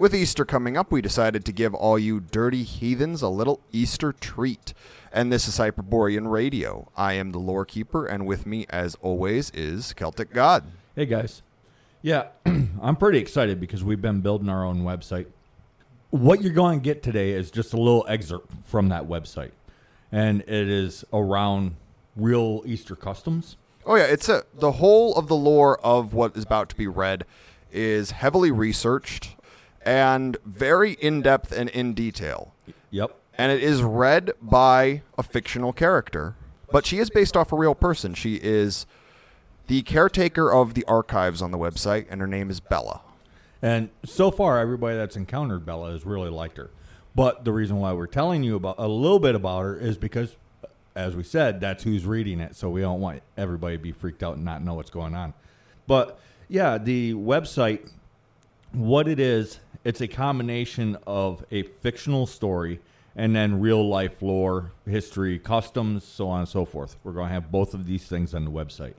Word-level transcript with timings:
With 0.00 0.14
Easter 0.14 0.46
coming 0.46 0.78
up, 0.78 0.90
we 0.90 1.02
decided 1.02 1.44
to 1.44 1.52
give 1.52 1.74
all 1.74 1.98
you 1.98 2.20
dirty 2.20 2.62
heathens 2.62 3.20
a 3.20 3.28
little 3.28 3.60
Easter 3.70 4.14
treat. 4.14 4.72
And 5.12 5.30
this 5.30 5.46
is 5.46 5.58
Hyperborean 5.58 6.26
Radio. 6.26 6.90
I 6.96 7.12
am 7.12 7.32
the 7.32 7.38
lore 7.38 7.66
keeper, 7.66 8.06
and 8.06 8.26
with 8.26 8.46
me, 8.46 8.64
as 8.70 8.96
always, 9.02 9.50
is 9.50 9.92
Celtic 9.92 10.32
God. 10.32 10.64
Hey 10.96 11.04
guys. 11.04 11.42
Yeah, 12.00 12.28
I'm 12.80 12.96
pretty 12.96 13.18
excited 13.18 13.60
because 13.60 13.84
we've 13.84 14.00
been 14.00 14.22
building 14.22 14.48
our 14.48 14.64
own 14.64 14.84
website. 14.84 15.26
What 16.08 16.40
you're 16.40 16.54
going 16.54 16.80
to 16.80 16.82
get 16.82 17.02
today 17.02 17.32
is 17.32 17.50
just 17.50 17.74
a 17.74 17.76
little 17.76 18.06
excerpt 18.08 18.50
from 18.64 18.88
that 18.88 19.06
website. 19.06 19.52
And 20.10 20.40
it 20.40 20.70
is 20.70 21.04
around 21.12 21.76
real 22.16 22.62
Easter 22.64 22.96
customs. 22.96 23.58
Oh 23.84 23.96
yeah, 23.96 24.04
it's 24.04 24.30
a 24.30 24.44
the 24.54 24.72
whole 24.72 25.14
of 25.16 25.28
the 25.28 25.36
lore 25.36 25.78
of 25.84 26.14
what 26.14 26.34
is 26.38 26.44
about 26.44 26.70
to 26.70 26.74
be 26.74 26.86
read 26.86 27.26
is 27.70 28.12
heavily 28.12 28.50
researched 28.50 29.36
and 29.82 30.36
very 30.44 30.92
in 30.92 31.22
depth 31.22 31.52
and 31.52 31.68
in 31.70 31.94
detail. 31.94 32.54
Yep. 32.90 33.16
And 33.38 33.52
it 33.52 33.62
is 33.62 33.82
read 33.82 34.32
by 34.42 35.02
a 35.16 35.22
fictional 35.22 35.72
character, 35.72 36.36
but 36.70 36.84
she 36.84 36.98
is 36.98 37.08
based 37.10 37.36
off 37.36 37.52
a 37.52 37.56
real 37.56 37.74
person. 37.74 38.14
She 38.14 38.34
is 38.36 38.86
the 39.66 39.82
caretaker 39.82 40.52
of 40.52 40.74
the 40.74 40.84
archives 40.84 41.40
on 41.40 41.50
the 41.50 41.58
website, 41.58 42.06
and 42.10 42.20
her 42.20 42.26
name 42.26 42.50
is 42.50 42.60
Bella. 42.60 43.00
And 43.62 43.90
so 44.04 44.30
far, 44.30 44.58
everybody 44.58 44.96
that's 44.96 45.16
encountered 45.16 45.64
Bella 45.64 45.92
has 45.92 46.04
really 46.04 46.30
liked 46.30 46.56
her. 46.56 46.70
But 47.14 47.44
the 47.44 47.52
reason 47.52 47.76
why 47.76 47.92
we're 47.92 48.06
telling 48.06 48.42
you 48.42 48.56
about 48.56 48.76
a 48.78 48.88
little 48.88 49.18
bit 49.18 49.34
about 49.34 49.62
her 49.62 49.76
is 49.76 49.98
because, 49.98 50.36
as 50.94 51.16
we 51.16 51.22
said, 51.22 51.60
that's 51.60 51.82
who's 51.82 52.06
reading 52.06 52.40
it. 52.40 52.56
So 52.56 52.70
we 52.70 52.80
don't 52.80 53.00
want 53.00 53.22
everybody 53.36 53.76
to 53.76 53.82
be 53.82 53.92
freaked 53.92 54.22
out 54.22 54.36
and 54.36 54.44
not 54.44 54.62
know 54.62 54.74
what's 54.74 54.90
going 54.90 55.14
on. 55.14 55.34
But 55.86 56.18
yeah, 56.48 56.78
the 56.78 57.14
website, 57.14 57.88
what 58.72 59.08
it 59.08 59.20
is, 59.20 59.60
it's 59.84 60.00
a 60.00 60.08
combination 60.08 60.96
of 61.06 61.44
a 61.50 61.62
fictional 61.62 62.26
story 62.26 62.80
and 63.16 63.34
then 63.34 63.60
real 63.60 63.86
life 63.88 64.22
lore, 64.22 64.72
history, 64.86 65.38
customs, 65.38 66.04
so 66.04 66.28
on 66.28 66.40
and 66.40 66.48
so 66.48 66.64
forth. 66.64 66.96
We're 67.02 67.12
going 67.12 67.28
to 67.28 67.34
have 67.34 67.50
both 67.50 67.74
of 67.74 67.86
these 67.86 68.04
things 68.04 68.34
on 68.34 68.44
the 68.44 68.50
website. 68.50 68.94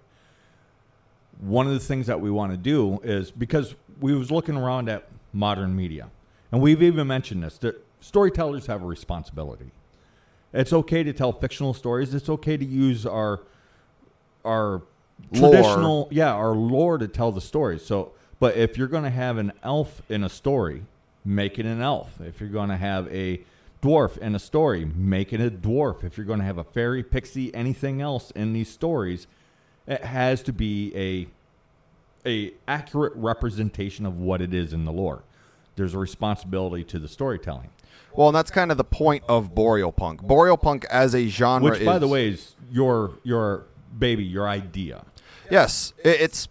One 1.40 1.66
of 1.66 1.74
the 1.74 1.80
things 1.80 2.08
that 2.08 2.20
we 2.20 2.30
want 2.30 2.52
to 2.52 2.58
do 2.58 3.00
is 3.04 3.32
because 3.32 3.76
we 4.00 4.14
was 4.16 4.32
looking 4.32 4.58
around 4.58 4.90
at 4.90 5.08
modern 5.34 5.76
media, 5.76 6.10
and 6.52 6.62
we've 6.62 6.84
even 6.84 7.08
mentioned 7.08 7.44
this 7.44 7.58
that 7.60 7.84
storytellers 8.00 8.66
have 8.68 8.84
a 8.84 8.86
responsibility. 8.86 9.72
It's 10.54 10.74
okay 10.74 11.04
to 11.04 11.14
tell 11.14 11.32
fictional 11.32 11.74
stories. 11.74 12.14
It's 12.14 12.30
okay 12.30 12.58
to 12.58 12.66
use 12.66 13.06
our 13.06 13.42
our 14.44 14.82
Lore. 15.32 15.52
traditional, 15.52 16.08
yeah, 16.12 16.34
our 16.34 16.52
lore 16.52 16.98
to 16.98 17.08
tell 17.08 17.32
the 17.32 17.42
stories. 17.42 17.86
So, 17.86 18.12
but 18.42 18.58
if 18.58 18.76
you're 18.76 18.88
going 18.88 19.04
to 19.04 19.12
have 19.12 19.38
an 19.38 19.54
elf 19.64 20.02
in 20.10 20.24
a 20.24 20.30
story, 20.30 20.82
make 21.24 21.60
it 21.60 21.66
an 21.68 21.80
elf. 21.80 22.20
If 22.20 22.42
you're 22.42 22.50
going 22.50 22.70
to 22.70 22.76
have 22.76 23.08
a 23.14 23.42
dwarf 23.84 24.18
in 24.18 24.34
a 24.34 24.40
story, 24.40 24.84
make 24.84 25.32
it 25.32 25.40
a 25.40 25.52
dwarf. 25.52 26.04
If 26.04 26.18
you're 26.18 26.26
going 26.26 26.40
to 26.40 26.46
have 26.46 26.58
a 26.58 26.64
fairy, 26.64 27.04
pixie, 27.04 27.54
anything 27.54 28.02
else 28.02 28.32
in 28.32 28.54
these 28.54 28.68
stories, 28.68 29.28
it 29.86 30.04
has 30.04 30.42
to 30.44 30.52
be 30.52 30.92
a 30.96 31.28
a 32.28 32.54
accurate 32.68 33.14
representation 33.16 34.06
of 34.08 34.20
what 34.20 34.42
it 34.42 34.54
is 34.56 34.74
in 34.74 34.86
the 34.86 34.92
lore. 34.92 35.22
There's 35.76 35.94
a 35.94 36.00
responsibility 36.00 36.84
to 36.86 37.00
the 37.00 37.08
storytelling, 37.08 37.70
Well, 38.16 38.28
and 38.30 38.36
that's 38.36 38.52
kind 38.52 38.72
of 38.72 38.78
the 38.78 38.84
point 38.84 39.24
of 39.30 39.54
Boreal 39.56 39.92
Punk. 39.92 40.22
Boreal 40.24 40.58
Punk 40.58 40.86
as 40.86 41.14
a 41.16 41.28
genre 41.28 41.72
which, 41.72 41.86
by 41.86 41.96
is- 41.96 42.00
the 42.02 42.08
way, 42.08 42.30
is 42.30 42.56
your 42.72 43.12
your 43.24 43.66
baby, 43.98 44.24
your 44.24 44.48
idea. 44.48 45.04
Yes, 45.52 45.94
it's 46.04 46.48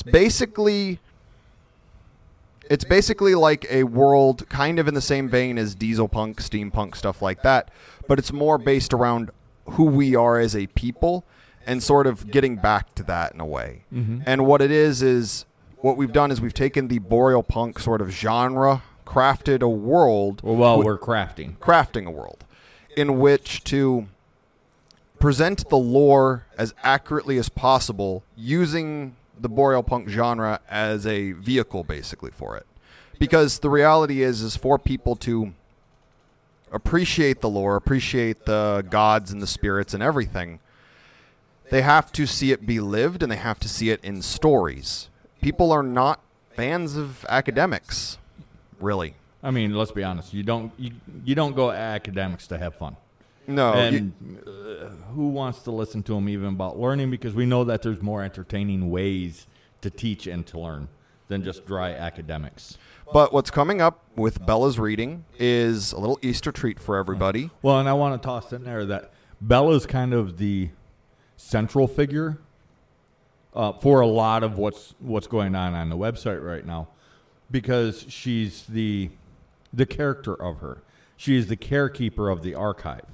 it's 0.00 0.12
basically 0.12 0.98
it's 2.68 2.84
basically 2.84 3.34
like 3.34 3.66
a 3.70 3.82
world 3.84 4.48
kind 4.48 4.78
of 4.78 4.86
in 4.86 4.94
the 4.94 5.00
same 5.00 5.28
vein 5.28 5.58
as 5.58 5.74
diesel 5.74 6.08
punk, 6.08 6.40
steampunk 6.40 6.94
stuff 6.94 7.20
like 7.20 7.42
that, 7.42 7.70
but 8.06 8.18
it's 8.18 8.32
more 8.32 8.58
based 8.58 8.94
around 8.94 9.30
who 9.70 9.84
we 9.84 10.14
are 10.14 10.38
as 10.38 10.54
a 10.54 10.68
people 10.68 11.24
and 11.66 11.82
sort 11.82 12.06
of 12.06 12.30
getting 12.30 12.56
back 12.56 12.94
to 12.94 13.02
that 13.02 13.34
in 13.34 13.40
a 13.40 13.46
way. 13.46 13.82
Mm-hmm. 13.92 14.20
And 14.24 14.46
what 14.46 14.62
it 14.62 14.70
is 14.70 15.02
is 15.02 15.46
what 15.78 15.96
we've 15.96 16.12
done 16.12 16.30
is 16.30 16.40
we've 16.40 16.54
taken 16.54 16.88
the 16.88 16.98
boreal 17.00 17.42
punk 17.42 17.80
sort 17.80 18.00
of 18.00 18.10
genre, 18.10 18.82
crafted 19.04 19.62
a 19.62 19.68
world 19.68 20.40
Well, 20.44 20.82
we're 20.82 20.98
crafting. 20.98 21.56
crafting 21.58 22.06
a 22.06 22.10
world 22.10 22.44
in 22.96 23.18
which 23.18 23.64
to 23.64 24.06
present 25.18 25.68
the 25.68 25.76
lore 25.76 26.46
as 26.56 26.72
accurately 26.82 27.36
as 27.36 27.48
possible 27.48 28.22
using 28.36 29.16
the 29.40 29.48
boreal 29.48 29.82
punk 29.82 30.08
genre 30.08 30.60
as 30.68 31.06
a 31.06 31.32
vehicle 31.32 31.84
basically 31.84 32.30
for 32.30 32.56
it 32.56 32.66
because 33.18 33.60
the 33.60 33.70
reality 33.70 34.22
is 34.22 34.42
is 34.42 34.56
for 34.56 34.78
people 34.78 35.16
to 35.16 35.52
appreciate 36.72 37.40
the 37.40 37.48
lore 37.48 37.76
appreciate 37.76 38.44
the 38.46 38.84
gods 38.90 39.32
and 39.32 39.42
the 39.42 39.46
spirits 39.46 39.94
and 39.94 40.02
everything 40.02 40.60
they 41.70 41.82
have 41.82 42.10
to 42.12 42.26
see 42.26 42.52
it 42.52 42.66
be 42.66 42.80
lived 42.80 43.22
and 43.22 43.30
they 43.30 43.36
have 43.36 43.58
to 43.60 43.68
see 43.68 43.90
it 43.90 44.02
in 44.04 44.22
stories 44.22 45.08
people 45.40 45.72
are 45.72 45.82
not 45.82 46.20
fans 46.54 46.96
of 46.96 47.24
academics 47.28 48.18
really 48.78 49.14
I 49.42 49.50
mean, 49.50 49.74
let's 49.74 49.92
be 49.92 50.04
honest. 50.04 50.34
You 50.34 50.42
don't 50.42 50.72
you, 50.78 50.92
you 51.24 51.34
don't 51.34 51.54
go 51.54 51.70
academics 51.70 52.46
to 52.48 52.58
have 52.58 52.74
fun. 52.74 52.96
No 53.50 53.74
you- 53.90 53.98
and 53.98 54.38
uh, 54.46 54.88
who 55.14 55.28
wants 55.28 55.62
to 55.62 55.70
listen 55.70 56.02
to 56.04 56.14
them 56.14 56.28
even 56.28 56.48
about 56.48 56.78
learning? 56.78 57.10
Because 57.10 57.34
we 57.34 57.46
know 57.46 57.64
that 57.64 57.82
there's 57.82 58.00
more 58.02 58.22
entertaining 58.22 58.90
ways 58.90 59.46
to 59.82 59.90
teach 59.90 60.26
and 60.26 60.46
to 60.46 60.58
learn 60.58 60.88
than 61.28 61.42
just 61.44 61.66
dry 61.66 61.92
academics. 61.92 62.76
But 63.12 63.32
what's 63.32 63.50
coming 63.50 63.80
up 63.80 64.04
with 64.14 64.44
Bella's 64.46 64.78
reading 64.78 65.24
is 65.38 65.92
a 65.92 65.98
little 65.98 66.18
Easter 66.22 66.52
treat 66.52 66.78
for 66.78 66.96
everybody. 66.96 67.50
Well, 67.62 67.78
and 67.80 67.88
I 67.88 67.92
want 67.92 68.20
to 68.20 68.24
toss 68.24 68.52
in 68.52 68.62
there 68.64 68.84
that 68.86 69.10
Bella's 69.40 69.84
kind 69.86 70.12
of 70.14 70.38
the 70.38 70.70
central 71.36 71.88
figure 71.88 72.38
uh, 73.54 73.72
for 73.72 74.00
a 74.00 74.06
lot 74.06 74.42
of 74.44 74.58
what's 74.58 74.94
what's 75.00 75.26
going 75.26 75.54
on 75.56 75.74
on 75.74 75.88
the 75.88 75.96
website 75.96 76.44
right 76.44 76.64
now, 76.64 76.88
because 77.50 78.04
she's 78.08 78.64
the 78.66 79.10
the 79.72 79.86
character 79.86 80.34
of 80.40 80.58
her. 80.58 80.82
She 81.16 81.36
is 81.36 81.48
the 81.48 81.56
carekeeper 81.56 82.28
of 82.28 82.42
the 82.42 82.54
archive. 82.54 83.06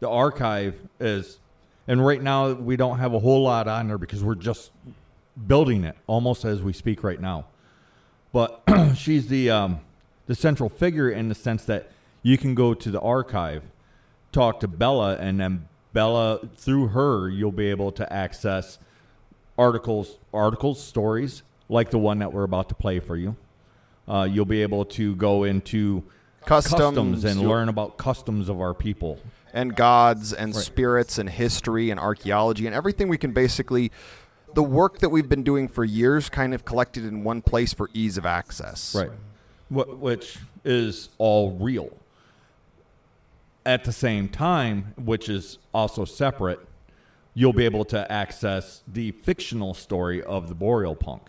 The 0.00 0.08
archive 0.08 0.74
is, 0.98 1.38
and 1.86 2.04
right 2.04 2.22
now 2.22 2.52
we 2.52 2.76
don't 2.76 2.98
have 2.98 3.14
a 3.14 3.18
whole 3.18 3.42
lot 3.42 3.68
on 3.68 3.88
there 3.88 3.98
because 3.98 4.24
we're 4.24 4.34
just 4.34 4.70
building 5.46 5.84
it 5.84 5.96
almost 6.06 6.44
as 6.44 6.62
we 6.62 6.72
speak 6.72 7.04
right 7.04 7.20
now. 7.20 7.46
But 8.32 8.62
she's 8.96 9.28
the 9.28 9.50
um, 9.50 9.80
the 10.26 10.34
central 10.34 10.68
figure 10.68 11.10
in 11.10 11.28
the 11.28 11.34
sense 11.34 11.64
that 11.64 11.90
you 12.22 12.38
can 12.38 12.54
go 12.54 12.74
to 12.74 12.90
the 12.90 13.00
archive, 13.00 13.62
talk 14.32 14.60
to 14.60 14.68
Bella, 14.68 15.16
and 15.16 15.40
then 15.40 15.68
Bella 15.92 16.40
through 16.56 16.88
her 16.88 17.28
you'll 17.28 17.52
be 17.52 17.68
able 17.68 17.92
to 17.92 18.10
access 18.12 18.78
articles, 19.58 20.18
articles, 20.32 20.82
stories 20.82 21.42
like 21.68 21.90
the 21.90 21.98
one 21.98 22.18
that 22.18 22.32
we're 22.32 22.44
about 22.44 22.68
to 22.68 22.74
play 22.74 23.00
for 23.00 23.16
you. 23.16 23.36
Uh, 24.08 24.26
you'll 24.30 24.44
be 24.44 24.62
able 24.62 24.84
to 24.84 25.14
go 25.16 25.44
into 25.44 26.02
Customs, 26.46 27.24
and 27.24 27.40
learn 27.40 27.68
about 27.68 27.96
customs 27.98 28.48
of 28.48 28.60
our 28.60 28.72
people. 28.72 29.18
And 29.52 29.74
gods 29.74 30.32
and 30.32 30.54
Right. 30.54 30.64
spirits 30.64 31.18
and 31.18 31.28
history 31.28 31.90
and 31.90 31.98
archaeology 31.98 32.66
and 32.66 32.74
everything 32.74 33.08
we 33.08 33.18
can 33.18 33.32
basically. 33.32 33.90
The 34.54 34.62
work 34.62 34.98
that 34.98 35.10
we've 35.10 35.28
been 35.28 35.42
doing 35.44 35.68
for 35.68 35.84
years 35.84 36.28
kind 36.28 36.54
of 36.54 36.64
collected 36.64 37.04
in 37.04 37.22
one 37.22 37.40
place 37.42 37.72
for 37.72 37.88
ease 37.94 38.18
of 38.18 38.26
access. 38.26 38.94
Right. 38.94 39.10
Wh- 39.68 40.00
which 40.02 40.38
is 40.64 41.08
all 41.18 41.52
real. 41.52 41.90
At 43.64 43.84
the 43.84 43.92
same 43.92 44.28
time, 44.28 44.94
which 44.96 45.28
is 45.28 45.58
also 45.72 46.04
separate, 46.04 46.60
you'll 47.34 47.52
be 47.52 47.64
able 47.64 47.84
to 47.86 48.10
access 48.10 48.82
the 48.88 49.12
fictional 49.12 49.74
story 49.74 50.22
of 50.22 50.48
the 50.48 50.54
Boreal 50.54 50.96
Punk. 50.96 51.28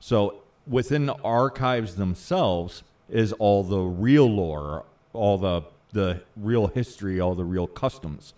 So 0.00 0.36
within 0.66 1.06
the 1.06 1.16
archives 1.22 1.96
themselves 1.96 2.82
is 3.10 3.32
all 3.34 3.62
the 3.64 3.80
real 3.80 4.30
lore, 4.30 4.84
all 5.12 5.36
the 5.36 5.62
the 5.92 6.22
real 6.36 6.68
history, 6.68 7.20
all 7.20 7.34
the 7.34 7.44
real 7.44 7.66
customs. 7.66 8.34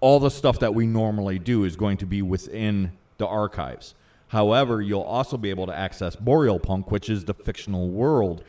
All 0.00 0.18
the 0.18 0.30
stuff 0.30 0.58
that 0.58 0.74
we 0.74 0.86
normally 0.86 1.38
do 1.38 1.64
is 1.64 1.76
going 1.76 1.96
to 1.98 2.06
be 2.06 2.22
within 2.22 2.92
the 3.18 3.26
archives. 3.26 3.94
However, 4.28 4.80
you'll 4.82 5.02
also 5.02 5.36
be 5.36 5.50
able 5.50 5.66
to 5.66 5.74
access 5.74 6.16
Boreal 6.16 6.58
Punk, 6.58 6.90
which 6.90 7.08
is 7.08 7.24
the 7.24 7.34
fictional 7.34 7.88
world 7.88 8.42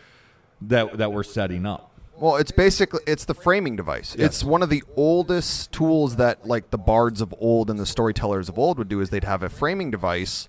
that 0.61 0.97
that 0.97 1.11
we're 1.11 1.23
setting 1.23 1.65
up. 1.65 1.91
Well, 2.17 2.37
it's 2.37 2.51
basically 2.51 3.01
it's 3.05 3.25
the 3.25 3.33
framing 3.33 3.75
device. 3.75 4.15
Yes. 4.17 4.25
It's 4.27 4.43
one 4.43 4.63
of 4.63 4.69
the 4.69 4.83
oldest 4.95 5.71
tools 5.71 6.15
that 6.15 6.47
like 6.47 6.69
the 6.69 6.77
bards 6.77 7.21
of 7.21 7.33
old 7.39 7.69
and 7.69 7.79
the 7.79 7.85
storytellers 7.85 8.49
of 8.49 8.57
old 8.57 8.77
would 8.77 8.87
do 8.87 9.01
is 9.01 9.09
they'd 9.09 9.23
have 9.23 9.43
a 9.43 9.49
framing 9.49 9.91
device 9.91 10.47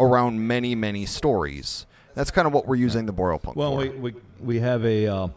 around 0.00 0.46
many 0.46 0.74
many 0.74 1.06
stories. 1.06 1.86
That's 2.14 2.30
kind 2.30 2.46
of 2.46 2.52
what 2.52 2.66
we're 2.66 2.76
using 2.76 3.06
the 3.06 3.12
Boreal 3.12 3.38
Punk 3.38 3.56
Well, 3.56 3.72
for. 3.72 3.78
we, 3.78 3.88
we 3.90 4.14
we 4.40 4.58
have 4.60 4.84
a 4.84 5.06
uh, 5.06 5.28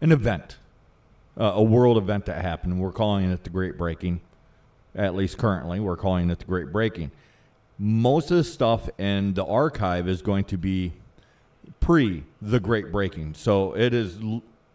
an 0.00 0.12
event, 0.12 0.58
uh, 1.38 1.52
a 1.54 1.62
world 1.62 1.96
event 1.96 2.26
that 2.26 2.42
happened. 2.42 2.80
We're 2.80 2.92
calling 2.92 3.30
it 3.30 3.44
the 3.44 3.50
Great 3.50 3.76
Breaking. 3.76 4.20
At 4.94 5.14
least 5.14 5.38
currently, 5.38 5.80
we're 5.80 5.96
calling 5.96 6.30
it 6.30 6.38
the 6.40 6.44
Great 6.44 6.72
Breaking. 6.72 7.10
Most 7.78 8.30
of 8.30 8.36
the 8.36 8.44
stuff 8.44 8.88
in 8.98 9.34
the 9.34 9.44
archive 9.44 10.08
is 10.08 10.22
going 10.22 10.44
to 10.44 10.58
be 10.58 10.92
pre 11.80 12.24
the 12.42 12.60
Great 12.60 12.90
Breaking. 12.90 13.34
So 13.34 13.74
it 13.76 13.94
is, 13.94 14.18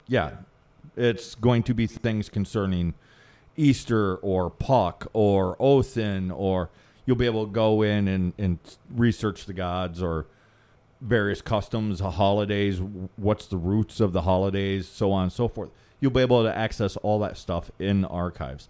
yeah, 0.07 0.31
it's 0.95 1.36
going 1.36 1.63
to 1.63 1.74
be 1.74 1.88
things 1.88 2.30
concerning 2.30 2.94
Easter 3.57 4.16
or 4.18 4.50
Puck 4.50 5.07
or 5.13 5.56
Othin, 5.60 6.31
or 6.31 6.69
you'll 7.06 7.16
be 7.16 7.25
able 7.25 7.45
to 7.45 7.51
go 7.51 7.81
in 7.81 8.07
and, 8.07 8.33
and 8.38 8.60
research 8.94 9.45
the 9.45 9.54
gods 9.54 10.01
or 10.01 10.25
various 11.06 11.42
customs, 11.42 12.02
uh, 12.02 12.10
holidays, 12.10 12.81
what's 13.16 13.46
the 13.46 13.57
roots 13.57 14.00
of 14.00 14.13
the 14.13 14.24
holidays, 14.24 14.88
so 14.88 15.12
on 15.12 15.24
and 15.24 15.31
so 15.31 15.48
forth. 15.48 15.69
You'll 16.00 16.12
be 16.12 16.22
able 16.22 16.44
to 16.44 16.56
access 16.56 16.98
all 16.98 17.19
that 17.19 17.38
stuff 17.38 17.72
in 17.80 18.06
archives. 18.06 18.68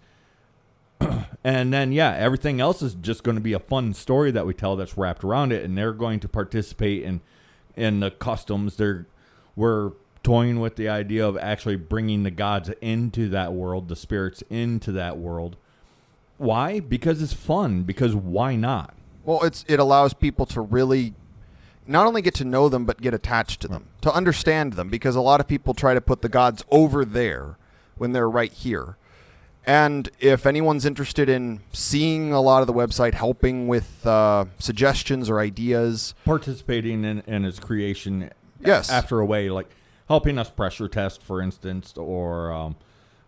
and 1.44 1.72
then, 1.72 1.92
yeah, 1.92 2.14
everything 2.14 2.60
else 2.60 2.82
is 2.82 2.94
just 2.94 3.22
going 3.22 3.34
to 3.34 3.40
be 3.40 3.52
a 3.52 3.58
fun 3.58 3.94
story 3.94 4.30
that 4.30 4.46
we 4.46 4.54
tell 4.54 4.76
that's 4.76 4.96
wrapped 4.96 5.24
around 5.24 5.52
it, 5.52 5.64
and 5.64 5.76
they're 5.76 5.92
going 5.92 6.20
to 6.20 6.28
participate 6.28 7.02
in 7.02 7.20
in 7.76 8.00
the 8.00 8.10
customs. 8.10 8.76
They're 8.76 9.06
we're 9.54 9.92
toying 10.22 10.60
with 10.60 10.76
the 10.76 10.88
idea 10.88 11.26
of 11.26 11.36
actually 11.38 11.76
bringing 11.76 12.22
the 12.22 12.30
gods 12.30 12.70
into 12.80 13.28
that 13.28 13.52
world, 13.52 13.88
the 13.88 13.96
spirits 13.96 14.42
into 14.50 14.92
that 14.92 15.18
world. 15.18 15.56
Why? 16.38 16.80
Because 16.80 17.22
it's 17.22 17.32
fun. 17.32 17.82
Because 17.82 18.14
why 18.14 18.56
not? 18.56 18.94
Well, 19.24 19.42
it's 19.42 19.64
it 19.68 19.78
allows 19.78 20.14
people 20.14 20.46
to 20.46 20.60
really 20.60 21.14
not 21.86 22.06
only 22.06 22.22
get 22.22 22.34
to 22.34 22.44
know 22.44 22.68
them 22.68 22.84
but 22.84 23.00
get 23.00 23.14
attached 23.14 23.60
to 23.62 23.68
them, 23.68 23.86
to 24.02 24.12
understand 24.12 24.74
them 24.74 24.88
because 24.88 25.16
a 25.16 25.20
lot 25.20 25.40
of 25.40 25.48
people 25.48 25.74
try 25.74 25.94
to 25.94 26.00
put 26.00 26.22
the 26.22 26.28
gods 26.28 26.64
over 26.70 27.04
there 27.04 27.56
when 27.96 28.12
they're 28.12 28.30
right 28.30 28.52
here. 28.52 28.96
And 29.66 30.08
if 30.20 30.46
anyone's 30.46 30.86
interested 30.86 31.28
in 31.28 31.60
seeing 31.72 32.32
a 32.32 32.40
lot 32.40 32.60
of 32.60 32.68
the 32.68 32.72
website, 32.72 33.14
helping 33.14 33.66
with 33.66 34.06
uh, 34.06 34.44
suggestions 34.60 35.28
or 35.28 35.40
ideas, 35.40 36.14
Participating 36.24 37.04
in, 37.04 37.20
in 37.26 37.44
its 37.44 37.58
creation. 37.58 38.30
Yes. 38.64 38.88
After 38.88 39.18
a 39.18 39.26
way, 39.26 39.50
like 39.50 39.68
helping 40.08 40.38
us 40.38 40.50
pressure 40.50 40.88
test, 40.88 41.22
for 41.22 41.42
instance, 41.42 41.94
or 41.96 42.52
um, 42.52 42.76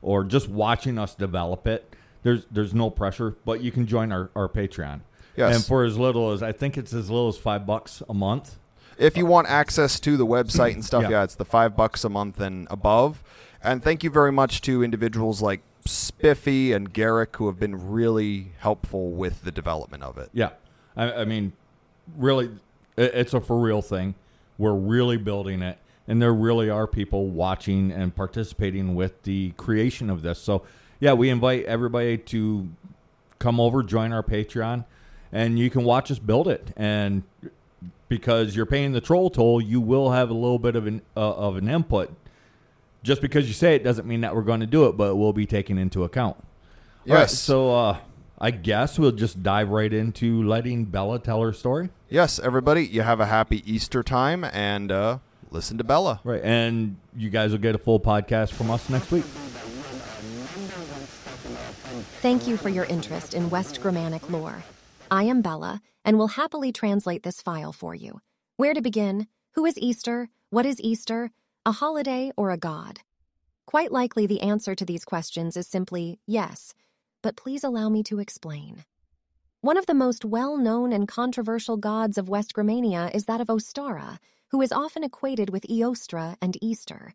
or 0.01 0.25
just 0.25 0.49
watching 0.49 0.97
us 0.97 1.15
develop 1.15 1.67
it. 1.67 1.95
There's 2.23 2.47
there's 2.51 2.73
no 2.73 2.89
pressure, 2.89 3.37
but 3.45 3.61
you 3.61 3.73
can 3.73 3.87
join 3.87 4.13
our, 4.13 4.31
our 4.37 4.49
Patreon. 4.49 5.01
Yes. 5.39 5.55
And 5.57 5.65
for 5.65 5.85
as 5.85 5.97
little 5.97 6.33
as 6.33 6.43
I 6.43 6.53
think 6.53 6.77
it's 6.77 6.93
as 6.93 7.09
little 7.11 7.29
as 7.29 7.39
five 7.39 7.67
bucks 7.67 8.03
a 8.09 8.15
month. 8.15 8.57
if 8.99 9.17
you 9.17 9.25
want 9.25 9.47
access 9.49 10.01
to 10.01 10.17
the 10.17 10.27
website 10.27 10.75
and 10.75 10.85
stuff, 10.85 11.05
Yeah. 11.05 11.11
yeah. 11.11 11.23
it's 11.25 11.37
the 11.37 11.45
five 11.45 11.77
bucks 11.77 12.03
a 12.05 12.09
month 12.09 12.41
and 12.41 12.67
above. 12.71 13.23
And 13.63 13.83
thank 13.83 14.03
you 14.05 14.11
very 14.11 14.33
much 14.33 14.61
to 14.63 14.83
individuals 14.83 15.41
like 15.41 15.61
Spiffy 15.87 16.73
and 16.73 16.93
Garrick 16.93 17.37
who 17.37 17.47
have 17.47 17.59
been 17.59 17.89
really 17.91 18.53
helpful 18.59 19.11
with 19.13 19.43
the 19.45 19.51
development 19.53 20.03
of 20.03 20.19
it. 20.19 20.29
Yeah, 20.33 20.51
I, 20.97 21.13
I 21.13 21.25
mean, 21.25 21.53
really, 22.17 22.47
it, 22.97 23.15
it's 23.15 23.35
a 23.35 23.41
for 23.41 23.59
real 23.61 23.81
thing. 23.83 24.15
We're 24.59 24.75
really 24.75 25.17
building 25.17 25.63
it, 25.63 25.79
and 26.09 26.21
there 26.21 26.35
really 26.35 26.69
are 26.69 26.87
people 26.87 27.29
watching 27.29 27.91
and 27.93 28.15
participating 28.15 28.95
with 28.97 29.23
the 29.23 29.53
creation 29.53 30.11
of 30.11 30.23
this. 30.23 30.41
So, 30.41 30.63
yeah, 31.01 31.13
we 31.15 31.31
invite 31.31 31.65
everybody 31.65 32.19
to 32.19 32.69
come 33.39 33.61
over, 33.61 33.83
join 33.85 34.13
our 34.13 34.23
Patreon, 34.25 34.85
and 35.33 35.59
you 35.59 35.71
can 35.71 35.85
watch 35.85 36.11
us 36.11 36.19
build 36.19 36.49
it. 36.49 36.73
And 36.77 37.23
because 38.09 38.57
you're 38.57 38.67
paying 38.67 38.93
the 38.93 39.01
troll 39.01 39.31
toll, 39.31 39.61
you 39.61 39.81
will 39.81 40.11
have 40.13 40.31
a 40.31 40.35
little 40.35 40.59
bit 40.59 40.77
of 40.77 40.87
an 40.87 41.03
uh, 41.17 41.33
of 41.35 41.57
an 41.57 41.69
input. 41.69 42.11
Just 43.03 43.21
because 43.23 43.47
you 43.47 43.55
say 43.55 43.75
it 43.75 43.85
doesn't 43.85 44.07
mean 44.09 44.23
that 44.23 44.35
we're 44.35 44.43
going 44.43 44.61
to 44.61 44.67
do 44.67 44.87
it, 44.87 44.97
but 44.97 45.11
it 45.11 45.15
will 45.17 45.33
be 45.33 45.47
taken 45.47 45.79
into 45.79 46.05
account. 46.05 46.37
All 47.07 47.15
right, 47.15 47.21
Yes. 47.21 47.39
so 47.39 47.75
uh, 47.75 47.99
I 48.41 48.51
guess 48.51 48.99
we'll 48.99 49.13
just 49.13 49.43
dive 49.43 49.69
right 49.71 49.93
into 49.93 50.43
letting 50.43 50.85
Bella 50.85 51.19
tell 51.21 51.41
her 51.43 51.53
story. 51.53 51.91
Yes, 52.09 52.39
everybody, 52.39 52.85
you 52.87 53.03
have 53.03 53.21
a 53.21 53.27
happy 53.27 53.63
Easter 53.73 54.03
time 54.03 54.45
and 54.45 54.91
uh, 54.91 55.19
listen 55.51 55.79
to 55.79 55.85
Bella. 55.85 56.21
Right, 56.25 56.43
and 56.43 56.97
you 57.17 57.31
guys 57.31 57.53
will 57.53 57.59
get 57.59 57.75
a 57.75 57.79
full 57.79 58.01
podcast 58.01 58.53
from 58.53 58.71
us 58.71 58.89
next 58.91 59.11
week. 59.13 59.25
Thank 62.21 62.49
you 62.49 62.57
for 62.57 62.69
your 62.69 62.85
interest 62.87 63.35
in 63.35 63.49
West 63.49 63.81
Germanic 63.81 64.29
lore. 64.29 64.63
I 65.11 65.25
am 65.25 65.41
Bella, 65.41 65.81
and 66.05 66.19
will 66.19 66.29
happily 66.29 66.71
translate 66.71 67.23
this 67.23 67.41
file 67.41 67.73
for 67.73 67.95
you. 67.95 68.21
Where 68.57 68.75
to 68.75 68.83
begin? 68.83 69.27
Who 69.53 69.65
is 69.65 69.79
Easter? 69.79 70.29
What 70.51 70.67
is 70.67 70.81
Easter? 70.81 71.31
A 71.65 71.73
holiday 71.73 72.31
or 72.37 72.51
a 72.51 72.59
god? 72.59 73.01
Quite 73.67 73.91
likely 73.91 74.27
the 74.27 74.43
answer 74.43 74.75
to 74.75 74.85
these 74.85 75.05
questions 75.05 75.57
is 75.57 75.67
simply 75.67 76.19
yes, 76.27 76.75
but 77.23 77.37
please 77.37 77.65
allow 77.65 77.89
me 77.89 78.03
to 78.05 78.19
explain. 78.19 78.85
One 79.63 79.77
of 79.77 79.87
the 79.87 79.95
most 79.95 80.25
well 80.25 80.57
known 80.57 80.93
and 80.93 81.09
controversial 81.09 81.79
gods 81.79 82.19
of 82.19 82.29
West 82.29 82.55
Germania 82.55 83.11
is 83.15 83.25
that 83.25 83.41
of 83.41 83.49
Ostara, 83.49 84.19
who 84.51 84.61
is 84.61 84.73
often 84.73 85.05
equated 85.05 85.51
with 85.51 85.67
Eostra 85.69 86.37
and 86.43 86.57
Easter. 86.61 87.15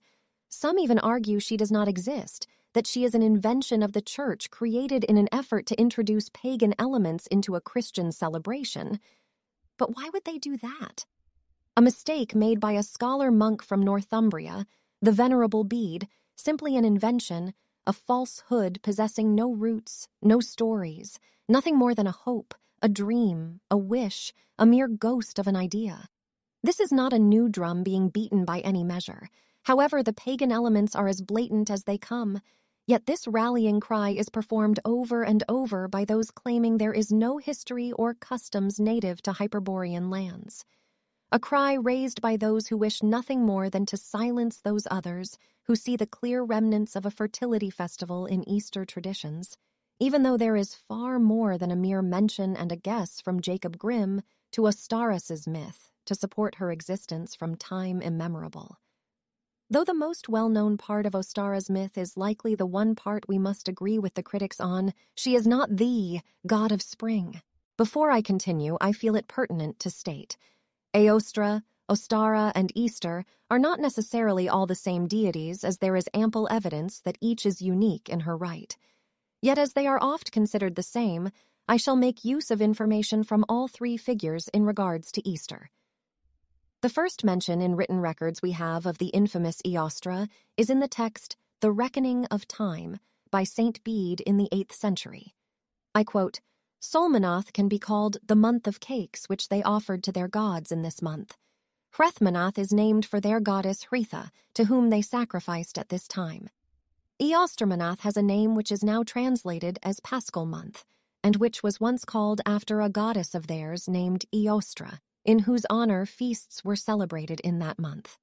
Some 0.55 0.77
even 0.77 0.99
argue 0.99 1.39
she 1.39 1.57
does 1.57 1.71
not 1.71 1.87
exist, 1.87 2.45
that 2.73 2.85
she 2.85 3.03
is 3.03 3.15
an 3.15 3.23
invention 3.23 3.81
of 3.81 3.93
the 3.93 4.03
church 4.03 4.51
created 4.51 5.03
in 5.03 5.17
an 5.17 5.27
effort 5.31 5.65
to 5.65 5.81
introduce 5.81 6.29
pagan 6.29 6.75
elements 6.77 7.25
into 7.25 7.55
a 7.55 7.61
Christian 7.61 8.11
celebration. 8.11 8.99
But 9.79 9.95
why 9.95 10.11
would 10.13 10.25
they 10.25 10.37
do 10.37 10.55
that? 10.57 11.07
A 11.75 11.81
mistake 11.81 12.35
made 12.35 12.59
by 12.59 12.73
a 12.73 12.83
scholar 12.83 13.31
monk 13.31 13.63
from 13.63 13.81
Northumbria, 13.81 14.67
the 15.01 15.11
Venerable 15.11 15.63
Bede, 15.63 16.07
simply 16.35 16.77
an 16.77 16.85
invention, 16.85 17.55
a 17.87 17.91
falsehood 17.91 18.79
possessing 18.83 19.33
no 19.33 19.51
roots, 19.51 20.07
no 20.21 20.39
stories, 20.39 21.19
nothing 21.49 21.75
more 21.75 21.95
than 21.95 22.05
a 22.05 22.11
hope, 22.11 22.53
a 22.79 22.87
dream, 22.87 23.59
a 23.71 23.75
wish, 23.75 24.31
a 24.59 24.67
mere 24.67 24.87
ghost 24.87 25.39
of 25.39 25.47
an 25.47 25.55
idea. 25.55 26.09
This 26.61 26.79
is 26.79 26.91
not 26.91 27.11
a 27.11 27.17
new 27.17 27.49
drum 27.49 27.81
being 27.81 28.09
beaten 28.09 28.45
by 28.45 28.59
any 28.59 28.83
measure. 28.83 29.31
However, 29.63 30.03
the 30.03 30.13
pagan 30.13 30.51
elements 30.51 30.95
are 30.95 31.07
as 31.07 31.21
blatant 31.21 31.69
as 31.69 31.83
they 31.83 31.97
come. 31.97 32.41
Yet 32.85 33.05
this 33.05 33.27
rallying 33.27 33.79
cry 33.79 34.09
is 34.09 34.27
performed 34.27 34.79
over 34.83 35.23
and 35.23 35.43
over 35.47 35.87
by 35.87 36.03
those 36.03 36.31
claiming 36.31 36.77
there 36.77 36.93
is 36.93 37.13
no 37.13 37.37
history 37.37 37.93
or 37.93 38.13
customs 38.13 38.79
native 38.79 39.21
to 39.21 39.31
Hyperborean 39.31 40.09
lands. 40.09 40.65
A 41.31 41.39
cry 41.39 41.73
raised 41.73 42.21
by 42.21 42.35
those 42.35 42.67
who 42.67 42.77
wish 42.77 43.01
nothing 43.01 43.45
more 43.45 43.69
than 43.69 43.85
to 43.87 43.97
silence 43.97 44.59
those 44.59 44.85
others 44.91 45.37
who 45.63 45.75
see 45.75 45.95
the 45.95 46.05
clear 46.05 46.43
remnants 46.43 46.95
of 46.95 47.05
a 47.05 47.11
fertility 47.11 47.69
festival 47.69 48.25
in 48.25 48.47
Easter 48.47 48.83
traditions, 48.83 49.57
even 49.97 50.23
though 50.23 50.37
there 50.37 50.57
is 50.57 50.75
far 50.75 51.19
more 51.19 51.57
than 51.57 51.71
a 51.71 51.75
mere 51.75 52.01
mention 52.01 52.55
and 52.57 52.71
a 52.71 52.75
guess 52.75 53.21
from 53.21 53.39
Jacob 53.39 53.77
Grimm 53.77 54.21
to 54.51 54.67
Astaris's 54.67 55.47
myth 55.47 55.89
to 56.05 56.13
support 56.13 56.55
her 56.55 56.69
existence 56.69 57.33
from 57.33 57.55
time 57.55 58.01
immemorable. 58.01 58.77
Though 59.73 59.83
the 59.83 59.95
most 59.95 60.29
well 60.29 60.49
known 60.49 60.77
part 60.77 61.07
of 61.07 61.13
Ostara's 61.13 61.67
myth 61.67 61.97
is 61.97 62.15
likely 62.15 62.53
the 62.53 62.67
one 62.67 62.93
part 62.93 63.27
we 63.27 63.39
must 63.39 63.67
agree 63.67 63.97
with 63.97 64.13
the 64.13 64.21
critics 64.21 64.59
on, 64.61 64.93
she 65.15 65.33
is 65.33 65.47
not 65.47 65.77
the 65.77 66.19
god 66.45 66.71
of 66.71 66.83
spring. 66.83 67.41
Before 67.75 68.11
I 68.11 68.21
continue, 68.21 68.77
I 68.79 68.91
feel 68.91 69.15
it 69.15 69.27
pertinent 69.27 69.79
to 69.79 69.89
state 69.89 70.37
Aostra, 70.93 71.63
Ostara, 71.89 72.51
and 72.53 72.71
Easter 72.75 73.25
are 73.49 73.57
not 73.57 73.79
necessarily 73.79 74.47
all 74.47 74.67
the 74.67 74.75
same 74.75 75.07
deities, 75.07 75.63
as 75.63 75.79
there 75.79 75.95
is 75.95 76.07
ample 76.13 76.47
evidence 76.51 76.99
that 76.99 77.17
each 77.19 77.43
is 77.43 77.59
unique 77.59 78.09
in 78.09 78.19
her 78.19 78.37
right. 78.37 78.77
Yet, 79.41 79.57
as 79.57 79.73
they 79.73 79.87
are 79.87 79.97
oft 79.99 80.31
considered 80.31 80.75
the 80.75 80.83
same, 80.83 81.31
I 81.67 81.77
shall 81.77 81.95
make 81.95 82.23
use 82.23 82.51
of 82.51 82.61
information 82.61 83.23
from 83.23 83.43
all 83.49 83.67
three 83.67 83.97
figures 83.97 84.49
in 84.49 84.65
regards 84.65 85.11
to 85.13 85.27
Easter. 85.27 85.71
The 86.83 86.89
first 86.89 87.23
mention 87.23 87.61
in 87.61 87.77
written 87.77 88.01
records 88.01 88.41
we 88.41 88.51
have 88.51 88.85
of 88.85 88.97
the 88.97 89.07
infamous 89.07 89.61
Eostra 89.61 90.27
is 90.57 90.69
in 90.69 90.81
the 90.81 90.87
text 90.89 91.37
The 91.61 91.71
Reckoning 91.71 92.25
of 92.25 92.45
Time 92.45 92.99
by 93.31 93.45
St. 93.45 93.81
Bede 93.85 94.19
in 94.19 94.35
the 94.35 94.49
8th 94.51 94.73
century. 94.73 95.33
I 95.95 96.03
quote, 96.03 96.41
Solmonath 96.81 97.53
can 97.53 97.69
be 97.69 97.79
called 97.79 98.17
the 98.21 98.35
month 98.35 98.67
of 98.67 98.81
cakes 98.81 99.29
which 99.29 99.47
they 99.47 99.63
offered 99.63 100.03
to 100.03 100.11
their 100.11 100.27
gods 100.27 100.73
in 100.73 100.81
this 100.81 101.01
month. 101.01 101.37
Hrethmonath 101.95 102.57
is 102.57 102.73
named 102.73 103.05
for 103.05 103.21
their 103.21 103.39
goddess 103.39 103.85
Hretha, 103.85 104.29
to 104.53 104.65
whom 104.65 104.89
they 104.89 105.01
sacrificed 105.01 105.77
at 105.77 105.87
this 105.87 106.05
time. 106.05 106.49
Eostermonath 107.21 108.01
has 108.01 108.17
a 108.17 108.21
name 108.21 108.55
which 108.55 108.73
is 108.73 108.83
now 108.83 109.03
translated 109.03 109.79
as 109.83 110.01
Paschal 110.01 110.45
month, 110.45 110.83
and 111.23 111.37
which 111.37 111.63
was 111.63 111.79
once 111.79 112.03
called 112.03 112.41
after 112.45 112.81
a 112.81 112.89
goddess 112.89 113.33
of 113.33 113.47
theirs 113.47 113.87
named 113.87 114.25
Eostra, 114.35 114.99
in 115.25 115.39
whose 115.39 115.65
honor 115.69 116.05
feasts 116.05 116.63
were 116.63 116.75
celebrated 116.75 117.39
in 117.41 117.59
that 117.59 117.79
month. 117.79 118.17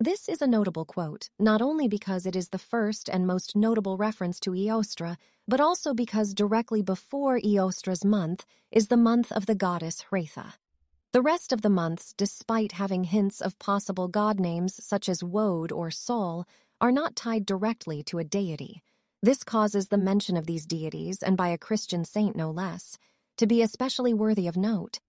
This 0.00 0.28
is 0.28 0.40
a 0.40 0.46
notable 0.46 0.84
quote, 0.84 1.28
not 1.40 1.60
only 1.60 1.88
because 1.88 2.24
it 2.24 2.36
is 2.36 2.50
the 2.50 2.58
first 2.58 3.08
and 3.08 3.26
most 3.26 3.56
notable 3.56 3.96
reference 3.96 4.38
to 4.40 4.52
Eostra, 4.52 5.16
but 5.48 5.60
also 5.60 5.92
because 5.92 6.34
directly 6.34 6.82
before 6.82 7.40
Eostra's 7.40 8.04
month 8.04 8.44
is 8.70 8.86
the 8.86 8.96
month 8.96 9.32
of 9.32 9.46
the 9.46 9.56
goddess 9.56 10.04
Hretha. 10.10 10.54
The 11.12 11.22
rest 11.22 11.52
of 11.52 11.62
the 11.62 11.70
months, 11.70 12.14
despite 12.16 12.72
having 12.72 13.04
hints 13.04 13.40
of 13.40 13.58
possible 13.58 14.06
god 14.06 14.38
names 14.38 14.82
such 14.84 15.08
as 15.08 15.24
Wode 15.24 15.72
or 15.72 15.90
Sol, 15.90 16.46
are 16.80 16.92
not 16.92 17.16
tied 17.16 17.44
directly 17.44 18.04
to 18.04 18.18
a 18.18 18.24
deity. 18.24 18.82
This 19.20 19.42
causes 19.42 19.88
the 19.88 19.98
mention 19.98 20.36
of 20.36 20.46
these 20.46 20.64
deities, 20.64 21.24
and 21.24 21.36
by 21.36 21.48
a 21.48 21.58
Christian 21.58 22.04
saint 22.04 22.36
no 22.36 22.52
less, 22.52 22.98
to 23.38 23.48
be 23.48 23.62
especially 23.62 24.14
worthy 24.14 24.46
of 24.46 24.56
note. 24.56 25.00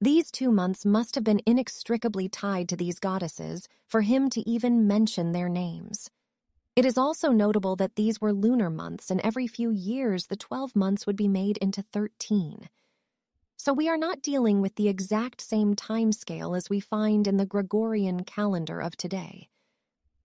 These 0.00 0.30
two 0.30 0.52
months 0.52 0.84
must 0.84 1.14
have 1.14 1.24
been 1.24 1.40
inextricably 1.46 2.28
tied 2.28 2.68
to 2.68 2.76
these 2.76 2.98
goddesses 2.98 3.66
for 3.86 4.02
him 4.02 4.28
to 4.30 4.46
even 4.46 4.86
mention 4.86 5.32
their 5.32 5.48
names. 5.48 6.10
It 6.74 6.84
is 6.84 6.98
also 6.98 7.32
notable 7.32 7.76
that 7.76 7.96
these 7.96 8.20
were 8.20 8.34
lunar 8.34 8.68
months, 8.68 9.10
and 9.10 9.22
every 9.22 9.46
few 9.46 9.70
years 9.70 10.26
the 10.26 10.36
12 10.36 10.76
months 10.76 11.06
would 11.06 11.16
be 11.16 11.28
made 11.28 11.56
into 11.58 11.80
13. 11.80 12.68
So 13.56 13.72
we 13.72 13.88
are 13.88 13.96
not 13.96 14.20
dealing 14.20 14.60
with 14.60 14.74
the 14.74 14.88
exact 14.88 15.40
same 15.40 15.74
timescale 15.74 16.54
as 16.54 16.68
we 16.68 16.78
find 16.78 17.26
in 17.26 17.38
the 17.38 17.46
Gregorian 17.46 18.24
calendar 18.24 18.82
of 18.82 18.98
today. 18.98 19.48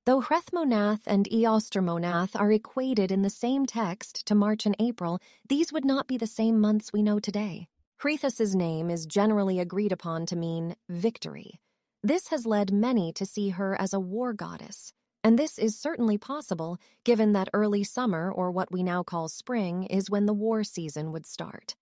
Though 0.06 0.20
Hrethmonath 0.20 1.04
and 1.08 1.30
Eostermonath 1.30 2.38
are 2.38 2.52
equated 2.52 3.10
in 3.10 3.22
the 3.22 3.30
same 3.30 3.66
text 3.66 4.26
to 4.26 4.36
March 4.36 4.66
and 4.66 4.76
April, 4.80 5.22
these 5.48 5.72
would 5.72 5.86
not 5.86 6.08
be 6.08 6.18
the 6.18 6.28
same 6.28 6.60
months 6.60 6.92
we 6.92 7.02
know 7.02 7.20
today. 7.20 7.70
Hrethus's 8.02 8.56
name 8.56 8.90
is 8.90 9.06
generally 9.06 9.60
agreed 9.60 9.92
upon 9.92 10.26
to 10.26 10.36
mean 10.36 10.76
victory. 10.90 11.60
This 12.02 12.30
has 12.30 12.48
led 12.48 12.74
many 12.74 13.14
to 13.14 13.28
see 13.28 13.50
her 13.50 13.80
as 13.80 13.94
a 13.94 14.00
war 14.00 14.34
goddess, 14.34 14.92
and 15.24 15.38
this 15.38 15.60
is 15.60 15.78
certainly 15.78 16.18
possible 16.18 16.80
given 17.04 17.34
that 17.34 17.52
early 17.54 17.84
summer, 17.84 18.32
or 18.32 18.50
what 18.50 18.72
we 18.72 18.82
now 18.82 19.04
call 19.04 19.30
spring, 19.30 19.84
is 19.84 20.10
when 20.10 20.26
the 20.26 20.34
war 20.34 20.64
season 20.64 21.12
would 21.12 21.28
start. 21.28 21.76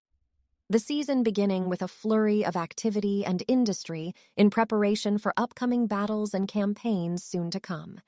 The 0.70 0.80
season 0.80 1.24
beginning 1.24 1.70
with 1.70 1.82
a 1.82 1.88
flurry 1.88 2.44
of 2.44 2.58
activity 2.58 3.24
and 3.24 3.42
industry 3.48 4.12
in 4.36 4.50
preparation 4.50 5.20
for 5.20 5.34
upcoming 5.38 5.88
battles 5.88 6.34
and 6.34 6.50
campaigns 6.50 7.24
soon 7.24 7.50
to 7.52 7.62
come. 7.62 8.02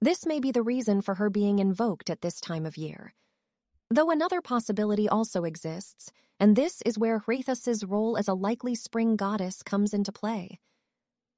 This 0.00 0.24
may 0.24 0.38
be 0.38 0.52
the 0.52 0.62
reason 0.62 1.02
for 1.02 1.16
her 1.16 1.30
being 1.30 1.58
invoked 1.58 2.10
at 2.10 2.20
this 2.20 2.40
time 2.40 2.64
of 2.64 2.76
year. 2.76 3.12
Though 3.90 4.10
another 4.10 4.40
possibility 4.40 5.08
also 5.08 5.42
exists, 5.42 6.12
and 6.38 6.54
this 6.54 6.82
is 6.84 6.98
where 6.98 7.20
Hrethus's 7.20 7.84
role 7.84 8.16
as 8.16 8.28
a 8.28 8.34
likely 8.34 8.74
spring 8.74 9.16
goddess 9.16 9.62
comes 9.62 9.94
into 9.94 10.12
play. 10.12 10.58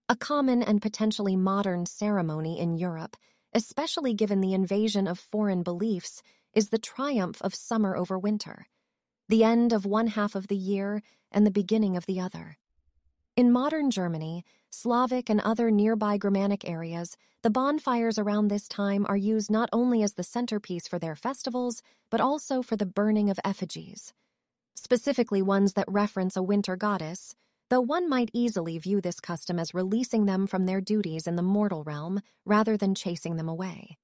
A 0.08 0.16
common 0.16 0.62
and 0.62 0.82
potentially 0.82 1.36
modern 1.36 1.86
ceremony 1.86 2.58
in 2.58 2.78
Europe, 2.78 3.16
especially 3.52 4.14
given 4.14 4.40
the 4.40 4.54
invasion 4.54 5.06
of 5.06 5.18
foreign 5.18 5.62
beliefs, 5.62 6.22
is 6.54 6.70
the 6.70 6.78
triumph 6.78 7.40
of 7.42 7.54
summer 7.54 7.96
over 7.96 8.18
winter, 8.18 8.66
the 9.28 9.44
end 9.44 9.72
of 9.72 9.84
one 9.84 10.08
half 10.08 10.34
of 10.34 10.48
the 10.48 10.56
year 10.56 11.02
and 11.30 11.46
the 11.46 11.50
beginning 11.50 11.96
of 11.96 12.06
the 12.06 12.20
other. 12.20 12.56
In 13.36 13.52
modern 13.52 13.90
Germany, 13.90 14.44
Slavic 14.70 15.30
and 15.30 15.40
other 15.42 15.70
nearby 15.70 16.18
Germanic 16.18 16.68
areas, 16.68 17.16
the 17.42 17.50
bonfires 17.50 18.18
around 18.18 18.48
this 18.48 18.66
time 18.66 19.06
are 19.08 19.16
used 19.16 19.50
not 19.50 19.68
only 19.72 20.02
as 20.02 20.14
the 20.14 20.24
centerpiece 20.24 20.88
for 20.88 20.98
their 20.98 21.14
festivals, 21.14 21.82
but 22.10 22.20
also 22.20 22.62
for 22.62 22.76
the 22.76 22.86
burning 22.86 23.30
of 23.30 23.38
effigies. 23.44 24.12
Specifically, 24.78 25.42
ones 25.42 25.74
that 25.74 25.90
reference 25.90 26.36
a 26.36 26.42
winter 26.42 26.76
goddess, 26.76 27.34
though 27.68 27.80
one 27.80 28.08
might 28.08 28.30
easily 28.32 28.78
view 28.78 29.00
this 29.00 29.20
custom 29.20 29.58
as 29.58 29.74
releasing 29.74 30.26
them 30.26 30.46
from 30.46 30.66
their 30.66 30.80
duties 30.80 31.26
in 31.26 31.36
the 31.36 31.42
mortal 31.42 31.84
realm 31.84 32.20
rather 32.46 32.76
than 32.76 32.94
chasing 32.94 33.36
them 33.36 33.48
away. 33.48 33.98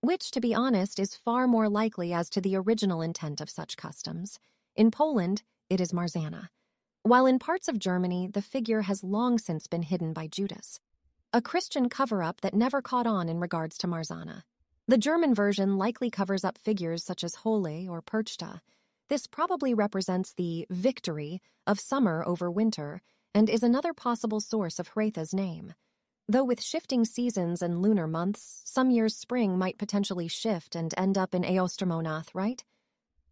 Which, 0.00 0.30
to 0.32 0.40
be 0.40 0.54
honest, 0.54 0.98
is 0.98 1.14
far 1.14 1.46
more 1.46 1.68
likely 1.68 2.12
as 2.12 2.30
to 2.30 2.40
the 2.40 2.56
original 2.56 3.02
intent 3.02 3.40
of 3.40 3.50
such 3.50 3.76
customs. 3.76 4.38
In 4.74 4.90
Poland, 4.90 5.42
it 5.68 5.80
is 5.80 5.92
Marzanna 5.92 6.48
while 7.04 7.26
in 7.26 7.38
parts 7.40 7.66
of 7.66 7.80
Germany 7.80 8.28
the 8.32 8.42
figure 8.42 8.82
has 8.82 9.02
long 9.02 9.36
since 9.36 9.66
been 9.66 9.82
hidden 9.82 10.12
by 10.12 10.28
Judas, 10.28 10.78
a 11.32 11.42
Christian 11.42 11.88
cover 11.88 12.22
up 12.22 12.42
that 12.42 12.54
never 12.54 12.80
caught 12.80 13.08
on 13.08 13.28
in 13.28 13.40
regards 13.40 13.76
to 13.78 13.88
Marzanna. 13.88 14.42
The 14.86 14.98
German 14.98 15.34
version 15.34 15.78
likely 15.78 16.10
covers 16.10 16.44
up 16.44 16.58
figures 16.58 17.02
such 17.02 17.24
as 17.24 17.36
Hole 17.36 17.88
or 17.90 18.02
Perchta. 18.02 18.60
This 19.08 19.26
probably 19.26 19.74
represents 19.74 20.32
the 20.32 20.66
victory 20.70 21.42
of 21.66 21.80
summer 21.80 22.24
over 22.26 22.50
winter 22.50 23.02
and 23.34 23.48
is 23.48 23.62
another 23.62 23.92
possible 23.92 24.40
source 24.40 24.78
of 24.78 24.88
Hrethus's 24.88 25.34
name. 25.34 25.74
Though 26.28 26.44
with 26.44 26.62
shifting 26.62 27.04
seasons 27.04 27.62
and 27.62 27.82
lunar 27.82 28.06
months, 28.06 28.62
some 28.64 28.90
years 28.90 29.16
spring 29.16 29.58
might 29.58 29.78
potentially 29.78 30.28
shift 30.28 30.74
and 30.74 30.94
end 30.96 31.18
up 31.18 31.34
in 31.34 31.42
Eostermonath, 31.42 32.28
right? 32.32 32.64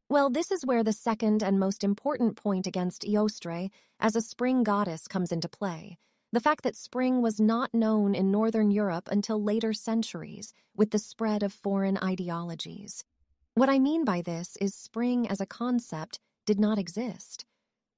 Well, 0.09 0.29
this 0.29 0.50
is 0.50 0.67
where 0.67 0.83
the 0.83 0.93
second 0.93 1.43
and 1.43 1.61
most 1.61 1.85
important 1.85 2.37
point 2.37 2.67
against 2.67 3.05
Eostre 3.05 3.71
as 4.00 4.17
a 4.17 4.21
spring 4.21 4.65
goddess 4.65 5.07
comes 5.07 5.31
into 5.31 5.49
play. 5.49 5.99
The 6.33 6.41
fact 6.41 6.65
that 6.65 6.77
spring 6.77 7.23
was 7.23 7.41
not 7.41 7.73
known 7.73 8.15
in 8.15 8.31
Northern 8.31 8.71
Europe 8.71 9.09
until 9.11 9.43
later 9.43 9.73
centuries 9.73 10.53
with 10.77 10.91
the 10.91 10.99
spread 10.99 11.43
of 11.43 11.53
foreign 11.53 11.97
ideologies. 11.97 13.05
What 13.61 13.69
I 13.69 13.79
mean 13.79 14.07
by 14.07 14.23
this 14.23 14.57
is 14.59 14.75
spring 14.75 15.29
as 15.29 15.38
a 15.38 15.45
concept 15.45 16.19
did 16.47 16.59
not 16.59 16.79
exist. 16.79 17.45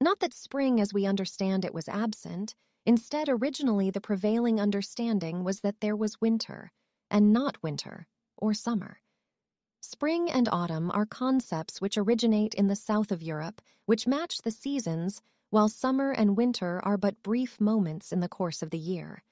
Not 0.00 0.18
that 0.18 0.34
spring 0.34 0.80
as 0.80 0.92
we 0.92 1.06
understand 1.06 1.64
it 1.64 1.72
was 1.72 1.88
absent, 1.88 2.56
instead, 2.84 3.28
originally 3.28 3.88
the 3.88 4.00
prevailing 4.00 4.60
understanding 4.60 5.44
was 5.44 5.60
that 5.60 5.80
there 5.80 5.94
was 5.94 6.20
winter, 6.20 6.72
and 7.12 7.32
not 7.32 7.62
winter 7.62 8.08
or 8.36 8.54
summer. 8.54 9.02
Spring 9.80 10.28
and 10.28 10.48
autumn 10.50 10.90
are 10.90 11.06
concepts 11.06 11.80
which 11.80 11.96
originate 11.96 12.54
in 12.54 12.66
the 12.66 12.74
south 12.74 13.12
of 13.12 13.22
Europe, 13.22 13.62
which 13.86 14.04
match 14.04 14.38
the 14.38 14.50
seasons, 14.50 15.22
while 15.50 15.68
summer 15.68 16.10
and 16.10 16.36
winter 16.36 16.80
are 16.84 16.98
but 16.98 17.22
brief 17.22 17.60
moments 17.60 18.10
in 18.10 18.18
the 18.18 18.28
course 18.28 18.62
of 18.62 18.70
the 18.70 18.78
year. 18.78 19.22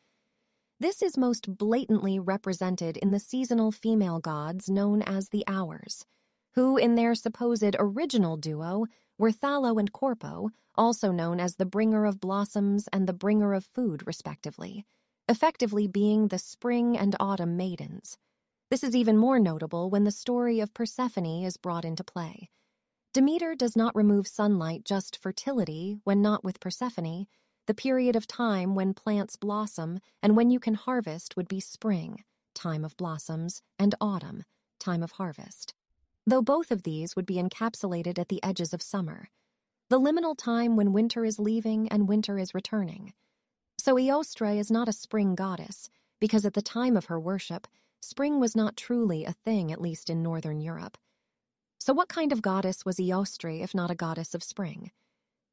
This 0.78 1.02
is 1.02 1.18
most 1.18 1.58
blatantly 1.58 2.20
represented 2.20 2.96
in 2.98 3.10
the 3.10 3.18
seasonal 3.18 3.72
female 3.72 4.20
gods 4.20 4.70
known 4.70 5.02
as 5.02 5.30
the 5.30 5.42
Hours, 5.48 6.06
who, 6.54 6.76
in 6.76 6.94
their 6.94 7.14
supposed 7.14 7.76
original 7.78 8.36
duo, 8.36 8.86
were 9.18 9.30
Thallo 9.30 9.78
and 9.78 9.92
Carpo, 9.92 10.50
also 10.74 11.12
known 11.12 11.40
as 11.40 11.56
the 11.56 11.66
bringer 11.66 12.04
of 12.04 12.20
blossoms 12.20 12.88
and 12.92 13.06
the 13.06 13.12
bringer 13.12 13.54
of 13.54 13.64
food, 13.64 14.06
respectively, 14.06 14.86
effectively 15.28 15.86
being 15.86 16.28
the 16.28 16.38
spring 16.38 16.96
and 16.96 17.14
autumn 17.20 17.56
maidens. 17.56 18.16
This 18.70 18.84
is 18.84 18.94
even 18.94 19.16
more 19.16 19.38
notable 19.38 19.90
when 19.90 20.04
the 20.04 20.10
story 20.10 20.60
of 20.60 20.72
Persephone 20.72 21.44
is 21.44 21.56
brought 21.56 21.84
into 21.84 22.04
play. 22.04 22.50
Demeter 23.12 23.56
does 23.56 23.74
not 23.74 23.96
remove 23.96 24.28
sunlight 24.28 24.84
just 24.84 25.16
fertility 25.16 25.98
when 26.04 26.22
not 26.22 26.44
with 26.44 26.60
Persephone. 26.60 27.26
The 27.66 27.74
period 27.74 28.14
of 28.14 28.28
time 28.28 28.74
when 28.74 28.94
plants 28.94 29.36
blossom 29.36 29.98
and 30.22 30.36
when 30.36 30.50
you 30.50 30.60
can 30.60 30.74
harvest 30.74 31.36
would 31.36 31.48
be 31.48 31.60
spring, 31.60 32.22
time 32.54 32.84
of 32.84 32.96
blossoms, 32.96 33.62
and 33.78 33.94
autumn, 34.00 34.44
time 34.78 35.02
of 35.02 35.12
harvest. 35.12 35.74
Though 36.30 36.42
both 36.42 36.70
of 36.70 36.84
these 36.84 37.16
would 37.16 37.26
be 37.26 37.42
encapsulated 37.42 38.16
at 38.16 38.28
the 38.28 38.40
edges 38.44 38.72
of 38.72 38.82
summer, 38.82 39.30
the 39.88 39.98
liminal 39.98 40.38
time 40.38 40.76
when 40.76 40.92
winter 40.92 41.24
is 41.24 41.40
leaving 41.40 41.88
and 41.88 42.08
winter 42.08 42.38
is 42.38 42.54
returning. 42.54 43.14
So 43.78 43.96
Eostre 43.96 44.56
is 44.56 44.70
not 44.70 44.88
a 44.88 44.92
spring 44.92 45.34
goddess, 45.34 45.90
because 46.20 46.46
at 46.46 46.54
the 46.54 46.62
time 46.62 46.96
of 46.96 47.06
her 47.06 47.18
worship, 47.18 47.66
spring 48.00 48.38
was 48.38 48.54
not 48.54 48.76
truly 48.76 49.24
a 49.24 49.32
thing, 49.44 49.72
at 49.72 49.80
least 49.80 50.08
in 50.08 50.22
northern 50.22 50.60
Europe. 50.60 50.96
So, 51.80 51.92
what 51.92 52.08
kind 52.08 52.30
of 52.30 52.42
goddess 52.42 52.84
was 52.84 53.00
Eostre 53.00 53.60
if 53.60 53.74
not 53.74 53.90
a 53.90 53.96
goddess 53.96 54.32
of 54.32 54.44
spring? 54.44 54.92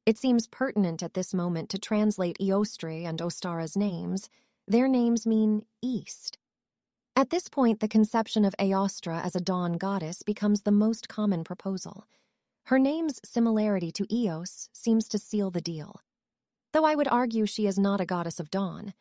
It 0.06 0.20
seems 0.20 0.46
pertinent 0.46 1.02
at 1.02 1.16
this 1.16 1.34
moment 1.34 1.70
to 1.70 1.80
translate 1.80 2.38
Eostre 2.40 3.04
and 3.04 3.18
Ostara's 3.18 3.76
names. 3.76 4.30
Their 4.68 4.88
names 4.88 5.26
mean 5.26 5.66
east. 5.82 6.37
At 7.18 7.32
this 7.32 7.50
point, 7.50 7.80
the 7.80 7.88
conception 7.88 8.46
of 8.46 8.54
Eostra 8.60 9.26
as 9.26 9.36
a 9.36 9.42
dawn 9.42 9.74
goddess 9.74 10.22
becomes 10.22 10.62
the 10.62 10.72
most 10.72 11.10
common 11.10 11.44
proposal. 11.44 12.06
Her 12.66 12.78
name's 12.78 13.20
similarity 13.26 13.92
to 13.94 14.06
Eos 14.16 14.70
seems 14.72 15.08
to 15.08 15.18
seal 15.18 15.50
the 15.50 15.60
deal. 15.60 16.00
Though 16.74 16.86
I 16.86 16.94
would 16.94 17.08
argue 17.08 17.48
she 17.48 17.66
is 17.66 17.80
not 17.80 18.00
a 18.00 18.06
goddess 18.06 18.40
of 18.40 18.52
dawn. 18.52 18.94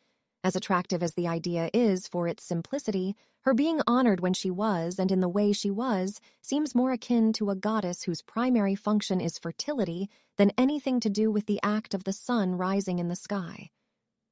As 0.43 0.55
attractive 0.55 1.03
as 1.03 1.13
the 1.13 1.27
idea 1.27 1.69
is 1.75 2.07
for 2.07 2.27
its 2.27 2.43
simplicity, 2.43 3.15
her 3.41 3.53
being 3.53 3.81
honored 3.85 4.19
when 4.19 4.33
she 4.33 4.49
was 4.49 4.97
and 4.97 5.11
in 5.11 5.19
the 5.19 5.29
way 5.29 5.53
she 5.53 5.69
was 5.69 6.19
seems 6.41 6.73
more 6.73 6.91
akin 6.91 7.33
to 7.33 7.51
a 7.51 7.55
goddess 7.55 8.01
whose 8.01 8.23
primary 8.23 8.73
function 8.73 9.21
is 9.21 9.37
fertility 9.37 10.09
than 10.37 10.51
anything 10.57 10.99
to 11.01 11.09
do 11.11 11.29
with 11.29 11.45
the 11.45 11.59
act 11.61 11.93
of 11.93 12.03
the 12.03 12.13
sun 12.13 12.55
rising 12.55 12.97
in 12.97 13.09
the 13.09 13.15
sky. 13.15 13.69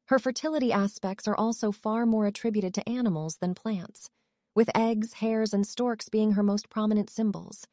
Her 0.08 0.20
fertility 0.20 0.72
aspects 0.72 1.28
are 1.28 1.36
also 1.36 1.72
far 1.72 2.06
more 2.06 2.28
attributed 2.28 2.76
to 2.76 2.88
animals 2.88 3.38
than 3.38 3.56
plants, 3.56 4.12
with 4.54 4.70
eggs, 4.76 5.14
hares, 5.14 5.52
and 5.52 5.66
storks 5.66 6.10
being 6.10 6.34
her 6.34 6.44
most 6.44 6.70
prominent 6.70 7.10
symbols. 7.10 7.66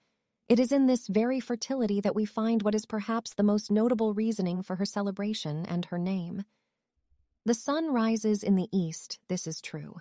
It 0.49 0.59
is 0.59 0.73
in 0.73 0.87
this 0.87 1.09
very 1.09 1.41
fertility 1.41 2.01
that 2.01 2.15
we 2.15 2.25
find 2.25 2.62
what 2.62 2.75
is 2.75 2.87
perhaps 2.87 3.35
the 3.35 3.43
most 3.43 3.71
notable 3.71 4.15
reasoning 4.15 4.62
for 4.62 4.77
her 4.77 4.87
celebration 4.87 5.67
and 5.67 5.85
her 5.87 5.99
name. 5.99 6.45
The 7.45 7.55
sun 7.55 7.93
rises 7.93 8.43
in 8.43 8.57
the 8.57 8.69
east, 8.73 9.19
this 9.29 9.47
is 9.47 9.61
true. 9.61 9.97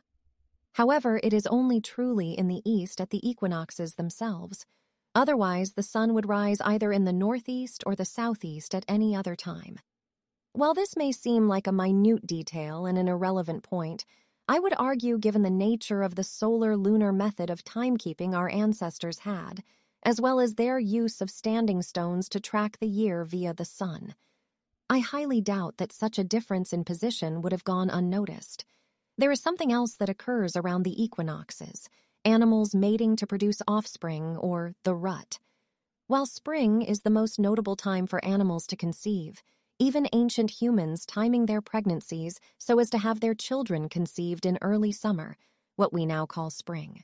However, 0.73 1.19
it 1.21 1.33
is 1.33 1.47
only 1.47 1.81
truly 1.81 2.31
in 2.31 2.47
the 2.47 2.61
east 2.63 3.01
at 3.01 3.09
the 3.09 3.27
equinoxes 3.27 3.95
themselves. 3.95 4.65
Otherwise, 5.13 5.73
the 5.73 5.83
sun 5.83 6.13
would 6.13 6.29
rise 6.29 6.61
either 6.61 6.93
in 6.93 7.03
the 7.03 7.11
northeast 7.11 7.83
or 7.85 7.93
the 7.93 8.05
southeast 8.05 8.73
at 8.73 8.85
any 8.87 9.13
other 9.13 9.35
time. 9.35 9.79
While 10.53 10.73
this 10.73 10.97
may 10.97 11.13
seem 11.13 11.47
like 11.47 11.65
a 11.65 11.71
minute 11.71 12.27
detail 12.27 12.85
and 12.85 12.97
an 12.97 13.07
irrelevant 13.07 13.63
point, 13.63 14.03
I 14.49 14.59
would 14.59 14.73
argue 14.77 15.17
given 15.17 15.43
the 15.43 15.49
nature 15.49 16.03
of 16.03 16.15
the 16.15 16.25
solar 16.25 16.75
lunar 16.75 17.13
method 17.13 17.49
of 17.49 17.63
timekeeping 17.63 18.35
our 18.35 18.49
ancestors 18.49 19.19
had, 19.19 19.63
as 20.03 20.19
well 20.19 20.41
as 20.41 20.55
their 20.55 20.77
use 20.77 21.21
of 21.21 21.29
standing 21.29 21.81
stones 21.81 22.27
to 22.29 22.41
track 22.41 22.79
the 22.79 22.87
year 22.87 23.23
via 23.23 23.53
the 23.53 23.63
sun. 23.63 24.13
I 24.89 24.99
highly 24.99 25.39
doubt 25.39 25.77
that 25.77 25.93
such 25.93 26.19
a 26.19 26.23
difference 26.25 26.73
in 26.73 26.83
position 26.83 27.41
would 27.41 27.53
have 27.53 27.63
gone 27.63 27.89
unnoticed. 27.89 28.65
There 29.17 29.31
is 29.31 29.39
something 29.39 29.71
else 29.71 29.93
that 29.93 30.09
occurs 30.09 30.57
around 30.57 30.83
the 30.83 31.01
equinoxes 31.01 31.87
animals 32.25 32.75
mating 32.75 33.15
to 33.15 33.25
produce 33.25 33.61
offspring, 33.67 34.37
or 34.37 34.75
the 34.83 34.93
rut. 34.93 35.39
While 36.07 36.25
spring 36.25 36.81
is 36.81 37.01
the 37.01 37.09
most 37.09 37.39
notable 37.39 37.75
time 37.75 38.05
for 38.05 38.23
animals 38.23 38.67
to 38.67 38.75
conceive, 38.75 39.41
even 39.81 40.07
ancient 40.13 40.51
humans 40.61 41.07
timing 41.07 41.47
their 41.47 41.59
pregnancies 41.59 42.39
so 42.59 42.77
as 42.77 42.87
to 42.91 42.99
have 42.99 43.19
their 43.19 43.33
children 43.33 43.89
conceived 43.89 44.45
in 44.45 44.59
early 44.61 44.91
summer, 44.91 45.35
what 45.75 45.91
we 45.91 46.05
now 46.05 46.23
call 46.23 46.51
spring. 46.51 47.03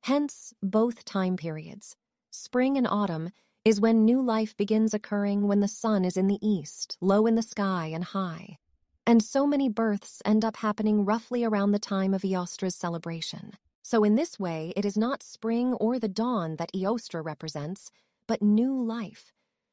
Hence, 0.00 0.52
both 0.60 1.04
time 1.04 1.36
periods, 1.36 1.94
spring 2.32 2.76
and 2.76 2.88
autumn, 2.88 3.30
is 3.64 3.80
when 3.80 4.04
new 4.04 4.20
life 4.20 4.56
begins 4.56 4.92
occurring 4.92 5.46
when 5.46 5.60
the 5.60 5.68
sun 5.68 6.04
is 6.04 6.16
in 6.16 6.26
the 6.26 6.44
east, 6.44 6.98
low 7.00 7.24
in 7.24 7.36
the 7.36 7.40
sky 7.40 7.92
and 7.94 8.02
high. 8.02 8.58
And 9.06 9.22
so 9.22 9.46
many 9.46 9.68
births 9.68 10.20
end 10.24 10.44
up 10.44 10.56
happening 10.56 11.04
roughly 11.04 11.44
around 11.44 11.70
the 11.70 11.78
time 11.78 12.14
of 12.14 12.22
Eostra's 12.22 12.74
celebration. 12.74 13.52
So, 13.84 14.02
in 14.02 14.16
this 14.16 14.40
way, 14.40 14.72
it 14.74 14.84
is 14.84 14.96
not 14.96 15.22
spring 15.22 15.74
or 15.74 16.00
the 16.00 16.08
dawn 16.08 16.56
that 16.56 16.72
Eostra 16.74 17.24
represents, 17.24 17.92
but 18.26 18.42
new 18.42 18.76
life. 18.76 19.32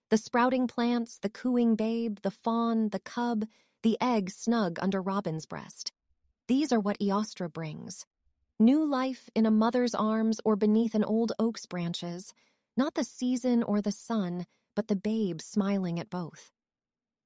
The 0.09 0.17
sprouting 0.17 0.65
plants, 0.65 1.19
the 1.19 1.29
cooing 1.29 1.75
babe, 1.75 2.17
the 2.23 2.31
fawn, 2.31 2.89
the 2.89 2.99
cub, 2.99 3.45
the 3.83 3.95
egg 4.01 4.31
snug 4.31 4.79
under 4.81 5.03
Robin's 5.03 5.45
breast. 5.45 5.91
These 6.47 6.73
are 6.73 6.79
what 6.79 6.97
Eostra 6.99 7.53
brings. 7.53 8.07
New 8.59 8.83
life 8.83 9.29
in 9.35 9.45
a 9.45 9.51
mother's 9.51 9.93
arms 9.93 10.41
or 10.43 10.55
beneath 10.55 10.95
an 10.95 11.03
old 11.03 11.31
oak's 11.37 11.67
branches, 11.67 12.33
not 12.75 12.95
the 12.95 13.03
season 13.03 13.61
or 13.61 13.81
the 13.81 13.91
sun, 13.91 14.47
but 14.75 14.87
the 14.87 14.95
babe 14.95 15.41
smiling 15.41 15.99
at 15.99 16.09
both. 16.09 16.49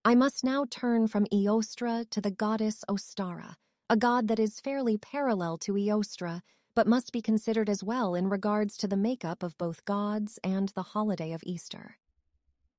I 0.04 0.14
must 0.14 0.44
now 0.44 0.66
turn 0.70 1.08
from 1.08 1.26
Eostra 1.28 2.10
to 2.10 2.20
the 2.20 2.32
goddess 2.32 2.84
Ostara, 2.90 3.56
a 3.90 3.96
god 3.96 4.28
that 4.28 4.40
is 4.40 4.60
fairly 4.60 4.98
parallel 4.98 5.58
to 5.60 5.76
Eostra, 5.76 6.42
but 6.76 6.86
must 6.86 7.14
be 7.14 7.22
considered 7.22 7.70
as 7.70 7.82
well 7.82 8.14
in 8.14 8.28
regards 8.28 8.76
to 8.76 8.90
the 8.90 8.98
makeup 8.98 9.42
of 9.42 9.58
both 9.58 9.86
gods 9.86 10.38
and 10.44 10.68
the 10.76 10.84
holiday 10.84 11.32
of 11.32 11.44
Easter. 11.46 11.96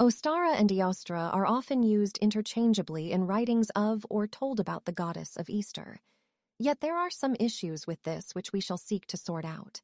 Ostara 0.04 0.54
and 0.54 0.68
Eostra 0.68 1.34
are 1.34 1.46
often 1.46 1.82
used 1.82 2.18
interchangeably 2.18 3.11
in 3.11 3.26
writings 3.26 3.70
of 3.70 4.04
or 4.11 4.26
told 4.26 4.61
about 4.61 4.84
the 4.84 4.92
goddess 4.92 5.34
of 5.34 5.49
Easter. 5.49 5.99
Yet 6.58 6.82
there 6.82 6.94
are 6.94 7.08
some 7.08 7.34
issues 7.40 7.87
with 7.87 8.02
this 8.02 8.34
which 8.34 8.52
we 8.52 8.61
shall 8.61 8.76
seek 8.76 9.06
to 9.06 9.16
sort 9.16 9.46
out. 9.46 9.80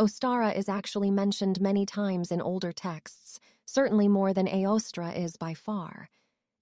Ostara 0.00 0.56
is 0.56 0.70
actually 0.70 1.10
mentioned 1.10 1.60
many 1.60 1.84
times 1.84 2.32
in 2.32 2.40
older 2.40 2.72
texts, 2.72 3.38
certainly 3.66 4.08
more 4.08 4.32
than 4.32 4.46
Eostra 4.46 5.14
is 5.14 5.36
by 5.36 5.52
far. 5.52 6.08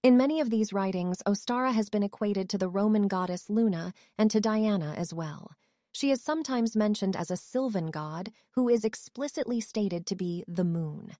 In 0.03 0.17
many 0.17 0.41
of 0.41 0.49
these 0.49 0.73
writings, 0.73 1.23
Ostara 1.25 1.71
has 1.71 1.87
been 1.87 2.03
equated 2.03 2.49
to 2.49 2.57
the 2.57 2.67
Roman 2.67 3.07
goddess 3.07 3.49
Luna 3.49 3.93
and 4.17 4.29
to 4.31 4.41
Diana 4.41 4.93
as 4.97 5.13
well. 5.13 5.51
She 5.93 6.11
is 6.11 6.21
sometimes 6.21 6.75
mentioned 6.75 7.15
as 7.15 7.31
a 7.31 7.37
sylvan 7.37 7.89
god 7.89 8.33
who 8.55 8.67
is 8.67 8.83
explicitly 8.83 9.61
stated 9.61 10.05
to 10.07 10.15
be 10.17 10.43
the 10.45 10.65
moon. 10.65 11.13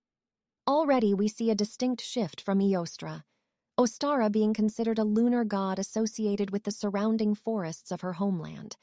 Already 0.72 1.14
we 1.14 1.28
see 1.28 1.52
a 1.52 1.54
distinct 1.54 2.02
shift 2.02 2.40
from 2.40 2.60
Eostra, 2.60 3.24
Ostara 3.78 4.32
being 4.32 4.54
considered 4.54 5.00
a 5.00 5.04
lunar 5.04 5.44
god 5.44 5.78
associated 5.78 6.52
with 6.52 6.64
the 6.64 6.72
surrounding 6.72 7.36
forests 7.36 7.92
of 7.92 8.00
her 8.00 8.14
homeland. 8.14 8.78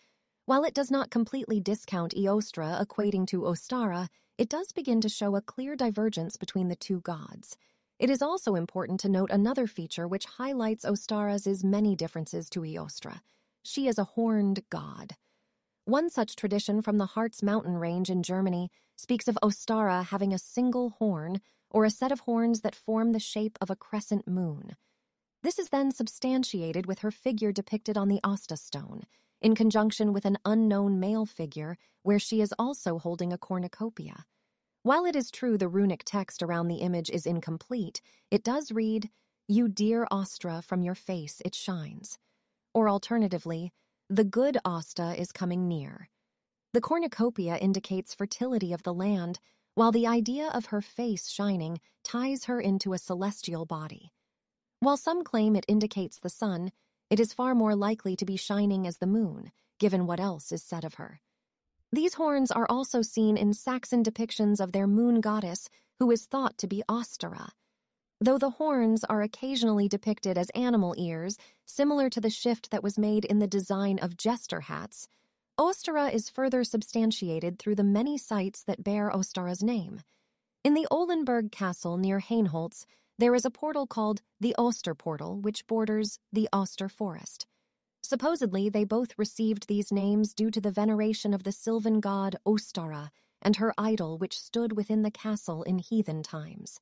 While 0.44 0.64
it 0.64 0.74
does 0.74 0.90
not 0.90 1.10
completely 1.10 1.60
discount 1.60 2.12
Eostra 2.14 2.84
equating 2.84 3.26
to 3.28 3.40
Ostara, 3.40 4.08
it 4.36 4.50
does 4.50 4.70
begin 4.70 5.00
to 5.00 5.08
show 5.08 5.34
a 5.34 5.40
clear 5.40 5.74
divergence 5.76 6.36
between 6.36 6.68
the 6.68 6.76
two 6.76 7.00
gods. 7.00 7.56
It 7.98 8.10
is 8.10 8.20
also 8.20 8.54
important 8.54 9.00
to 9.00 9.08
note 9.08 9.30
another 9.30 9.66
feature 9.66 10.06
which 10.06 10.26
highlights 10.26 10.84
Ostara's 10.84 11.64
many 11.64 11.96
differences 11.96 12.50
to 12.50 12.60
Eostra. 12.60 13.20
She 13.62 13.88
is 13.88 13.96
a 13.96 14.04
horned 14.04 14.60
god. 14.68 15.14
One 15.86 16.10
such 16.10 16.36
tradition 16.36 16.82
from 16.82 16.98
the 16.98 17.06
Harz 17.06 17.42
mountain 17.42 17.78
range 17.78 18.10
in 18.10 18.22
Germany 18.22 18.70
speaks 18.94 19.26
of 19.26 19.38
Ostara 19.42 20.04
having 20.04 20.34
a 20.34 20.38
single 20.38 20.90
horn, 20.98 21.40
or 21.70 21.84
a 21.84 21.90
set 21.90 22.12
of 22.12 22.20
horns 22.20 22.60
that 22.60 22.74
form 22.74 23.12
the 23.12 23.20
shape 23.20 23.58
of 23.60 23.70
a 23.70 23.76
crescent 23.76 24.26
moon. 24.26 24.76
This 25.42 25.58
is 25.58 25.68
then 25.68 25.92
substantiated 25.92 26.86
with 26.86 27.00
her 27.00 27.10
figure 27.10 27.52
depicted 27.52 27.96
on 27.96 28.08
the 28.08 28.20
Asta 28.24 28.56
stone, 28.56 29.04
in 29.40 29.54
conjunction 29.54 30.12
with 30.12 30.24
an 30.24 30.38
unknown 30.44 30.98
male 30.98 31.26
figure 31.26 31.76
where 32.02 32.18
she 32.18 32.40
is 32.40 32.54
also 32.58 32.98
holding 32.98 33.32
a 33.32 33.38
cornucopia. 33.38 34.24
While 34.82 35.04
it 35.04 35.14
is 35.14 35.30
true 35.30 35.58
the 35.58 35.68
runic 35.68 36.02
text 36.04 36.42
around 36.42 36.68
the 36.68 36.76
image 36.76 37.10
is 37.10 37.26
incomplete, 37.26 38.00
it 38.30 38.42
does 38.42 38.72
read, 38.72 39.10
You 39.46 39.68
dear 39.68 40.06
Ostra, 40.10 40.62
from 40.62 40.82
your 40.82 40.94
face 40.94 41.42
it 41.44 41.54
shines. 41.54 42.18
Or 42.74 42.88
alternatively, 42.88 43.72
the 44.08 44.24
good 44.24 44.58
Asta 44.64 45.14
is 45.20 45.32
coming 45.32 45.68
near. 45.68 46.08
The 46.72 46.80
cornucopia 46.80 47.56
indicates 47.56 48.14
fertility 48.14 48.72
of 48.72 48.82
the 48.82 48.94
land, 48.94 49.40
while 49.78 49.92
the 49.92 50.08
idea 50.08 50.50
of 50.54 50.66
her 50.66 50.82
face 50.82 51.28
shining 51.28 51.78
ties 52.02 52.46
her 52.46 52.60
into 52.60 52.92
a 52.92 52.98
celestial 52.98 53.64
body. 53.64 54.10
While 54.80 54.96
some 54.96 55.22
claim 55.22 55.54
it 55.54 55.64
indicates 55.68 56.18
the 56.18 56.28
sun, 56.28 56.72
it 57.10 57.20
is 57.20 57.32
far 57.32 57.54
more 57.54 57.76
likely 57.76 58.16
to 58.16 58.24
be 58.24 58.36
shining 58.36 58.88
as 58.88 58.96
the 58.96 59.06
moon, 59.06 59.52
given 59.78 60.04
what 60.04 60.18
else 60.18 60.50
is 60.50 60.64
said 60.64 60.84
of 60.84 60.94
her. 60.94 61.20
These 61.92 62.14
horns 62.14 62.50
are 62.50 62.66
also 62.68 63.02
seen 63.02 63.36
in 63.36 63.54
Saxon 63.54 64.02
depictions 64.02 64.58
of 64.58 64.72
their 64.72 64.88
moon 64.88 65.20
goddess, 65.20 65.68
who 66.00 66.10
is 66.10 66.26
thought 66.26 66.58
to 66.58 66.66
be 66.66 66.82
Ostara. 66.88 67.50
Though 68.20 68.38
the 68.38 68.50
horns 68.58 69.04
are 69.04 69.22
occasionally 69.22 69.86
depicted 69.86 70.36
as 70.36 70.50
animal 70.56 70.96
ears, 70.98 71.38
similar 71.66 72.10
to 72.10 72.20
the 72.20 72.30
shift 72.30 72.72
that 72.72 72.82
was 72.82 72.98
made 72.98 73.24
in 73.24 73.38
the 73.38 73.46
design 73.46 74.00
of 74.00 74.16
jester 74.16 74.62
hats, 74.62 75.06
Ostara 75.58 76.14
is 76.14 76.30
further 76.30 76.62
substantiated 76.62 77.58
through 77.58 77.74
the 77.74 77.82
many 77.82 78.16
sites 78.16 78.62
that 78.62 78.84
bear 78.84 79.10
Ostara's 79.10 79.60
name. 79.60 80.02
In 80.62 80.74
the 80.74 80.86
Olenberg 80.88 81.50
Castle 81.50 81.96
near 81.96 82.20
Hainholz, 82.20 82.86
there 83.18 83.34
is 83.34 83.44
a 83.44 83.50
portal 83.50 83.84
called 83.84 84.22
the 84.38 84.54
Oster 84.56 84.94
Portal, 84.94 85.40
which 85.40 85.66
borders 85.66 86.20
the 86.32 86.48
Oster 86.52 86.88
Forest. 86.88 87.48
Supposedly, 88.04 88.68
they 88.68 88.84
both 88.84 89.18
received 89.18 89.66
these 89.66 89.90
names 89.90 90.32
due 90.32 90.52
to 90.52 90.60
the 90.60 90.70
veneration 90.70 91.34
of 91.34 91.42
the 91.42 91.50
sylvan 91.50 91.98
god 91.98 92.36
Ostara 92.46 93.10
and 93.42 93.56
her 93.56 93.74
idol, 93.76 94.16
which 94.16 94.38
stood 94.38 94.76
within 94.76 95.02
the 95.02 95.10
castle 95.10 95.64
in 95.64 95.78
heathen 95.78 96.22
times. 96.22 96.78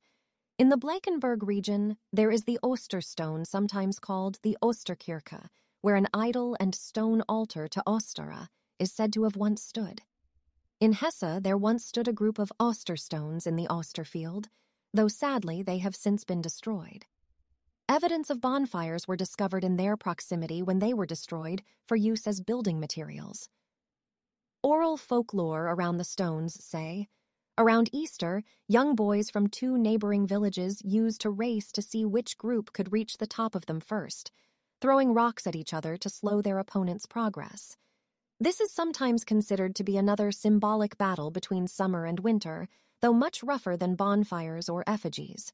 In 0.59 0.69
the 0.69 0.77
Blankenberg 0.77 1.41
region, 1.41 1.97
there 2.13 2.29
is 2.29 2.43
the 2.43 2.59
Osterstone, 2.61 3.47
sometimes 3.47 3.97
called 3.97 4.37
the 4.43 4.55
Osterkirche, 4.61 5.49
where 5.81 5.95
an 5.95 6.07
idol 6.13 6.55
and 6.59 6.75
stone 6.75 7.23
altar 7.27 7.67
to 7.67 7.81
Ostara 7.87 8.49
is 8.79 8.91
said 8.91 9.13
to 9.13 9.23
have 9.23 9.35
once 9.35 9.61
stood. 9.61 10.01
In 10.79 10.93
Hesse, 10.93 11.39
there 11.41 11.57
once 11.57 11.85
stood 11.85 12.07
a 12.07 12.13
group 12.13 12.37
of 12.37 12.51
Osterstones 12.59 13.47
in 13.47 13.55
the 13.55 13.67
Osterfield, 13.67 14.49
though 14.93 15.07
sadly 15.07 15.63
they 15.63 15.79
have 15.79 15.95
since 15.95 16.23
been 16.23 16.41
destroyed. 16.41 17.05
Evidence 17.89 18.29
of 18.29 18.41
bonfires 18.41 19.07
were 19.07 19.15
discovered 19.15 19.63
in 19.63 19.77
their 19.77 19.95
proximity 19.95 20.61
when 20.61 20.79
they 20.79 20.93
were 20.93 21.05
destroyed 21.05 21.63
for 21.87 21.95
use 21.95 22.27
as 22.27 22.41
building 22.41 22.79
materials. 22.79 23.49
Oral 24.61 24.97
folklore 24.97 25.67
around 25.67 25.97
the 25.97 26.03
stones 26.03 26.63
say 26.63 27.07
Around 27.59 27.89
Easter, 27.91 28.43
young 28.67 28.93
boys 28.93 29.31
from 29.31 29.47
two 29.47 29.79
neighboring 29.79 30.27
villages 30.27 30.79
used 30.85 31.21
to 31.21 31.31
race 31.31 31.71
to 31.71 31.81
see 31.81 32.05
which 32.05 32.37
group 32.37 32.71
could 32.71 32.91
reach 32.91 33.17
the 33.17 33.25
top 33.25 33.55
of 33.55 33.65
them 33.65 33.79
first, 33.79 34.31
throwing 34.79 35.11
rocks 35.11 35.47
at 35.47 35.55
each 35.55 35.73
other 35.73 35.97
to 35.97 36.09
slow 36.09 36.39
their 36.39 36.59
opponent's 36.59 37.07
progress. 37.07 37.75
This 38.39 38.61
is 38.61 38.71
sometimes 38.71 39.23
considered 39.23 39.75
to 39.75 39.83
be 39.83 39.97
another 39.97 40.31
symbolic 40.31 40.95
battle 40.99 41.31
between 41.31 41.65
summer 41.65 42.05
and 42.05 42.19
winter, 42.19 42.67
though 43.01 43.13
much 43.13 43.41
rougher 43.41 43.75
than 43.75 43.95
bonfires 43.95 44.69
or 44.69 44.83
effigies. 44.85 45.53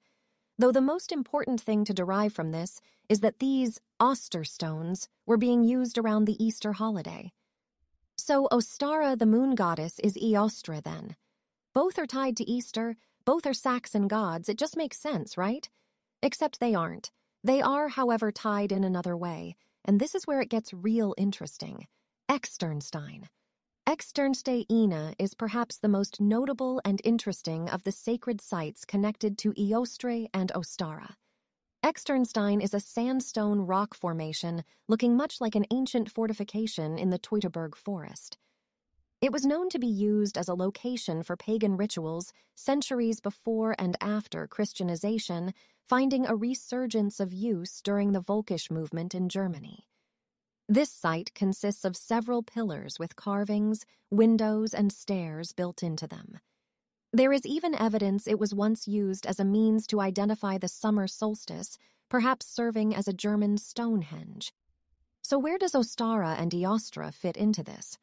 Though 0.58 0.74
the 0.74 0.82
most 0.82 1.14
important 1.14 1.62
thing 1.62 1.86
to 1.86 1.94
derive 1.94 2.34
from 2.34 2.52
this 2.52 2.82
is 3.08 3.22
that 3.22 3.40
these 3.40 3.80
Oster 4.02 4.44
stones 4.44 5.08
were 5.26 5.38
being 5.38 5.64
used 5.64 5.98
around 5.98 6.26
the 6.26 6.44
Easter 6.44 6.74
holiday. 6.74 7.32
So 8.18 8.50
Ostara, 8.52 9.18
the 9.18 9.26
moon 9.26 9.56
goddess, 9.56 9.98
is 10.00 10.18
Eostra 10.18 10.84
then. 10.84 11.16
Both 11.74 11.98
are 11.98 12.06
tied 12.06 12.36
to 12.38 12.50
Easter, 12.50 12.98
both 13.24 13.46
are 13.46 13.54
Saxon 13.54 14.10
gods, 14.10 14.50
it 14.50 14.58
just 14.58 14.76
makes 14.76 15.00
sense, 15.00 15.38
right? 15.38 15.70
Except 16.22 16.60
they 16.60 16.76
aren't. 16.76 17.12
They 17.46 17.62
are, 17.62 17.88
however, 17.88 18.30
tied 18.30 18.74
in 18.74 18.84
another 18.84 19.16
way, 19.16 19.56
and 19.86 20.02
this 20.02 20.16
is 20.16 20.28
where 20.28 20.42
it 20.42 20.50
gets 20.50 20.74
real 20.74 21.16
interesting. 21.18 21.88
Externstein. 22.34 23.30
Externsteine 23.86 25.14
is 25.20 25.36
perhaps 25.36 25.78
the 25.78 25.88
most 25.88 26.20
notable 26.20 26.82
and 26.84 27.00
interesting 27.04 27.70
of 27.70 27.84
the 27.84 27.92
sacred 27.92 28.42
sites 28.42 28.86
connected 28.86 29.38
to 29.38 29.54
Eostre 29.54 30.26
and 30.34 30.52
Ostara. 30.56 31.14
Externstein 31.84 32.60
is 32.60 32.74
a 32.74 32.80
sandstone 32.80 33.60
rock 33.60 33.94
formation 33.94 34.64
looking 34.88 35.16
much 35.16 35.40
like 35.40 35.54
an 35.54 35.68
ancient 35.70 36.10
fortification 36.10 36.98
in 36.98 37.12
the 37.12 37.20
Teutoburg 37.20 37.76
forest. 37.76 38.40
It 39.22 39.32
was 39.32 39.46
known 39.46 39.70
to 39.70 39.78
be 39.78 39.86
used 39.86 40.36
as 40.36 40.48
a 40.48 40.56
location 40.56 41.22
for 41.22 41.38
pagan 41.38 41.78
rituals 41.78 42.34
centuries 42.56 43.20
before 43.20 43.76
and 43.78 43.96
after 44.02 44.48
Christianization 44.48 45.54
finding 45.88 46.26
a 46.26 46.36
resurgence 46.36 47.20
of 47.20 47.32
use 47.32 47.80
during 47.84 48.12
the 48.12 48.24
Volkisch 48.24 48.72
movement 48.72 49.14
in 49.14 49.30
Germany. 49.30 49.86
This 50.70 50.90
site 50.90 51.34
consists 51.34 51.84
of 51.84 51.98
several 51.98 52.42
pillars 52.42 52.98
with 52.98 53.18
carvings, 53.18 53.86
windows, 54.10 54.74
and 54.74 54.94
stairs 54.94 55.52
built 55.52 55.84
into 55.84 56.08
them. 56.08 56.40
There 57.12 57.34
is 57.34 57.46
even 57.46 57.76
evidence 57.76 58.28
it 58.28 58.40
was 58.40 58.56
once 58.56 58.88
used 58.88 59.26
as 59.26 59.40
a 59.40 59.46
means 59.46 59.86
to 59.88 60.00
identify 60.00 60.58
the 60.58 60.70
summer 60.70 61.06
solstice, 61.06 61.78
perhaps 62.10 62.48
serving 62.48 62.96
as 62.96 63.10
a 63.10 63.14
German 63.14 63.58
Stonehenge. 63.58 64.54
So, 65.22 65.38
where 65.38 65.58
does 65.58 65.74
Ostara 65.74 66.40
and 66.40 66.52
Eostra 66.52 67.14
fit 67.14 67.36
into 67.36 67.62
this? 67.62 67.98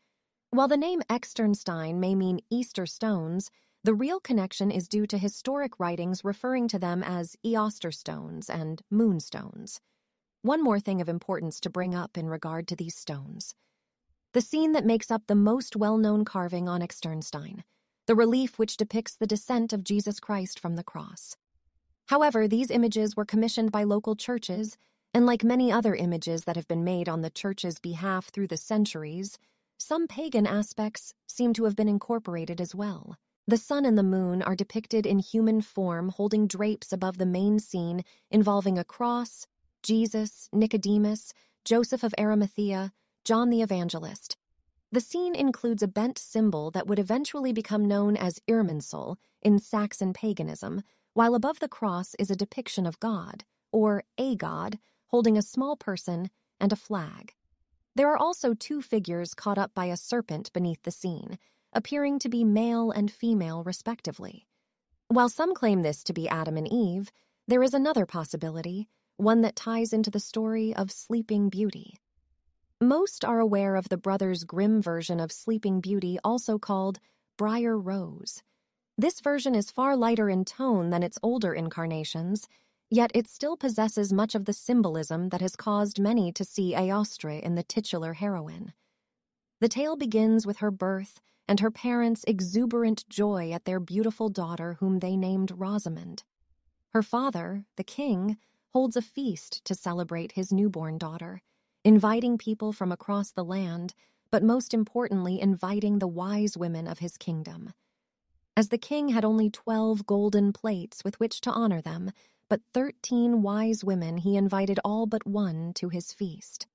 While 0.50 0.68
the 0.68 0.76
name 0.76 1.00
Externstein 1.08 1.98
may 1.98 2.14
mean 2.14 2.40
Easter 2.50 2.84
stones, 2.84 3.50
the 3.84 3.94
real 3.94 4.20
connection 4.20 4.70
is 4.70 4.86
due 4.86 5.06
to 5.06 5.16
historic 5.16 5.80
writings 5.80 6.24
referring 6.24 6.68
to 6.68 6.78
them 6.78 7.02
as 7.02 7.36
Eosterstones 7.44 8.50
and 8.50 8.82
Moonstones. 8.90 9.80
One 10.42 10.62
more 10.64 10.80
thing 10.80 11.02
of 11.02 11.08
importance 11.10 11.60
to 11.60 11.70
bring 11.70 11.94
up 11.94 12.16
in 12.16 12.26
regard 12.26 12.66
to 12.68 12.76
these 12.76 12.94
stones. 12.94 13.54
The 14.32 14.40
scene 14.40 14.72
that 14.72 14.86
makes 14.86 15.10
up 15.10 15.26
the 15.26 15.34
most 15.34 15.76
well 15.76 15.98
known 15.98 16.24
carving 16.24 16.66
on 16.66 16.80
Externstein, 16.80 17.62
the 18.06 18.14
relief 18.14 18.58
which 18.58 18.78
depicts 18.78 19.14
the 19.14 19.26
descent 19.26 19.74
of 19.74 19.84
Jesus 19.84 20.18
Christ 20.18 20.58
from 20.58 20.76
the 20.76 20.82
cross. 20.82 21.36
However, 22.06 22.48
these 22.48 22.70
images 22.70 23.14
were 23.14 23.26
commissioned 23.26 23.70
by 23.70 23.84
local 23.84 24.16
churches, 24.16 24.78
and 25.12 25.26
like 25.26 25.44
many 25.44 25.70
other 25.70 25.94
images 25.94 26.44
that 26.44 26.56
have 26.56 26.66
been 26.66 26.84
made 26.84 27.06
on 27.06 27.20
the 27.20 27.28
church's 27.28 27.78
behalf 27.78 28.28
through 28.28 28.48
the 28.48 28.56
centuries, 28.56 29.38
some 29.78 30.06
pagan 30.06 30.46
aspects 30.46 31.12
seem 31.26 31.52
to 31.52 31.64
have 31.64 31.76
been 31.76 31.88
incorporated 31.88 32.62
as 32.62 32.74
well. 32.74 33.16
The 33.46 33.58
sun 33.58 33.84
and 33.84 33.98
the 33.98 34.02
moon 34.02 34.40
are 34.40 34.56
depicted 34.56 35.04
in 35.04 35.18
human 35.18 35.60
form 35.60 36.08
holding 36.08 36.46
drapes 36.46 36.94
above 36.94 37.18
the 37.18 37.26
main 37.26 37.58
scene 37.58 38.04
involving 38.30 38.78
a 38.78 38.84
cross, 38.84 39.46
Jesus, 39.82 40.48
Nicodemus, 40.52 41.32
Joseph 41.64 42.02
of 42.02 42.14
Arimathea, 42.18 42.92
John 43.24 43.50
the 43.50 43.62
Evangelist. 43.62 44.36
The 44.92 45.00
scene 45.00 45.34
includes 45.34 45.82
a 45.82 45.88
bent 45.88 46.18
symbol 46.18 46.70
that 46.72 46.86
would 46.86 46.98
eventually 46.98 47.52
become 47.52 47.86
known 47.86 48.16
as 48.16 48.40
Irminsul 48.48 49.16
in 49.40 49.58
Saxon 49.58 50.12
paganism, 50.12 50.82
while 51.14 51.34
above 51.34 51.60
the 51.60 51.68
cross 51.68 52.14
is 52.18 52.30
a 52.30 52.36
depiction 52.36 52.86
of 52.86 53.00
God, 53.00 53.44
or 53.72 54.04
a 54.18 54.36
god, 54.36 54.78
holding 55.06 55.38
a 55.38 55.42
small 55.42 55.76
person 55.76 56.30
and 56.58 56.72
a 56.72 56.76
flag. 56.76 57.34
There 57.94 58.10
are 58.10 58.18
also 58.18 58.54
two 58.54 58.82
figures 58.82 59.34
caught 59.34 59.58
up 59.58 59.72
by 59.74 59.86
a 59.86 59.96
serpent 59.96 60.52
beneath 60.52 60.82
the 60.82 60.90
scene, 60.90 61.38
appearing 61.72 62.18
to 62.20 62.28
be 62.28 62.44
male 62.44 62.90
and 62.90 63.10
female 63.10 63.62
respectively. 63.62 64.46
While 65.08 65.28
some 65.28 65.54
claim 65.54 65.82
this 65.82 66.04
to 66.04 66.12
be 66.12 66.28
Adam 66.28 66.56
and 66.56 66.70
Eve, 66.72 67.10
there 67.48 67.62
is 67.62 67.74
another 67.74 68.06
possibility 68.06 68.88
one 69.20 69.42
that 69.42 69.54
ties 69.54 69.92
into 69.92 70.10
the 70.10 70.18
story 70.18 70.74
of 70.74 70.90
Sleeping 70.90 71.50
Beauty. 71.50 71.98
Most 72.80 73.22
are 73.22 73.38
aware 73.38 73.76
of 73.76 73.90
the 73.90 73.98
Brothers 73.98 74.44
Grimm 74.44 74.80
version 74.80 75.20
of 75.20 75.30
Sleeping 75.30 75.82
Beauty, 75.82 76.18
also 76.24 76.58
called 76.58 76.98
Briar 77.36 77.78
Rose. 77.78 78.42
This 78.96 79.20
version 79.20 79.54
is 79.54 79.70
far 79.70 79.94
lighter 79.94 80.30
in 80.30 80.46
tone 80.46 80.88
than 80.88 81.02
its 81.02 81.18
older 81.22 81.52
incarnations, 81.52 82.48
yet 82.88 83.10
it 83.14 83.28
still 83.28 83.58
possesses 83.58 84.10
much 84.10 84.34
of 84.34 84.46
the 84.46 84.54
symbolism 84.54 85.28
that 85.28 85.42
has 85.42 85.54
caused 85.54 86.00
many 86.00 86.32
to 86.32 86.44
see 86.44 86.74
Aostre 86.74 87.42
in 87.42 87.56
the 87.56 87.62
titular 87.62 88.14
heroine. 88.14 88.72
The 89.60 89.68
tale 89.68 89.96
begins 89.96 90.46
with 90.46 90.58
her 90.58 90.70
birth 90.70 91.20
and 91.46 91.60
her 91.60 91.70
parents' 91.70 92.24
exuberant 92.26 93.06
joy 93.10 93.52
at 93.52 93.66
their 93.66 93.80
beautiful 93.80 94.30
daughter, 94.30 94.78
whom 94.80 95.00
they 95.00 95.14
named 95.14 95.52
Rosamond. 95.54 96.24
Her 96.94 97.02
father, 97.02 97.66
the 97.76 97.84
king, 97.84 98.38
holds 98.72 98.96
a 98.96 99.02
feast 99.02 99.64
to 99.64 99.74
celebrate 99.74 100.32
his 100.32 100.52
newborn 100.52 100.98
daughter, 100.98 101.42
inviting 101.84 102.38
people 102.38 102.72
from 102.72 102.92
across 102.92 103.32
the 103.32 103.44
land, 103.44 103.94
but 104.30 104.42
most 104.42 104.72
importantly, 104.72 105.40
inviting 105.40 105.98
the 105.98 106.08
wise 106.08 106.56
women 106.56 106.86
of 106.86 107.00
his 107.00 107.16
kingdom. 107.16 107.72
As 108.56 108.68
the 108.68 108.78
king 108.78 109.08
had 109.08 109.24
only 109.24 109.50
twelve 109.50 110.06
golden 110.06 110.52
plates 110.52 111.02
with 111.04 111.18
which 111.18 111.40
to 111.42 111.50
honor 111.50 111.80
them, 111.80 112.12
but 112.48 112.60
thirteen 112.74 113.42
wise 113.42 113.84
women, 113.84 114.18
he 114.18 114.36
invited 114.36 114.78
all 114.84 115.06
but 115.06 115.26
one 115.26 115.72
to 115.74 115.88
his 115.88 116.12
feast. 116.12 116.66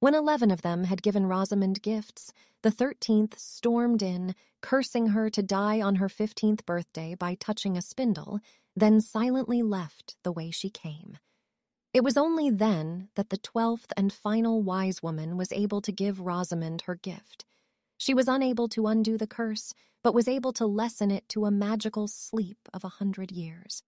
When 0.00 0.14
eleven 0.14 0.50
of 0.50 0.62
them 0.62 0.84
had 0.84 1.02
given 1.02 1.26
Rosamond 1.26 1.80
gifts, 1.80 2.32
the 2.62 2.70
thirteenth 2.70 3.38
stormed 3.38 4.02
in, 4.02 4.34
cursing 4.60 5.08
her 5.08 5.30
to 5.30 5.42
die 5.42 5.80
on 5.80 5.96
her 5.96 6.08
fifteenth 6.08 6.66
birthday 6.66 7.14
by 7.14 7.36
touching 7.36 7.76
a 7.76 7.82
spindle, 7.82 8.40
then 8.76 9.00
silently 9.00 9.62
left 9.62 10.16
the 10.22 10.32
way 10.32 10.50
she 10.50 10.70
came. 10.70 11.18
It 11.94 12.04
was 12.04 12.18
only 12.18 12.50
then 12.50 13.08
that 13.14 13.30
the 13.30 13.38
twelfth 13.38 13.90
and 13.96 14.12
final 14.12 14.62
wise 14.62 15.02
woman 15.02 15.38
was 15.38 15.50
able 15.50 15.80
to 15.80 15.90
give 15.90 16.20
Rosamond 16.20 16.82
her 16.82 16.94
gift. 16.94 17.46
She 17.96 18.12
was 18.12 18.28
unable 18.28 18.68
to 18.68 18.86
undo 18.86 19.16
the 19.16 19.26
curse, 19.26 19.72
but 20.04 20.14
was 20.14 20.28
able 20.28 20.52
to 20.52 20.66
lessen 20.66 21.10
it 21.10 21.26
to 21.30 21.46
a 21.46 21.50
magical 21.50 22.06
sleep 22.06 22.58
of 22.74 22.84
a 22.84 22.90
hundred 23.00 23.32
years. 23.32 23.82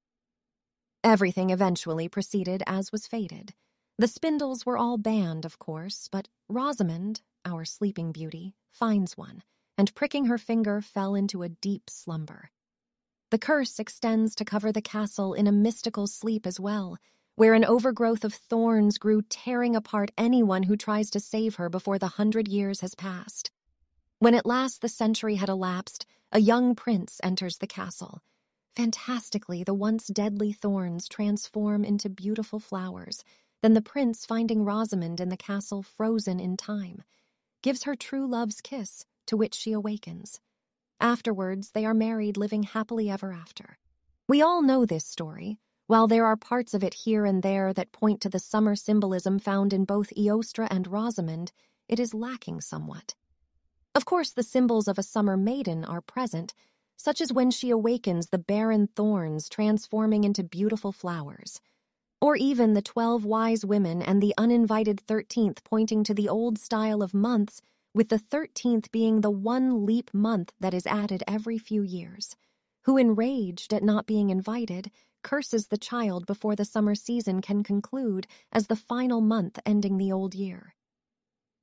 Everything 1.05 1.51
eventually 1.51 2.09
proceeded 2.09 2.62
as 2.66 2.90
was 2.90 3.07
fated. 3.07 3.53
The 3.98 4.09
spindles 4.09 4.64
were 4.64 4.79
all 4.79 4.96
banned, 4.96 5.44
of 5.44 5.59
course, 5.59 6.09
but 6.11 6.29
Rosamond, 6.48 7.20
our 7.44 7.64
sleeping 7.64 8.11
beauty, 8.11 8.55
finds 8.72 9.16
one, 9.16 9.42
and 9.77 9.94
pricking 9.94 10.27
her 10.27 10.38
finger 10.38 10.81
fell 10.81 11.14
into 11.14 11.42
a 11.42 11.48
deep 11.48 11.90
slumber. 11.90 12.51
The 13.30 13.38
curse 13.38 13.78
extends 13.78 14.34
to 14.36 14.44
cover 14.44 14.72
the 14.72 14.80
castle 14.80 15.34
in 15.34 15.46
a 15.46 15.52
mystical 15.52 16.06
sleep 16.06 16.46
as 16.46 16.58
well, 16.58 16.96
where 17.34 17.52
an 17.52 17.64
overgrowth 17.64 18.24
of 18.24 18.32
thorns 18.32 18.96
grew 18.96 19.20
tearing 19.20 19.76
apart 19.76 20.10
anyone 20.16 20.62
who 20.62 20.76
tries 20.76 21.10
to 21.10 21.20
save 21.20 21.56
her 21.56 21.68
before 21.68 21.98
the 21.98 22.08
hundred 22.08 22.48
years 22.48 22.80
has 22.80 22.94
passed. 22.94 23.50
When 24.18 24.34
at 24.34 24.46
last 24.46 24.80
the 24.80 24.88
century 24.88 25.34
had 25.34 25.50
elapsed, 25.50 26.06
a 26.32 26.40
young 26.40 26.74
prince 26.74 27.20
enters 27.22 27.58
the 27.58 27.66
castle. 27.66 28.22
Fantastically, 28.74 29.62
the 29.62 29.74
once 29.74 30.06
deadly 30.06 30.52
thorns 30.52 31.06
transform 31.06 31.84
into 31.84 32.08
beautiful 32.08 32.58
flowers. 32.58 33.24
Then 33.60 33.74
the 33.74 33.82
prince, 33.82 34.24
finding 34.24 34.64
Rosamond 34.64 35.20
in 35.20 35.28
the 35.28 35.36
castle 35.36 35.82
frozen 35.82 36.40
in 36.40 36.56
time, 36.56 37.02
gives 37.62 37.82
her 37.82 37.94
true 37.94 38.26
love's 38.26 38.62
kiss, 38.62 39.04
to 39.26 39.36
which 39.36 39.54
she 39.54 39.72
awakens. 39.72 40.40
Afterwards, 41.00 41.70
they 41.70 41.84
are 41.84 41.94
married, 41.94 42.37
living 42.37 42.64
happily 42.64 43.08
ever 43.08 43.32
after. 43.32 43.78
We 44.28 44.42
all 44.42 44.62
know 44.62 44.84
this 44.84 45.06
story, 45.06 45.58
while 45.87 46.06
there 46.06 46.26
are 46.26 46.37
parts 46.37 46.74
of 46.74 46.82
it 46.82 46.92
here 46.92 47.24
and 47.24 47.42
there 47.42 47.72
that 47.72 47.92
point 47.92 48.20
to 48.22 48.28
the 48.28 48.38
summer 48.38 48.74
symbolism 48.74 49.38
found 49.38 49.72
in 49.72 49.84
both 49.84 50.12
Eostra 50.16 50.66
and 50.70 50.87
Rosamond, 50.87 51.52
it 51.88 52.00
is 52.00 52.12
lacking 52.14 52.61
somewhat. 52.61 53.14
Of 53.94 54.04
course, 54.04 54.30
the 54.32 54.42
symbols 54.42 54.88
of 54.88 54.98
a 54.98 55.02
summer 55.02 55.37
maiden 55.37 55.84
are 55.84 56.00
present, 56.00 56.52
such 56.96 57.20
as 57.20 57.32
when 57.32 57.50
she 57.50 57.70
awakens 57.70 58.28
the 58.28 58.38
barren 58.38 58.88
thorns 58.88 59.48
transforming 59.48 60.24
into 60.24 60.42
beautiful 60.42 60.92
flowers, 60.92 61.61
or 62.20 62.37
even 62.37 62.74
the 62.74 62.82
twelve 62.82 63.24
wise 63.24 63.64
women 63.64 64.02
and 64.02 64.20
the 64.20 64.34
uninvited 64.37 65.00
thirteenth 65.00 65.62
pointing 65.62 66.02
to 66.04 66.12
the 66.12 66.28
old 66.28 66.58
style 66.58 67.02
of 67.02 67.14
months 67.14 67.62
with 67.98 68.11
the 68.11 68.16
13th 68.16 68.92
being 68.92 69.22
the 69.22 69.30
one 69.30 69.84
leap 69.84 70.08
month 70.14 70.52
that 70.61 70.72
is 70.72 70.87
added 70.87 71.24
every 71.26 71.58
few 71.58 71.82
years, 71.82 72.37
who, 72.84 72.96
enraged 72.96 73.74
at 73.74 73.82
not 73.82 74.06
being 74.06 74.30
invited, 74.30 74.88
curses 75.24 75.66
the 75.66 75.76
child 75.76 76.24
before 76.24 76.54
the 76.54 76.64
summer 76.64 76.94
season 76.94 77.42
can 77.42 77.64
conclude 77.64 78.24
as 78.52 78.68
the 78.68 78.76
final 78.76 79.20
month 79.20 79.58
ending 79.66 79.98
the 79.98 80.12
old 80.12 80.32
year. 80.32 80.76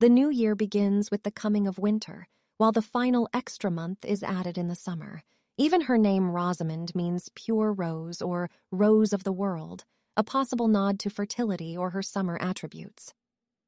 The 0.00 0.10
new 0.10 0.28
year 0.28 0.54
begins 0.54 1.10
with 1.10 1.22
the 1.22 1.30
coming 1.30 1.66
of 1.66 1.78
winter, 1.78 2.28
while 2.58 2.70
the 2.70 2.82
final 2.82 3.30
extra 3.32 3.70
month 3.70 4.04
is 4.04 4.22
added 4.22 4.58
in 4.58 4.68
the 4.68 4.74
summer. 4.74 5.22
Even 5.56 5.80
her 5.80 5.96
name 5.96 6.30
Rosamond 6.30 6.94
means 6.94 7.30
pure 7.34 7.72
rose 7.72 8.20
or 8.20 8.50
rose 8.70 9.14
of 9.14 9.24
the 9.24 9.32
world, 9.32 9.86
a 10.18 10.22
possible 10.22 10.68
nod 10.68 10.98
to 10.98 11.08
fertility 11.08 11.74
or 11.74 11.88
her 11.88 12.02
summer 12.02 12.36
attributes. 12.42 13.14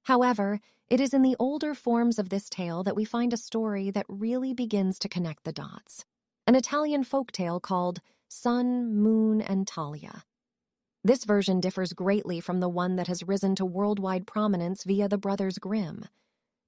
However, 0.02 0.60
it 0.90 1.00
is 1.00 1.12
in 1.12 1.22
the 1.22 1.36
older 1.38 1.74
forms 1.74 2.18
of 2.18 2.30
this 2.30 2.48
tale 2.48 2.82
that 2.82 2.96
we 2.96 3.04
find 3.04 3.32
a 3.32 3.36
story 3.36 3.90
that 3.90 4.06
really 4.08 4.54
begins 4.54 4.98
to 4.98 5.08
connect 5.08 5.44
the 5.44 5.52
dots. 5.52 6.04
An 6.46 6.54
Italian 6.54 7.04
folk 7.04 7.30
tale 7.30 7.60
called 7.60 8.00
Sun, 8.28 8.94
Moon, 8.94 9.42
and 9.42 9.66
Talia. 9.66 10.24
This 11.04 11.24
version 11.24 11.60
differs 11.60 11.92
greatly 11.92 12.40
from 12.40 12.60
the 12.60 12.68
one 12.70 12.96
that 12.96 13.06
has 13.06 13.22
risen 13.22 13.54
to 13.56 13.66
worldwide 13.66 14.26
prominence 14.26 14.84
via 14.84 15.08
the 15.08 15.18
Brothers 15.18 15.58
Grimm. 15.58 16.06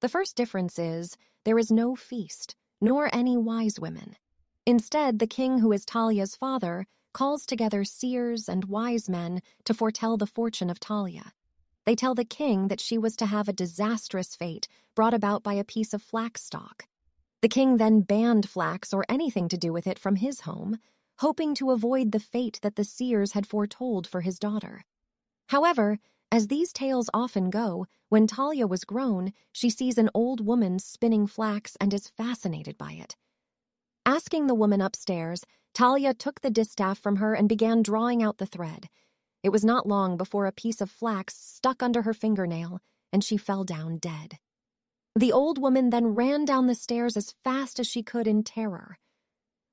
The 0.01 0.09
first 0.09 0.37
difference 0.37 0.79
is 0.79 1.17
there 1.45 1.59
is 1.59 1.71
no 1.71 1.97
feast, 1.97 2.55
nor 2.81 3.09
any 3.15 3.37
wise 3.39 3.81
women. 3.81 4.17
Instead, 4.67 5.19
the 5.19 5.27
king 5.27 5.59
who 5.59 5.73
is 5.73 5.85
Talia's 5.87 6.37
father 6.37 6.87
calls 7.15 7.47
together 7.47 7.85
seers 7.85 8.49
and 8.49 8.67
wise 8.67 9.09
men 9.09 9.41
to 9.65 9.75
foretell 9.75 10.17
the 10.17 10.27
fortune 10.27 10.71
of 10.71 10.79
Talia. 10.79 11.33
They 11.91 11.97
tell 11.97 12.15
the 12.15 12.25
king 12.25 12.69
that 12.69 12.81
she 12.81 12.99
was 12.99 13.17
to 13.17 13.27
have 13.27 13.49
a 13.49 13.53
disastrous 13.53 14.37
fate 14.37 14.69
brought 14.95 15.13
about 15.13 15.43
by 15.43 15.55
a 15.55 15.65
piece 15.65 15.93
of 15.93 16.01
flax 16.01 16.41
stalk. 16.41 16.87
The 17.43 17.49
king 17.49 17.79
then 17.79 18.03
banned 18.03 18.49
flax 18.49 18.95
or 18.95 19.05
anything 19.09 19.49
to 19.49 19.59
do 19.59 19.73
with 19.73 19.89
it 19.89 19.99
from 19.99 20.15
his 20.15 20.43
home, 20.43 20.79
hoping 21.19 21.53
to 21.57 21.73
avoid 21.73 22.13
the 22.13 22.21
fate 22.21 22.61
that 22.63 22.77
the 22.77 22.85
seers 22.85 23.33
had 23.33 23.45
foretold 23.45 24.07
for 24.07 24.21
his 24.21 24.39
daughter. 24.39 24.85
However, 25.49 25.99
as 26.31 26.47
these 26.47 26.73
tales 26.73 27.11
often 27.13 27.51
go, 27.51 27.89
when 28.09 28.29
Talia 28.29 28.69
was 28.69 28.85
grown, 28.85 29.33
she 29.51 29.69
sees 29.69 29.99
an 29.99 30.11
old 30.15 30.47
woman 30.47 30.79
spinning 30.79 31.27
flax 31.27 31.77
and 31.81 31.93
is 31.93 32.07
fascinated 32.07 32.79
by 32.79 32.93
it. 32.93 33.17
Asking 34.07 34.47
the 34.47 34.55
woman 34.55 34.81
upstairs, 34.81 35.43
Talia 35.75 36.15
took 36.15 36.41
the 36.41 36.51
distaff 36.51 37.01
from 37.01 37.17
her 37.17 37.35
and 37.35 37.49
began 37.49 37.83
drawing 37.83 38.23
out 38.23 38.39
the 38.39 38.47
thread. 38.47 38.89
It 39.43 39.51
was 39.51 39.65
not 39.65 39.87
long 39.87 40.17
before 40.17 40.47
a 40.47 40.53
piece 40.53 40.81
of 40.81 40.91
flax 40.91 41.37
stuck 41.37 41.83
under 41.83 42.03
her 42.03 42.13
fingernail, 42.13 42.81
and 43.13 43.25
she 43.25 43.37
fell 43.37 43.65
down 43.65 43.99
dead. 43.99 44.39
The 45.17 45.33
old 45.33 45.59
woman 45.59 45.91
then 45.91 46.15
ran 46.15 46.45
down 46.45 46.67
the 46.67 46.75
stairs 46.75 47.17
as 47.17 47.35
fast 47.43 47.81
as 47.81 47.87
she 47.87 48.03
could 48.03 48.27
in 48.27 48.45
terror. 48.45 48.99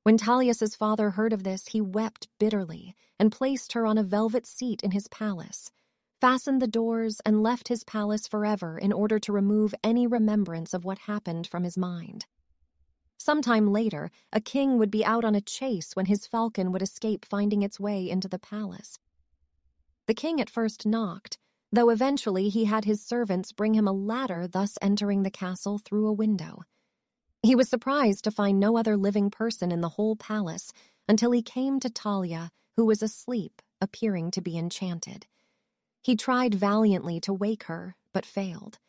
When 0.04 0.18
Talia's 0.18 0.76
father 0.76 1.12
heard 1.12 1.34
of 1.34 1.44
this, 1.44 1.68
he 1.68 1.82
wept 1.82 2.30
bitterly 2.40 2.96
and 3.20 3.32
placed 3.32 3.74
her 3.74 3.86
on 3.86 3.98
a 3.98 4.04
velvet 4.04 4.48
seat 4.48 4.82
in 4.84 4.92
his 4.92 5.10
palace, 5.10 5.70
fastened 6.22 6.62
the 6.62 6.68
doors, 6.68 7.20
and 7.26 7.44
left 7.44 7.68
his 7.68 7.84
palace 7.84 8.26
forever 8.26 8.78
in 8.78 8.94
order 8.94 9.20
to 9.20 9.34
remove 9.34 9.76
any 9.84 10.08
remembrance 10.08 10.74
of 10.74 10.86
what 10.86 11.00
happened 11.00 11.46
from 11.46 11.66
his 11.66 11.78
mind. 11.78 12.26
Sometime 13.18 13.68
later, 13.68 14.10
a 14.32 14.40
king 14.40 14.78
would 14.78 14.92
be 14.92 15.04
out 15.04 15.26
on 15.26 15.36
a 15.36 15.42
chase 15.42 15.94
when 15.96 16.06
his 16.06 16.26
falcon 16.26 16.72
would 16.72 16.82
escape 16.82 17.26
finding 17.26 17.62
its 17.62 17.80
way 17.80 18.10
into 18.10 18.30
the 18.30 18.40
palace. 18.40 19.00
The 20.08 20.14
king 20.14 20.40
at 20.40 20.50
first 20.50 20.86
knocked, 20.86 21.38
though 21.72 21.90
eventually 21.90 22.48
he 22.48 22.64
had 22.64 22.86
his 22.86 23.04
servants 23.04 23.52
bring 23.52 23.74
him 23.74 23.88
a 23.88 23.92
ladder, 23.92 24.48
thus 24.48 24.78
entering 24.82 25.24
the 25.24 25.30
castle 25.30 25.78
through 25.78 26.08
a 26.08 26.14
window. 26.14 26.64
He 27.44 27.56
was 27.56 27.70
surprised 27.70 28.24
to 28.24 28.32
find 28.32 28.58
no 28.58 28.78
other 28.78 28.96
living 28.96 29.30
person 29.30 29.72
in 29.72 29.82
the 29.82 29.90
whole 29.90 30.16
palace 30.16 30.72
until 31.10 31.32
he 31.32 31.42
came 31.42 31.80
to 31.82 31.90
Talia, 31.90 32.52
who 32.78 32.86
was 32.86 33.04
asleep, 33.04 33.62
appearing 33.82 34.32
to 34.32 34.42
be 34.42 34.58
enchanted. 34.58 35.28
He 36.04 36.16
tried 36.16 36.56
valiantly 36.56 37.20
to 37.22 37.34
wake 37.34 37.64
her, 37.64 37.96
but 38.14 38.26
failed. 38.26 38.80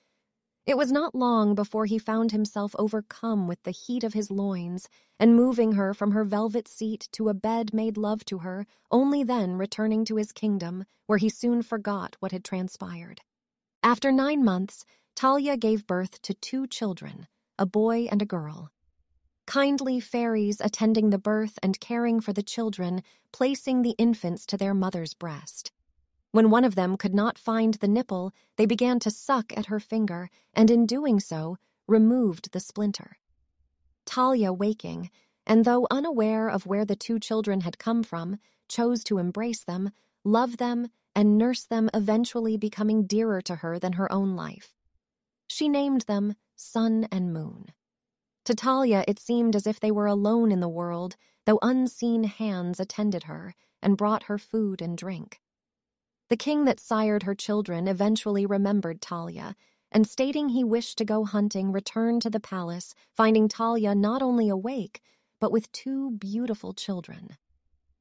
It 0.68 0.76
was 0.76 0.92
not 0.92 1.14
long 1.14 1.54
before 1.54 1.87
he 1.87 1.98
found 1.98 2.31
himself 2.31 2.76
overcome 2.78 3.48
with 3.48 3.62
the 3.62 3.70
heat 3.70 4.04
of 4.04 4.12
his 4.12 4.31
loins 4.31 4.87
and 5.18 5.35
moving 5.35 5.72
her 5.72 5.94
from 5.94 6.11
her 6.11 6.24
velvet 6.24 6.68
seat 6.68 7.09
to 7.12 7.31
a 7.31 7.35
bed 7.35 7.72
made 7.72 7.96
love 7.96 8.22
to 8.26 8.40
her, 8.40 8.66
only 8.90 9.24
then 9.24 9.54
returning 9.57 10.04
to 10.04 10.16
his 10.16 10.31
kingdom, 10.31 10.85
where 11.07 11.16
he 11.16 11.31
soon 11.31 11.62
forgot 11.62 12.16
what 12.20 12.33
had 12.33 12.44
transpired. 12.44 13.22
After 13.83 14.12
nine 14.12 14.44
months, 14.44 14.85
Talia 15.16 15.57
gave 15.57 15.87
birth 15.87 16.20
to 16.20 16.35
two 16.35 16.66
children, 16.66 17.28
a 17.59 17.64
boy 17.64 18.07
and 18.11 18.20
a 18.20 18.26
girl. 18.26 18.70
Kindly 19.46 20.00
fairies 20.00 20.61
attending 20.61 21.09
the 21.09 21.18
birth 21.18 21.59
and 21.62 21.81
caring 21.81 22.20
for 22.20 22.35
the 22.35 22.42
children, 22.42 23.02
placing 23.33 23.81
the 23.81 23.94
infants 23.96 24.44
to 24.44 24.59
their 24.59 24.74
mother's 24.74 25.14
breast. 25.14 25.72
When 26.31 26.51
one 26.51 26.64
of 26.64 26.75
them 26.75 26.97
could 26.97 27.14
not 27.14 27.38
find 27.38 27.75
the 27.75 27.88
nipple, 27.88 28.33
they 28.57 28.67
began 28.67 28.99
to 29.01 29.11
suck 29.11 29.57
at 29.57 29.67
her 29.67 29.81
finger, 29.81 30.29
and 30.53 30.71
in 30.71 30.85
doing 30.85 31.21
so, 31.21 31.57
removed 31.87 32.53
the 32.53 32.61
splinter. 32.61 33.19
Talia, 34.05 34.53
waking, 34.53 35.11
and 35.47 35.64
though 35.64 35.87
unaware 35.91 36.49
of 36.49 36.67
where 36.67 36.85
the 36.85 36.97
two 36.97 37.19
children 37.19 37.62
had 37.62 37.79
come 37.79 38.03
from, 38.03 38.38
chose 38.69 39.03
to 39.05 39.19
embrace 39.19 39.64
them, 39.64 39.91
love 40.23 40.59
them, 40.59 40.88
and 41.14 41.38
nurse 41.38 41.64
them, 41.64 41.88
eventually 41.95 42.57
becoming 42.59 43.07
dearer 43.07 43.41
to 43.41 43.57
her 43.57 43.79
than 43.79 43.95
her 43.95 44.12
own 44.12 44.37
life. 44.37 44.75
She 45.49 45.69
named 45.69 46.03
them 46.03 46.35
Sun 46.55 47.09
and 47.11 47.33
Moon. 47.33 47.73
To 48.45 48.55
Talia, 48.55 49.05
it 49.09 49.19
seemed 49.19 49.57
as 49.57 49.67
if 49.67 49.81
they 49.81 49.91
were 49.91 50.07
alone 50.07 50.53
in 50.53 50.61
the 50.61 50.69
world, 50.69 51.17
though 51.47 51.59
unseen 51.62 52.25
hands 52.25 52.79
attended 52.79 53.25
her 53.25 53.55
and 53.83 53.97
brought 53.97 54.25
her 54.25 54.38
food 54.38 54.83
and 54.83 54.97
drink. 54.97 55.41
The 56.29 56.37
king 56.37 56.67
that 56.67 56.81
sired 56.81 57.23
her 57.23 57.35
children 57.35 57.88
eventually 57.88 58.45
remembered 58.45 59.01
Talia, 59.01 59.57
and 59.91 60.07
stating 60.07 60.51
he 60.51 60.62
wished 60.62 60.99
to 60.99 61.05
go 61.05 61.25
hunting, 61.25 61.73
returned 61.73 62.21
to 62.23 62.31
the 62.31 62.41
palace, 62.41 62.95
finding 63.14 63.49
Talia 63.49 63.95
not 63.95 64.21
only 64.21 64.51
awake, 64.51 65.01
but 65.41 65.51
with 65.51 65.73
two 65.73 66.11
beautiful 66.11 66.75
children. 66.75 67.37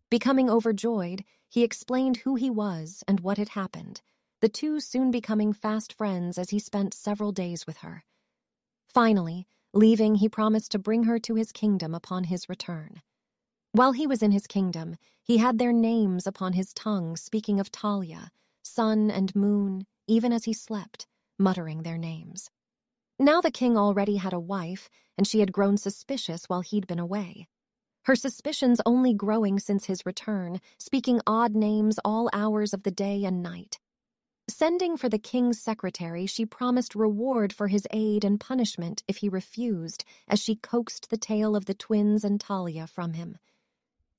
Becoming 0.10 0.50
overjoyed, 0.50 1.24
he 1.50 1.64
explained 1.64 2.18
who 2.18 2.36
he 2.36 2.50
was 2.50 3.04
and 3.08 3.22
what 3.22 3.38
had 3.38 3.50
happened, 3.50 4.02
the 4.42 4.50
two 4.50 4.82
soon 4.82 5.10
becoming 5.10 5.54
fast 5.54 5.94
friends 5.94 6.38
as 6.38 6.50
he 6.50 6.60
spent 6.60 6.94
several 6.94 7.32
days 7.32 7.66
with 7.66 7.78
her. 7.78 8.04
Finally, 8.90 9.48
leaving, 9.74 10.16
he 10.16 10.28
promised 10.28 10.72
to 10.72 10.80
bring 10.80 11.04
her 11.04 11.18
to 11.20 11.36
his 11.36 11.54
kingdom 11.54 11.96
upon 11.96 12.26
his 12.26 12.50
return. 12.50 13.02
While 13.78 13.92
he 13.92 14.08
was 14.08 14.24
in 14.24 14.32
his 14.32 14.48
kingdom, 14.48 14.96
he 15.22 15.38
had 15.38 15.60
their 15.60 15.72
names 15.72 16.26
upon 16.26 16.54
his 16.54 16.74
tongue, 16.74 17.16
speaking 17.16 17.60
of 17.60 17.72
Talia, 17.72 18.32
sun 18.64 19.12
and 19.12 19.36
moon, 19.36 19.86
even 20.08 20.34
as 20.34 20.46
he 20.46 20.54
slept, 20.54 21.06
muttering 21.38 21.84
their 21.84 22.00
names. 22.00 22.50
Now 23.20 23.40
the 23.40 23.52
king 23.52 23.78
already 23.78 24.16
had 24.16 24.34
a 24.34 24.40
wife, 24.40 24.90
and 25.16 25.28
she 25.28 25.42
had 25.42 25.52
grown 25.52 25.78
suspicious 25.78 26.46
while 26.46 26.62
he'd 26.62 26.88
been 26.88 26.98
away. 26.98 27.50
Her 28.06 28.16
suspicions 28.16 28.82
only 28.84 29.14
growing 29.14 29.60
since 29.60 29.86
his 29.86 30.08
return, 30.08 30.60
speaking 30.80 31.22
odd 31.28 31.54
names 31.54 32.00
all 32.04 32.32
hours 32.34 32.74
of 32.74 32.82
the 32.82 32.90
day 32.90 33.24
and 33.26 33.44
night. 33.44 33.78
Sending 34.50 34.98
for 34.98 35.08
the 35.08 35.20
king's 35.20 35.62
secretary, 35.62 36.26
she 36.26 36.48
promised 36.48 36.96
reward 36.96 37.54
for 37.54 37.68
his 37.68 37.86
aid 37.92 38.24
and 38.24 38.40
punishment 38.40 39.04
if 39.08 39.18
he 39.18 39.30
refused, 39.30 40.04
as 40.28 40.42
she 40.42 40.56
coaxed 40.56 41.12
the 41.12 41.18
tale 41.18 41.56
of 41.56 41.66
the 41.66 41.76
twins 41.76 42.24
and 42.24 42.42
Talia 42.42 42.88
from 42.88 43.14
him. 43.14 43.38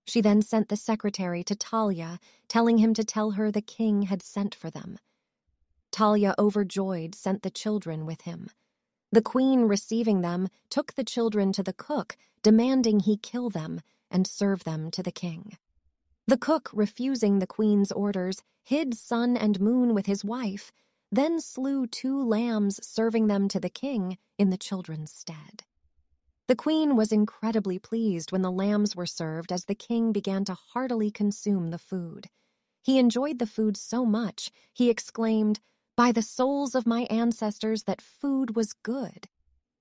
She 0.09 0.23
then 0.23 0.41
sent 0.41 0.71
the 0.71 0.77
secretary 0.77 1.45
to 1.45 1.55
Talia, 1.55 2.19
telling 2.49 2.79
him 2.79 2.95
to 2.95 3.05
tell 3.05 3.33
her 3.33 3.51
the 3.51 3.61
king 3.61 4.05
had 4.05 4.23
sent 4.23 4.55
for 4.55 4.71
them. 4.71 4.99
Talia, 5.91 6.35
overjoyed, 6.39 7.15
sent 7.15 7.43
the 7.43 7.51
children 7.51 8.07
with 8.07 8.23
him. 8.23 8.49
The 9.13 9.21
queen, 9.21 9.65
receiving 9.65 10.23
them, 10.23 10.49
took 10.71 10.95
the 10.95 11.05
children 11.05 11.53
to 11.53 11.63
the 11.63 11.75
cook, 11.75 12.17
demanding 12.43 13.01
he 13.01 13.19
kill 13.19 13.51
them 13.51 13.83
and 14.11 14.27
serve 14.27 14.65
them 14.65 14.91
to 14.93 15.03
the 15.03 15.13
king. 15.13 15.59
The 16.27 16.39
cook, 16.39 16.71
refusing 16.73 17.39
the 17.39 17.47
queen's 17.47 17.93
orders, 17.93 18.43
hid 18.65 18.95
sun 18.95 19.37
and 19.37 19.61
moon 19.61 19.93
with 19.93 20.07
his 20.07 20.25
wife, 20.25 20.73
then 21.13 21.39
slew 21.39 21.87
two 21.87 22.23
lambs, 22.23 22.81
serving 22.83 23.27
them 23.27 23.47
to 23.49 23.61
the 23.61 23.69
king 23.69 24.17
in 24.39 24.49
the 24.49 24.57
children's 24.57 25.13
stead. 25.13 25.65
The 26.49 26.57
queen 26.57 26.97
was 26.97 27.13
incredibly 27.13 27.79
pleased 27.79 28.33
when 28.33 28.41
the 28.41 28.51
lambs 28.51 28.97
were 28.97 29.05
served 29.05 29.53
as 29.53 29.67
the 29.67 29.75
king 29.75 30.13
began 30.13 30.47
to 30.47 30.55
heartily 30.55 31.11
consume 31.11 31.69
the 31.69 31.79
food. 31.79 32.29
He 32.83 32.99
enjoyed 32.99 33.39
the 33.39 33.47
food 33.47 33.77
so 33.77 34.07
much, 34.07 34.51
he 34.73 34.89
exclaimed, 34.89 35.61
By 35.95 36.11
the 36.11 36.23
souls 36.23 36.75
of 36.75 36.87
my 36.87 37.03
ancestors, 37.11 37.83
that 37.83 38.01
food 38.01 38.57
was 38.57 38.73
good. 38.73 39.29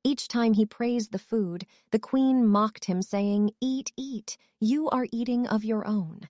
Each 0.03 0.27
time 0.27 0.55
he 0.55 0.65
praised 0.65 1.13
the 1.13 1.19
food, 1.19 1.65
the 1.91 1.99
queen 1.99 2.45
mocked 2.45 2.85
him, 2.85 3.01
saying, 3.01 3.51
Eat, 3.61 3.93
eat, 3.95 4.37
you 4.59 4.89
are 4.89 5.07
eating 5.09 5.47
of 5.47 5.63
your 5.63 5.87
own. 5.87 6.27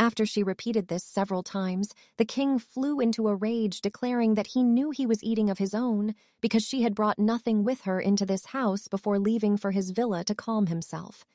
After 0.00 0.24
she 0.24 0.42
repeated 0.42 0.88
this 0.88 1.04
several 1.04 1.42
times, 1.42 1.94
the 2.16 2.24
king 2.24 2.58
flew 2.58 3.00
into 3.00 3.28
a 3.28 3.34
rage, 3.34 3.82
declaring 3.82 4.32
that 4.32 4.46
he 4.46 4.62
knew 4.62 4.92
he 4.92 5.04
was 5.04 5.22
eating 5.22 5.50
of 5.50 5.58
his 5.58 5.74
own 5.74 6.14
because 6.40 6.62
she 6.62 6.80
had 6.80 6.94
brought 6.94 7.18
nothing 7.18 7.64
with 7.64 7.82
her 7.82 8.00
into 8.00 8.24
this 8.24 8.46
house 8.46 8.88
before 8.88 9.18
leaving 9.18 9.58
for 9.58 9.72
his 9.72 9.90
villa 9.90 10.24
to 10.24 10.34
calm 10.34 10.68
himself. 10.68 11.26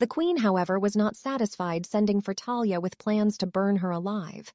The 0.00 0.08
queen, 0.08 0.38
however, 0.38 0.76
was 0.76 0.96
not 0.96 1.14
satisfied, 1.14 1.86
sending 1.86 2.20
for 2.20 2.34
Talia 2.34 2.80
with 2.80 2.98
plans 2.98 3.38
to 3.38 3.46
burn 3.46 3.76
her 3.76 3.92
alive. 3.92 4.52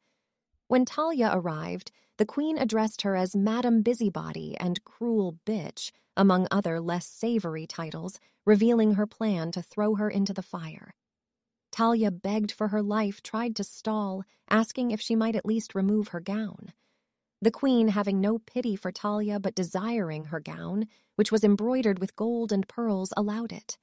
When 0.67 0.83
Talia 0.83 1.31
arrived, 1.31 1.93
the 2.17 2.25
queen 2.25 2.57
addressed 2.57 3.03
her 3.03 3.15
as 3.15 3.37
Madam 3.37 3.83
Busybody 3.83 4.57
and 4.59 4.83
Cruel 4.83 5.39
Bitch, 5.45 5.93
among 6.17 6.49
other 6.51 6.81
less 6.81 7.07
savory 7.07 7.67
titles, 7.67 8.19
revealing 8.45 8.95
her 8.95 9.07
plan 9.07 9.53
to 9.53 9.61
throw 9.61 9.95
her 9.95 10.09
into 10.09 10.33
the 10.33 10.43
fire. 10.43 10.93
Talia 11.75 12.09
begged 12.09 12.53
for 12.53 12.69
her 12.69 12.81
life, 12.81 13.21
tried 13.21 13.53
to 13.57 13.63
stall, 13.65 14.23
asking 14.49 14.91
if 14.91 15.01
she 15.01 15.13
might 15.13 15.35
at 15.35 15.45
least 15.45 15.75
remove 15.75 16.07
her 16.07 16.21
gown. 16.21 16.71
The 17.41 17.51
queen, 17.51 17.89
having 17.89 18.21
no 18.21 18.39
pity 18.39 18.77
for 18.77 18.93
Talia 18.93 19.41
but 19.41 19.55
desiring 19.55 20.25
her 20.25 20.39
gown, 20.39 20.88
which 21.17 21.33
was 21.33 21.43
embroidered 21.43 21.99
with 21.99 22.15
gold 22.15 22.53
and 22.53 22.65
pearls, 22.65 23.11
allowed 23.17 23.51
it. 23.51 23.77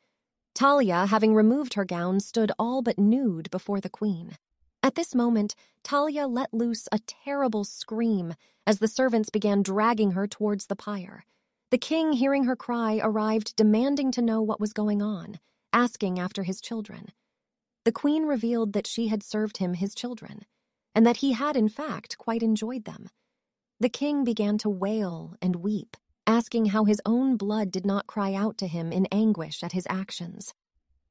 Talia, 0.55 1.05
having 1.05 1.35
removed 1.35 1.75
her 1.75 1.85
gown, 1.85 2.21
stood 2.21 2.51
all 2.59 2.81
but 2.81 2.99
nude 2.99 3.51
before 3.51 3.79
the 3.79 3.91
queen. 3.91 4.39
At 4.83 4.95
this 4.95 5.15
moment, 5.15 5.55
Talia 5.85 6.27
let 6.27 6.55
loose 6.55 6.89
a 6.91 6.99
terrible 7.01 7.65
scream 7.65 8.33
as 8.67 8.79
the 8.79 8.89
servants 8.89 9.29
began 9.29 9.63
dragging 9.63 10.13
her 10.13 10.27
towards 10.27 10.69
the 10.69 10.77
pyre. 10.77 11.27
The 11.71 11.77
king, 11.77 12.15
hearing 12.15 12.45
her 12.45 12.57
cry, 12.57 13.01
arrived 13.03 13.55
demanding 13.55 14.13
to 14.13 14.23
know 14.23 14.41
what 14.41 14.61
was 14.61 14.73
going 14.73 15.03
on, 15.03 15.39
asking 15.75 16.19
after 16.19 16.45
his 16.45 16.63
children 16.63 17.13
the 17.85 17.93
queen 17.93 18.25
revealed 18.25 18.73
that 18.73 18.87
she 18.87 19.09
had 19.09 19.23
served 19.23 19.57
him 19.59 19.75
his 19.75 19.95
children, 19.95 20.43
and 20.95 21.07
that 21.07 21.19
he 21.19 21.33
had 21.33 21.57
in 21.57 21.69
fact 21.69 22.19
quite 22.19 22.43
enjoyed 22.43 22.85
them. 22.85 23.09
The 23.81 23.89
king 23.89 24.25
began 24.25 24.59
to 24.59 24.71
wail 24.71 25.35
and 25.43 25.57
weep, 25.57 25.97
asking 26.27 26.67
how 26.67 26.85
his 26.85 27.01
own 27.05 27.37
blood 27.37 27.71
did 27.71 27.85
not 27.85 28.07
cry 28.07 28.35
out 28.35 28.57
to 28.59 28.69
him 28.69 28.93
in 28.93 29.07
anguish 29.07 29.63
at 29.63 29.73
his 29.73 29.87
actions. 29.91 30.55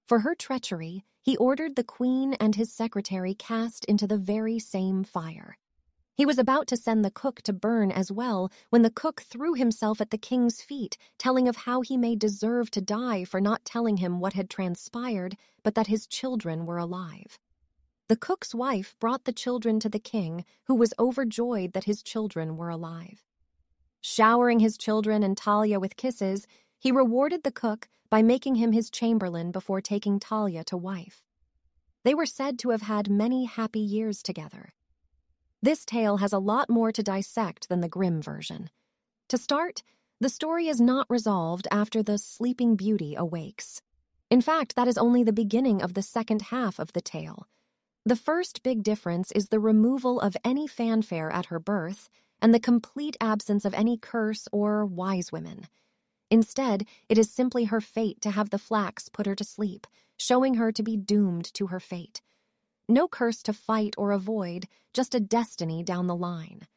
For 0.07 0.19
her 0.19 0.35
treachery, 0.35 1.03
he 1.21 1.37
ordered 1.37 1.75
the 1.75 1.83
queen 1.83 2.33
and 2.35 2.55
his 2.55 2.73
secretary 2.73 3.33
cast 3.33 3.85
into 3.85 4.07
the 4.07 4.17
very 4.17 4.57
same 4.57 5.03
fire. 5.03 5.57
He 6.21 6.25
was 6.27 6.37
about 6.37 6.67
to 6.67 6.77
send 6.77 7.03
the 7.03 7.09
cook 7.09 7.41
to 7.41 7.51
burn 7.51 7.91
as 7.91 8.11
well 8.11 8.51
when 8.69 8.83
the 8.83 8.91
cook 8.91 9.23
threw 9.23 9.55
himself 9.55 9.99
at 9.99 10.11
the 10.11 10.19
king's 10.19 10.61
feet, 10.61 10.95
telling 11.17 11.47
of 11.47 11.55
how 11.65 11.81
he 11.81 11.97
may 11.97 12.15
deserve 12.15 12.69
to 12.71 12.79
die 12.79 13.23
for 13.23 13.41
not 13.41 13.65
telling 13.65 13.97
him 13.97 14.19
what 14.19 14.33
had 14.33 14.47
transpired, 14.47 15.35
but 15.63 15.73
that 15.73 15.87
his 15.87 16.05
children 16.05 16.67
were 16.67 16.77
alive. 16.77 17.39
The 18.07 18.15
cook's 18.15 18.53
wife 18.53 18.95
brought 18.99 19.23
the 19.23 19.33
children 19.33 19.79
to 19.79 19.89
the 19.89 19.97
king, 19.97 20.45
who 20.65 20.75
was 20.75 20.93
overjoyed 20.99 21.73
that 21.73 21.85
his 21.85 22.03
children 22.03 22.55
were 22.55 22.69
alive. 22.69 23.23
Showering 24.01 24.59
his 24.59 24.77
children 24.77 25.23
and 25.23 25.35
Talia 25.35 25.79
with 25.79 25.97
kisses, 25.97 26.45
he 26.77 26.91
rewarded 26.91 27.41
the 27.41 27.51
cook 27.51 27.87
by 28.11 28.21
making 28.21 28.57
him 28.57 28.73
his 28.73 28.91
chamberlain 28.91 29.49
before 29.51 29.81
taking 29.81 30.19
Talia 30.19 30.63
to 30.65 30.77
wife. 30.77 31.23
They 32.03 32.13
were 32.13 32.27
said 32.27 32.59
to 32.59 32.69
have 32.69 32.83
had 32.83 33.09
many 33.09 33.45
happy 33.45 33.79
years 33.79 34.21
together. 34.21 34.73
This 35.63 35.85
tale 35.85 36.17
has 36.17 36.33
a 36.33 36.39
lot 36.39 36.71
more 36.71 36.91
to 36.91 37.03
dissect 37.03 37.69
than 37.69 37.81
the 37.81 37.89
Grimm 37.89 38.19
version. 38.19 38.71
To 39.29 39.37
start, 39.37 39.83
the 40.19 40.29
story 40.29 40.67
is 40.67 40.81
not 40.81 41.05
resolved 41.07 41.67
after 41.71 42.01
the 42.01 42.17
Sleeping 42.17 42.75
Beauty 42.75 43.13
awakes. 43.13 43.79
In 44.31 44.41
fact, 44.41 44.75
that 44.75 44.87
is 44.87 44.97
only 44.97 45.23
the 45.23 45.31
beginning 45.31 45.83
of 45.83 45.93
the 45.93 46.01
second 46.01 46.43
half 46.43 46.79
of 46.79 46.93
the 46.93 47.01
tale. 47.01 47.47
The 48.07 48.15
first 48.15 48.63
big 48.63 48.81
difference 48.81 49.31
is 49.33 49.49
the 49.49 49.59
removal 49.59 50.19
of 50.19 50.35
any 50.43 50.65
fanfare 50.65 51.31
at 51.31 51.47
her 51.47 51.59
birth 51.59 52.09
and 52.41 52.55
the 52.55 52.59
complete 52.59 53.15
absence 53.21 53.63
of 53.63 53.75
any 53.75 53.97
curse 53.97 54.47
or 54.51 54.83
wise 54.83 55.31
women. 55.31 55.67
Instead, 56.31 56.87
it 57.07 57.19
is 57.19 57.29
simply 57.29 57.65
her 57.65 57.81
fate 57.81 58.19
to 58.21 58.31
have 58.31 58.49
the 58.49 58.57
flax 58.57 59.09
put 59.09 59.27
her 59.27 59.35
to 59.35 59.43
sleep, 59.43 59.85
showing 60.17 60.55
her 60.55 60.71
to 60.71 60.81
be 60.81 60.97
doomed 60.97 61.53
to 61.53 61.67
her 61.67 61.79
fate. 61.79 62.19
No 62.91 63.07
curse 63.07 63.41
to 63.43 63.53
fight 63.53 63.95
or 63.97 64.11
avoid, 64.11 64.67
just 64.93 65.15
a 65.15 65.21
destiny 65.21 65.81
down 65.81 66.07
the 66.07 66.15
line. 66.15 66.67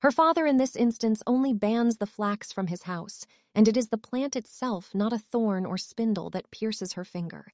Her 0.00 0.10
father 0.10 0.46
in 0.46 0.56
this 0.56 0.74
instance 0.74 1.22
only 1.26 1.52
bans 1.52 1.98
the 1.98 2.06
flax 2.06 2.50
from 2.50 2.68
his 2.68 2.84
house, 2.84 3.26
and 3.54 3.68
it 3.68 3.76
is 3.76 3.88
the 3.88 3.98
plant 3.98 4.36
itself, 4.36 4.94
not 4.94 5.12
a 5.12 5.18
thorn 5.18 5.66
or 5.66 5.76
spindle, 5.76 6.30
that 6.30 6.50
pierces 6.50 6.94
her 6.94 7.04
finger. 7.04 7.52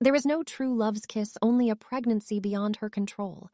There 0.00 0.14
is 0.14 0.24
no 0.24 0.44
true 0.44 0.72
love's 0.72 1.04
kiss, 1.04 1.36
only 1.42 1.68
a 1.68 1.74
pregnancy 1.74 2.38
beyond 2.38 2.76
her 2.76 2.88
control. 2.88 3.50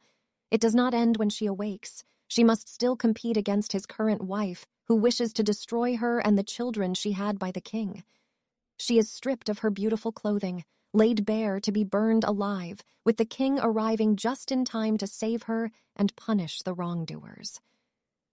It 0.51 0.61
does 0.61 0.75
not 0.75 0.93
end 0.93 1.17
when 1.17 1.31
she 1.31 1.47
awakes. 1.47 2.03
She 2.27 2.43
must 2.43 2.69
still 2.71 2.95
compete 2.95 3.37
against 3.37 3.71
his 3.71 3.87
current 3.87 4.21
wife, 4.21 4.67
who 4.85 4.97
wishes 4.97 5.33
to 5.33 5.43
destroy 5.43 5.97
her 5.97 6.19
and 6.19 6.37
the 6.37 6.43
children 6.43 6.93
she 6.93 7.13
had 7.13 7.39
by 7.39 7.49
the 7.49 7.59
king. 7.59 8.03
She 8.77 8.99
is 8.99 9.11
stripped 9.11 9.49
of 9.49 9.59
her 9.59 9.71
beautiful 9.71 10.11
clothing, 10.11 10.63
laid 10.93 11.25
bare 11.25 11.59
to 11.59 11.71
be 11.71 11.83
burned 11.83 12.23
alive, 12.23 12.83
with 13.05 13.17
the 13.17 13.25
king 13.25 13.59
arriving 13.59 14.15
just 14.15 14.51
in 14.51 14.65
time 14.65 14.97
to 14.97 15.07
save 15.07 15.43
her 15.43 15.71
and 15.95 16.15
punish 16.15 16.61
the 16.61 16.73
wrongdoers. 16.73 17.59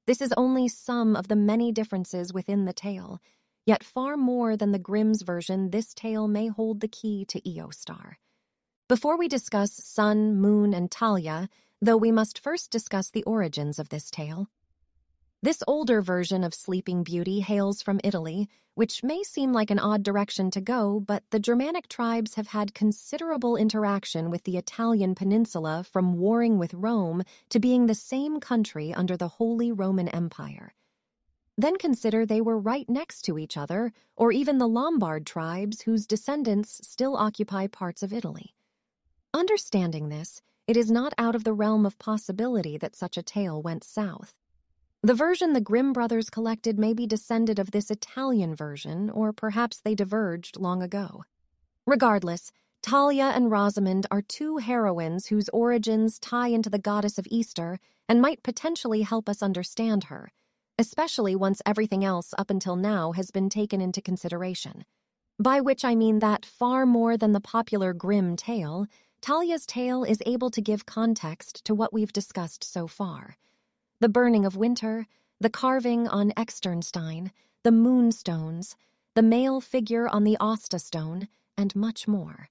This 0.07 0.21
is 0.21 0.33
only 0.37 0.69
some 0.69 1.17
of 1.17 1.29
the 1.29 1.37
many 1.37 1.73
differences 1.73 2.33
within 2.33 2.65
the 2.65 2.73
tale, 2.73 3.21
Yet 3.67 3.83
far 3.83 4.17
more 4.17 4.57
than 4.57 4.71
the 4.71 4.79
Grimm's 4.79 5.23
version, 5.23 5.71
this 5.71 5.93
tale 5.93 6.29
may 6.29 6.47
hold 6.47 6.81
the 6.81 6.89
key 6.89 7.25
to 7.27 7.41
Eostar. 7.41 8.15
Before 8.89 9.19
we 9.19 9.27
discuss 9.27 9.73
Sun, 9.73 10.37
Moon, 10.37 10.73
and 10.73 10.89
Talia, 10.89 11.49
though 11.83 11.97
we 11.97 12.13
must 12.13 12.39
first 12.39 12.71
discuss 12.71 13.11
the 13.11 13.25
origins 13.25 13.81
of 13.81 13.89
this 13.89 14.09
tale. 14.09 14.49
This 15.47 15.63
older 15.69 16.03
version 16.03 16.43
of 16.43 16.57
Sleeping 16.57 17.05
Beauty 17.05 17.39
hails 17.39 17.81
from 17.81 18.01
Italy, 18.03 18.49
which 18.75 19.05
may 19.05 19.23
seem 19.23 19.53
like 19.53 19.71
an 19.71 19.79
odd 19.79 20.03
direction 20.03 20.51
to 20.51 20.61
go, 20.61 20.99
but 20.99 21.23
the 21.31 21.39
Germanic 21.39 21.87
tribes 21.87 22.35
have 22.35 22.49
had 22.49 22.75
considerable 22.75 23.55
interaction 23.55 24.29
with 24.29 24.43
the 24.43 24.57
Italian 24.57 25.15
peninsula 25.15 25.85
from 25.89 26.19
warring 26.19 26.59
with 26.59 26.75
Rome 26.75 27.23
to 27.51 27.61
being 27.61 27.87
the 27.87 27.95
same 27.95 28.41
country 28.41 28.93
under 28.93 29.17
the 29.17 29.29
Holy 29.29 29.71
Roman 29.71 30.09
Empire. 30.09 30.75
Then 31.57 31.79
consider 31.79 32.27
they 32.27 32.41
were 32.41 32.59
right 32.59 32.91
next 32.91 33.23
to 33.27 33.39
each 33.39 33.57
other, 33.57 33.93
or 34.17 34.33
even 34.33 34.59
the 34.59 34.67
Lombard 34.67 35.25
tribes 35.25 35.83
whose 35.83 36.09
descendants 36.09 36.81
still 36.83 37.17
occupy 37.17 37.69
parts 37.69 38.03
of 38.03 38.13
Italy. 38.13 38.57
Understanding 39.33 40.09
this, 40.09 40.43
it 40.67 40.77
is 40.77 40.91
not 40.91 41.15
out 41.17 41.37
of 41.37 41.45
the 41.45 41.53
realm 41.53 41.87
of 41.87 42.01
possibility 42.01 42.77
that 42.79 42.97
such 42.97 43.17
a 43.17 43.23
tale 43.23 43.63
went 43.63 43.85
south. 43.85 44.35
The 45.07 45.15
version 45.15 45.53
the 45.53 45.61
Grimm 45.61 45.93
brothers 45.93 46.31
collected 46.31 46.81
may 46.81 46.93
be 46.93 47.07
descended 47.07 47.61
of 47.61 47.71
this 47.71 47.93
Italian 47.93 48.57
version, 48.57 49.09
or 49.09 49.33
perhaps 49.33 49.79
they 49.79 49.95
diverged 49.95 50.59
long 50.59 50.83
ago. 50.83 51.23
Regardless, 51.87 52.51
Talia 52.83 53.27
and 53.33 53.49
Rosamond 53.49 54.07
are 54.11 54.21
two 54.21 54.57
heroines 54.57 55.29
whose 55.29 55.49
origins 55.51 56.19
tie 56.19 56.49
into 56.49 56.71
the 56.71 56.81
goddess 56.81 57.19
of 57.19 57.29
Easter 57.31 57.79
and 58.09 58.21
might 58.21 58.43
potentially 58.43 59.03
help 59.03 59.29
us 59.29 59.45
understand 59.45 60.05
her 60.05 60.33
especially 60.79 61.35
once 61.35 61.63
everything 61.65 62.05
else 62.05 62.35
up 62.37 62.51
until 62.51 62.77
now 62.77 63.13
has 63.13 63.31
been 63.31 63.49
taken 63.49 63.81
into 63.81 64.03
consideration. 64.03 64.85
By 65.39 65.61
which 65.61 65.85
I 65.85 65.95
mean 65.95 66.19
that 66.19 66.45
far 66.45 66.87
more 66.87 67.17
than 67.17 67.33
the 67.33 67.41
popular 67.41 67.93
Grimm 67.93 68.37
tale, 68.37 68.87
Talia's 69.21 69.67
tale 69.67 70.05
is 70.05 70.23
able 70.27 70.51
to 70.51 70.61
give 70.61 70.87
context 70.87 71.65
to 71.65 71.75
what 71.75 71.93
we've 71.93 72.13
discussed 72.13 72.65
so 72.65 72.87
far. 72.87 73.37
The 73.99 74.11
burning 74.11 74.45
of 74.45 74.57
winter, 74.57 75.07
the 75.41 75.49
carving 75.49 76.07
on 76.07 76.35
Externstein, 76.37 77.33
the 77.63 77.73
moonstones, 77.73 78.77
the 79.15 79.23
male 79.23 79.63
figure 79.63 80.07
on 80.07 80.25
the 80.25 80.37
Asta 80.39 80.79
stone, 80.79 81.29
and 81.57 81.75
much 81.75 82.07
more. 82.07 82.51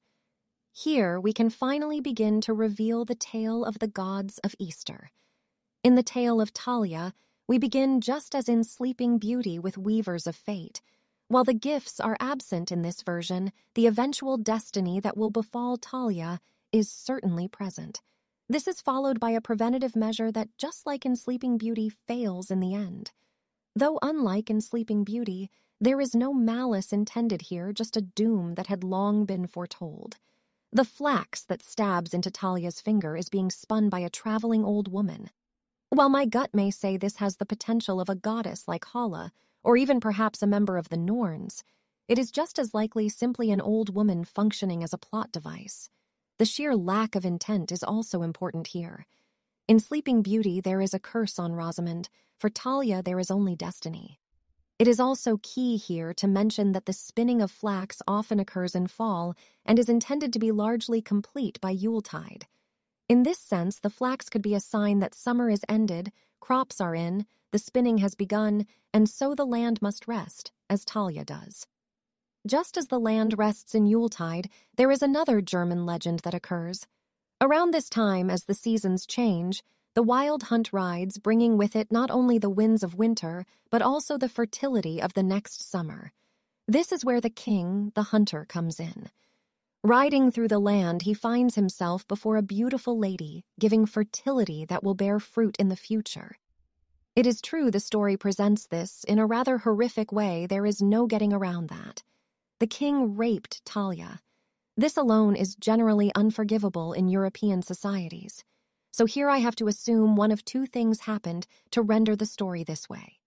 Here 0.74 1.20
we 1.20 1.34
can 1.34 1.52
finally 1.52 2.02
begin 2.02 2.42
to 2.42 2.54
reveal 2.54 3.06
the 3.06 3.14
tale 3.14 3.64
of 3.64 3.78
the 3.78 3.88
gods 3.88 4.40
of 4.40 4.56
Easter. 4.58 5.12
In 5.84 5.94
the 5.94 6.02
tale 6.02 6.42
of 6.42 6.52
Talia, 6.52 7.14
we 7.48 7.60
begin 7.60 8.02
just 8.02 8.34
as 8.34 8.50
in 8.50 8.64
Sleeping 8.64 9.20
Beauty 9.20 9.60
with 9.60 9.78
Weavers 9.78 10.26
of 10.26 10.36
Fate. 10.36 10.82
While 11.28 11.44
the 11.44 11.54
gifts 11.54 12.00
are 12.00 12.18
absent 12.20 12.72
in 12.72 12.82
this 12.82 13.04
version, 13.04 13.52
the 13.76 13.86
eventual 13.86 14.38
destiny 14.38 15.00
that 15.00 15.16
will 15.16 15.30
befall 15.30 15.78
Talia 15.78 16.40
is 16.72 16.90
certainly 16.90 17.48
present. 17.48 18.02
This 18.48 18.68
is 18.68 18.80
followed 18.80 19.20
by 19.20 19.32
a 19.32 19.42
preventative 19.42 19.96
measure 19.96 20.32
that, 20.32 20.56
just 20.60 20.86
like 20.86 21.04
in 21.04 21.16
Sleeping 21.16 21.58
Beauty, 21.58 21.90
fails 21.90 22.52
in 22.52 22.60
the 22.60 22.76
end. 22.76 23.12
Though 23.76 23.98
unlike 24.04 24.52
in 24.52 24.62
Sleeping 24.62 25.04
Beauty, 25.04 25.50
there 25.82 26.00
is 26.00 26.14
no 26.14 26.32
malice 26.32 26.94
intended 26.94 27.42
here, 27.42 27.74
just 27.74 27.98
a 27.98 28.02
doom 28.02 28.54
that 28.54 28.68
had 28.68 28.84
long 28.84 29.26
been 29.26 29.48
foretold. 29.48 30.18
The 30.72 30.86
flax 30.86 31.44
that 31.46 31.64
stabs 31.64 32.14
into 32.14 32.30
Talia's 32.30 32.82
finger 32.82 33.18
is 33.18 33.30
being 33.30 33.50
spun 33.50 33.90
by 33.90 34.02
a 34.02 34.12
traveling 34.12 34.64
old 34.64 34.92
woman. 34.92 35.32
While 35.90 36.10
my 36.10 36.26
gut 36.26 36.52
may 36.54 36.70
say 36.70 36.98
this 36.98 37.16
has 37.16 37.38
the 37.38 37.48
potential 37.48 38.00
of 38.00 38.10
a 38.10 38.16
goddess 38.16 38.68
like 38.68 38.86
Hala, 38.86 39.32
or 39.64 39.76
even 39.76 40.00
perhaps 40.00 40.44
a 40.44 40.48
member 40.48 40.78
of 40.78 40.90
the 40.90 40.98
Norns, 40.98 41.64
it 42.08 42.20
is 42.20 42.30
just 42.30 42.60
as 42.60 42.76
likely 42.76 43.10
simply 43.10 43.50
an 43.50 43.60
old 43.60 43.96
woman 43.96 44.24
functioning 44.24 44.84
as 44.84 44.94
a 44.94 45.00
plot 45.00 45.32
device. 45.32 45.90
The 46.38 46.46
sheer 46.46 46.76
lack 46.76 47.16
of 47.16 47.24
intent 47.24 47.72
is 47.72 47.82
also 47.82 48.22
important 48.22 48.68
here. 48.68 49.06
In 49.70 49.80
Sleeping 49.80 50.22
Beauty, 50.22 50.60
there 50.60 50.82
is 50.82 50.94
a 50.94 51.00
curse 51.00 51.40
on 51.40 51.54
Rosamond. 51.54 52.10
For 52.38 52.50
Talia, 52.50 53.02
there 53.02 53.20
is 53.20 53.32
only 53.32 53.56
destiny. 53.56 54.20
It 54.78 54.90
is 54.90 55.00
also 55.00 55.40
key 55.42 55.78
here 55.78 56.14
to 56.16 56.28
mention 56.28 56.74
that 56.74 56.88
the 56.88 56.92
spinning 56.92 57.42
of 57.42 57.50
flax 57.50 58.02
often 58.06 58.42
occurs 58.42 58.76
in 58.76 58.88
fall 58.88 59.34
and 59.66 59.80
is 59.80 59.88
intended 59.88 60.34
to 60.34 60.40
be 60.40 60.52
largely 60.52 61.02
complete 61.02 61.62
by 61.62 61.72
Yuletide. 61.72 62.48
In 63.08 63.24
this 63.24 63.40
sense, 63.40 63.80
the 63.80 63.90
flax 63.90 64.28
could 64.28 64.42
be 64.42 64.56
a 64.56 64.60
sign 64.60 65.00
that 65.00 65.16
summer 65.16 65.50
is 65.50 65.64
ended, 65.70 66.12
crops 66.42 66.82
are 66.82 66.94
in, 66.96 67.26
the 67.52 67.60
spinning 67.60 68.00
has 68.00 68.14
begun, 68.14 68.66
and 68.94 69.08
so 69.08 69.36
the 69.36 69.46
land 69.46 69.82
must 69.82 70.06
rest, 70.06 70.52
as 70.70 70.84
Talia 70.84 71.24
does. 71.24 71.66
Just 72.46 72.78
as 72.78 72.88
the 72.88 73.00
land 73.00 73.40
rests 73.40 73.74
in 73.74 73.88
Yuletide, 73.88 74.52
there 74.76 74.92
is 74.92 75.02
another 75.02 75.42
German 75.42 75.84
legend 75.84 76.20
that 76.20 76.36
occurs. 76.36 76.86
Around 77.42 77.72
this 77.72 77.90
time, 77.90 78.30
as 78.30 78.44
the 78.44 78.54
seasons 78.54 79.08
change, 79.08 79.64
the 79.96 80.04
wild 80.04 80.44
hunt 80.44 80.72
rides, 80.72 81.18
bringing 81.18 81.58
with 81.58 81.76
it 81.76 81.92
not 81.92 82.12
only 82.12 82.38
the 82.38 82.50
winds 82.50 82.84
of 82.84 82.94
winter, 82.94 83.48
but 83.72 83.82
also 83.82 84.16
the 84.16 84.30
fertility 84.30 85.02
of 85.02 85.16
the 85.16 85.24
next 85.24 85.68
summer. 85.68 86.12
This 86.68 86.92
is 86.92 87.04
where 87.04 87.20
the 87.20 87.32
king, 87.32 87.92
the 87.96 88.04
hunter, 88.04 88.46
comes 88.46 88.80
in. 88.80 89.10
Riding 89.84 90.30
through 90.30 90.50
the 90.50 90.60
land, 90.60 91.02
he 91.02 91.16
finds 91.16 91.56
himself 91.56 92.08
before 92.08 92.38
a 92.38 92.44
beautiful 92.44 92.96
lady, 92.96 93.44
giving 93.60 93.88
fertility 93.88 94.66
that 94.66 94.84
will 94.84 94.96
bear 94.96 95.20
fruit 95.20 95.58
in 95.58 95.70
the 95.70 95.76
future. 95.76 96.38
It 97.16 97.26
is 97.26 97.42
true 97.42 97.72
the 97.72 97.80
story 97.80 98.18
presents 98.18 98.68
this 98.68 99.04
in 99.06 99.18
a 99.18 99.26
rather 99.26 99.58
horrific 99.58 100.12
way, 100.12 100.46
there 100.46 100.66
is 100.66 100.80
no 100.80 101.08
getting 101.08 101.34
around 101.34 101.70
that. 101.70 102.04
The 102.60 102.68
king 102.68 103.18
raped 103.18 103.66
Talia. 103.66 104.22
This 104.78 104.96
alone 104.96 105.36
is 105.36 105.58
generally 105.58 106.12
unforgivable 106.16 106.94
in 106.94 107.10
European 107.10 107.62
societies. 107.62 108.46
So 108.92 109.06
here 109.06 109.30
I 109.30 109.40
have 109.40 109.58
to 109.58 109.68
assume 109.68 110.16
one 110.16 110.32
of 110.32 110.46
two 110.46 110.66
things 110.66 111.02
happened 111.02 111.48
to 111.72 111.82
render 111.82 112.16
the 112.16 112.26
story 112.26 112.64
this 112.64 112.88
way. 112.88 113.20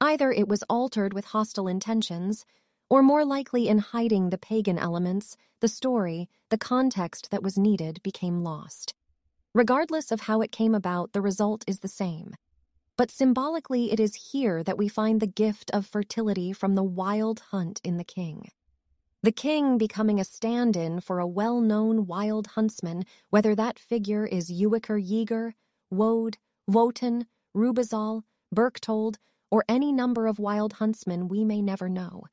Either 0.00 0.30
it 0.30 0.46
was 0.46 0.62
altered 0.70 1.12
with 1.12 1.24
hostile 1.24 1.66
intentions, 1.66 2.44
or 2.88 3.02
more 3.02 3.24
likely 3.24 3.66
in 3.66 3.78
hiding 3.78 4.30
the 4.30 4.38
pagan 4.38 4.78
elements, 4.78 5.36
the 5.60 5.66
story, 5.66 6.28
the 6.50 6.58
context 6.58 7.32
that 7.32 7.42
was 7.42 7.58
needed 7.58 8.00
became 8.04 8.44
lost. 8.44 8.94
Regardless 9.54 10.12
of 10.12 10.20
how 10.20 10.40
it 10.40 10.52
came 10.52 10.74
about, 10.74 11.12
the 11.12 11.20
result 11.20 11.64
is 11.66 11.80
the 11.80 11.88
same. 11.88 12.36
But 12.96 13.10
symbolically, 13.10 13.92
it 13.92 14.00
is 14.00 14.32
here 14.32 14.62
that 14.62 14.78
we 14.78 14.88
find 14.88 15.20
the 15.20 15.26
gift 15.26 15.70
of 15.72 15.86
fertility 15.86 16.52
from 16.52 16.74
the 16.74 16.82
wild 16.82 17.40
hunt 17.50 17.80
in 17.84 17.98
the 17.98 18.04
king. 18.04 18.50
The 19.22 19.32
king 19.32 19.76
becoming 19.76 20.18
a 20.18 20.24
stand 20.24 20.76
in 20.76 21.00
for 21.00 21.18
a 21.18 21.26
well 21.26 21.60
known 21.60 22.06
wild 22.06 22.48
huntsman, 22.48 23.04
whether 23.28 23.54
that 23.54 23.78
figure 23.78 24.24
is 24.24 24.50
Ewiger 24.50 24.98
Jäger, 24.98 25.52
Wode, 25.90 26.38
Wotan, 26.66 27.26
Rübezahl, 27.54 28.22
Berchtold, 28.54 29.18
or 29.50 29.64
any 29.68 29.92
number 29.92 30.26
of 30.26 30.38
wild 30.38 30.74
huntsmen 30.74 31.28
we 31.28 31.44
may 31.44 31.60
never 31.60 31.88
know. 31.88 32.24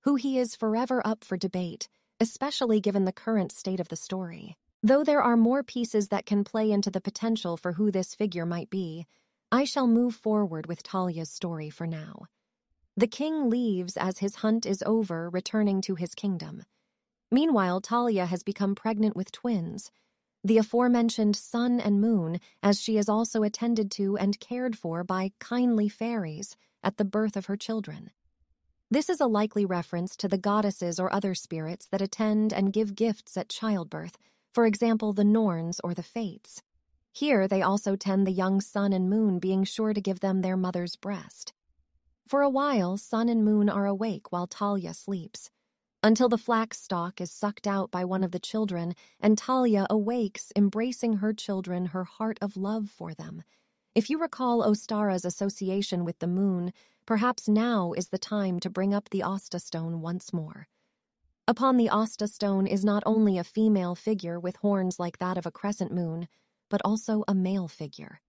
Who 0.00 0.16
he 0.16 0.38
is 0.38 0.56
forever 0.56 1.00
up 1.06 1.22
for 1.22 1.36
debate, 1.36 1.88
especially 2.18 2.80
given 2.80 3.04
the 3.04 3.12
current 3.12 3.52
state 3.52 3.78
of 3.78 3.88
the 3.88 3.96
story. 3.96 4.56
Though 4.82 5.04
there 5.04 5.22
are 5.22 5.36
more 5.36 5.62
pieces 5.62 6.08
that 6.08 6.26
can 6.26 6.44
play 6.44 6.70
into 6.70 6.90
the 6.90 7.00
potential 7.00 7.56
for 7.56 7.72
who 7.72 7.90
this 7.90 8.14
figure 8.14 8.46
might 8.46 8.70
be, 8.70 9.06
I 9.50 9.64
shall 9.64 9.86
move 9.86 10.14
forward 10.14 10.66
with 10.66 10.82
Talia's 10.82 11.30
story 11.30 11.70
for 11.70 11.86
now. 11.86 12.26
The 12.98 13.06
king 13.06 13.48
leaves 13.48 13.96
as 13.96 14.18
his 14.18 14.36
hunt 14.36 14.66
is 14.66 14.82
over, 14.84 15.30
returning 15.30 15.80
to 15.82 15.94
his 15.94 16.14
kingdom. 16.14 16.64
Meanwhile, 17.30 17.80
Talia 17.80 18.26
has 18.26 18.42
become 18.42 18.74
pregnant 18.74 19.16
with 19.16 19.32
twins. 19.32 19.90
The 20.44 20.58
aforementioned 20.58 21.34
sun 21.34 21.80
and 21.80 21.98
moon, 21.98 22.40
as 22.62 22.78
she 22.80 22.98
is 22.98 23.08
also 23.08 23.42
attended 23.42 23.90
to 23.92 24.18
and 24.18 24.38
cared 24.38 24.76
for 24.76 25.02
by 25.02 25.32
kindly 25.38 25.88
fairies 25.88 26.54
at 26.82 26.98
the 26.98 27.06
birth 27.06 27.34
of 27.34 27.46
her 27.46 27.56
children. 27.56 28.10
This 28.90 29.08
is 29.08 29.20
a 29.20 29.26
likely 29.26 29.64
reference 29.64 30.14
to 30.16 30.28
the 30.28 30.38
goddesses 30.38 31.00
or 31.00 31.12
other 31.12 31.34
spirits 31.34 31.86
that 31.86 32.02
attend 32.02 32.52
and 32.52 32.72
give 32.72 32.94
gifts 32.94 33.36
at 33.38 33.48
childbirth, 33.48 34.18
for 34.52 34.66
example, 34.66 35.14
the 35.14 35.24
Norns 35.24 35.80
or 35.82 35.94
the 35.94 36.02
Fates. 36.02 36.62
Here 37.18 37.48
they 37.48 37.62
also 37.62 37.96
tend 37.96 38.28
the 38.28 38.30
young 38.30 38.60
sun 38.60 38.92
and 38.92 39.10
moon, 39.10 39.40
being 39.40 39.64
sure 39.64 39.92
to 39.92 40.00
give 40.00 40.20
them 40.20 40.40
their 40.40 40.56
mother's 40.56 40.94
breast. 40.94 41.52
For 42.28 42.42
a 42.42 42.48
while, 42.48 42.96
sun 42.96 43.28
and 43.28 43.44
moon 43.44 43.68
are 43.68 43.86
awake 43.86 44.30
while 44.30 44.46
Talia 44.46 44.94
sleeps, 44.94 45.50
until 46.00 46.28
the 46.28 46.38
flax 46.38 46.80
stalk 46.80 47.20
is 47.20 47.32
sucked 47.32 47.66
out 47.66 47.90
by 47.90 48.04
one 48.04 48.22
of 48.22 48.30
the 48.30 48.38
children, 48.38 48.94
and 49.18 49.36
Talia 49.36 49.84
awakes, 49.90 50.52
embracing 50.54 51.14
her 51.14 51.32
children, 51.32 51.86
her 51.86 52.04
heart 52.04 52.38
of 52.40 52.56
love 52.56 52.88
for 52.88 53.14
them. 53.14 53.42
If 53.96 54.08
you 54.08 54.20
recall 54.20 54.62
Ostara's 54.62 55.24
association 55.24 56.04
with 56.04 56.20
the 56.20 56.28
moon, 56.28 56.72
perhaps 57.04 57.48
now 57.48 57.94
is 57.94 58.10
the 58.10 58.18
time 58.18 58.60
to 58.60 58.70
bring 58.70 58.94
up 58.94 59.10
the 59.10 59.24
Asta 59.24 59.58
stone 59.58 60.00
once 60.00 60.32
more. 60.32 60.68
Upon 61.48 61.78
the 61.78 61.88
Asta 61.88 62.28
stone 62.28 62.68
is 62.68 62.84
not 62.84 63.02
only 63.04 63.38
a 63.38 63.42
female 63.42 63.96
figure 63.96 64.38
with 64.38 64.54
horns 64.58 65.00
like 65.00 65.18
that 65.18 65.36
of 65.36 65.46
a 65.46 65.50
crescent 65.50 65.90
moon, 65.90 66.28
but 66.68 66.80
also 66.84 67.24
a 67.26 67.34
male 67.34 67.68
figure. 67.68 68.20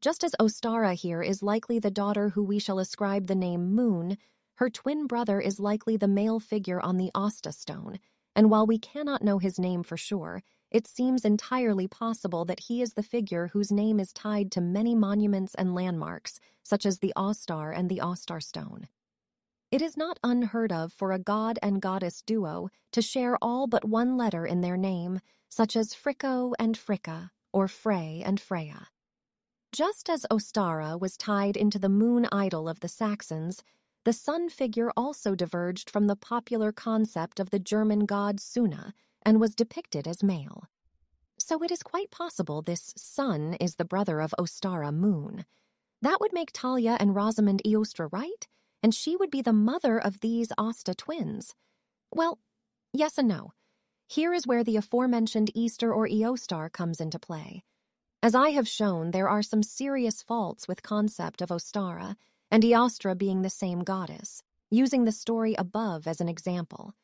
Just 0.00 0.22
as 0.22 0.34
Ostara 0.40 0.94
here 0.94 1.22
is 1.22 1.42
likely 1.42 1.78
the 1.78 1.90
daughter 1.90 2.30
who 2.30 2.42
we 2.42 2.58
shall 2.58 2.78
ascribe 2.78 3.26
the 3.26 3.34
name 3.34 3.74
Moon, 3.74 4.18
her 4.56 4.70
twin 4.70 5.06
brother 5.06 5.40
is 5.40 5.60
likely 5.60 5.96
the 5.96 6.08
male 6.08 6.40
figure 6.40 6.80
on 6.80 6.96
the 6.96 7.10
Asta 7.14 7.52
stone, 7.52 7.98
and 8.34 8.50
while 8.50 8.66
we 8.66 8.78
cannot 8.78 9.22
know 9.22 9.38
his 9.38 9.58
name 9.58 9.82
for 9.82 9.96
sure, 9.96 10.42
it 10.70 10.86
seems 10.86 11.24
entirely 11.24 11.86
possible 11.88 12.44
that 12.44 12.60
he 12.60 12.82
is 12.82 12.94
the 12.94 13.02
figure 13.02 13.48
whose 13.48 13.72
name 13.72 13.98
is 14.00 14.12
tied 14.12 14.50
to 14.52 14.60
many 14.60 14.94
monuments 14.94 15.54
and 15.54 15.74
landmarks, 15.74 16.40
such 16.62 16.84
as 16.84 16.98
the 16.98 17.12
Ostar 17.16 17.70
and 17.70 17.88
the 17.88 18.00
Ostar 18.00 18.42
Stone. 18.42 18.88
It 19.70 19.82
is 19.82 19.96
not 19.96 20.18
unheard 20.22 20.72
of 20.72 20.92
for 20.92 21.12
a 21.12 21.18
god 21.18 21.58
and 21.62 21.82
goddess 21.82 22.22
duo 22.22 22.68
to 22.92 23.02
share 23.02 23.38
all 23.42 23.66
but 23.66 23.84
one 23.84 24.16
letter 24.16 24.46
in 24.46 24.60
their 24.60 24.76
name, 24.76 25.20
such 25.48 25.76
as 25.76 25.94
Fricco 25.94 26.52
and 26.58 26.76
Fricka, 26.76 27.30
or 27.56 27.68
Frey 27.68 28.22
and 28.22 28.38
Freya. 28.38 28.88
Just 29.72 30.10
as 30.10 30.26
Ostara 30.30 31.00
was 31.00 31.16
tied 31.16 31.56
into 31.56 31.78
the 31.78 31.88
moon 31.88 32.28
idol 32.30 32.68
of 32.68 32.80
the 32.80 32.88
Saxons, 32.88 33.62
the 34.04 34.12
sun 34.12 34.50
figure 34.50 34.92
also 34.94 35.34
diverged 35.34 35.88
from 35.88 36.06
the 36.06 36.16
popular 36.16 36.70
concept 36.70 37.40
of 37.40 37.48
the 37.48 37.58
German 37.58 38.04
god 38.04 38.40
Suna 38.40 38.92
and 39.22 39.40
was 39.40 39.54
depicted 39.54 40.06
as 40.06 40.22
male. 40.22 40.64
So 41.38 41.62
it 41.62 41.70
is 41.70 41.82
quite 41.82 42.10
possible 42.10 42.60
this 42.60 42.92
sun 42.94 43.54
is 43.58 43.76
the 43.76 43.86
brother 43.86 44.20
of 44.20 44.34
Ostara 44.38 44.92
Moon. 44.92 45.46
That 46.02 46.20
would 46.20 46.34
make 46.34 46.50
Talia 46.52 46.98
and 47.00 47.16
Rosamund 47.16 47.62
Eostra 47.64 48.12
right, 48.12 48.46
and 48.82 48.94
she 48.94 49.16
would 49.16 49.30
be 49.30 49.40
the 49.40 49.54
mother 49.54 49.98
of 49.98 50.20
these 50.20 50.52
Asta 50.58 50.94
twins. 50.94 51.54
Well, 52.14 52.38
yes 52.92 53.16
and 53.16 53.28
no. 53.28 53.54
Here 54.08 54.32
is 54.32 54.46
where 54.46 54.62
the 54.62 54.76
aforementioned 54.76 55.50
Easter 55.52 55.92
or 55.92 56.06
Eostar 56.06 56.72
comes 56.72 57.00
into 57.00 57.18
play. 57.18 57.64
As 58.22 58.36
I 58.36 58.50
have 58.50 58.68
shown, 58.68 59.10
there 59.10 59.28
are 59.28 59.42
some 59.42 59.64
serious 59.64 60.22
faults 60.22 60.68
with 60.68 60.82
concept 60.82 61.42
of 61.42 61.48
Ostara, 61.48 62.14
and 62.48 62.62
Eostra 62.62 63.18
being 63.18 63.42
the 63.42 63.50
same 63.50 63.80
goddess, 63.80 64.44
using 64.70 65.04
the 65.04 65.12
story 65.12 65.56
above 65.58 66.06
as 66.06 66.20
an 66.20 66.28
example. 66.28 66.94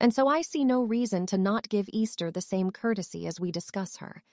And 0.00 0.12
so 0.12 0.26
I 0.26 0.42
see 0.42 0.64
no 0.64 0.82
reason 0.82 1.26
to 1.26 1.38
not 1.38 1.68
give 1.68 1.88
Easter 1.92 2.30
the 2.30 2.40
same 2.40 2.72
courtesy 2.72 3.28
as 3.28 3.38
we 3.38 3.52
discuss 3.52 3.98
her. 3.98 4.24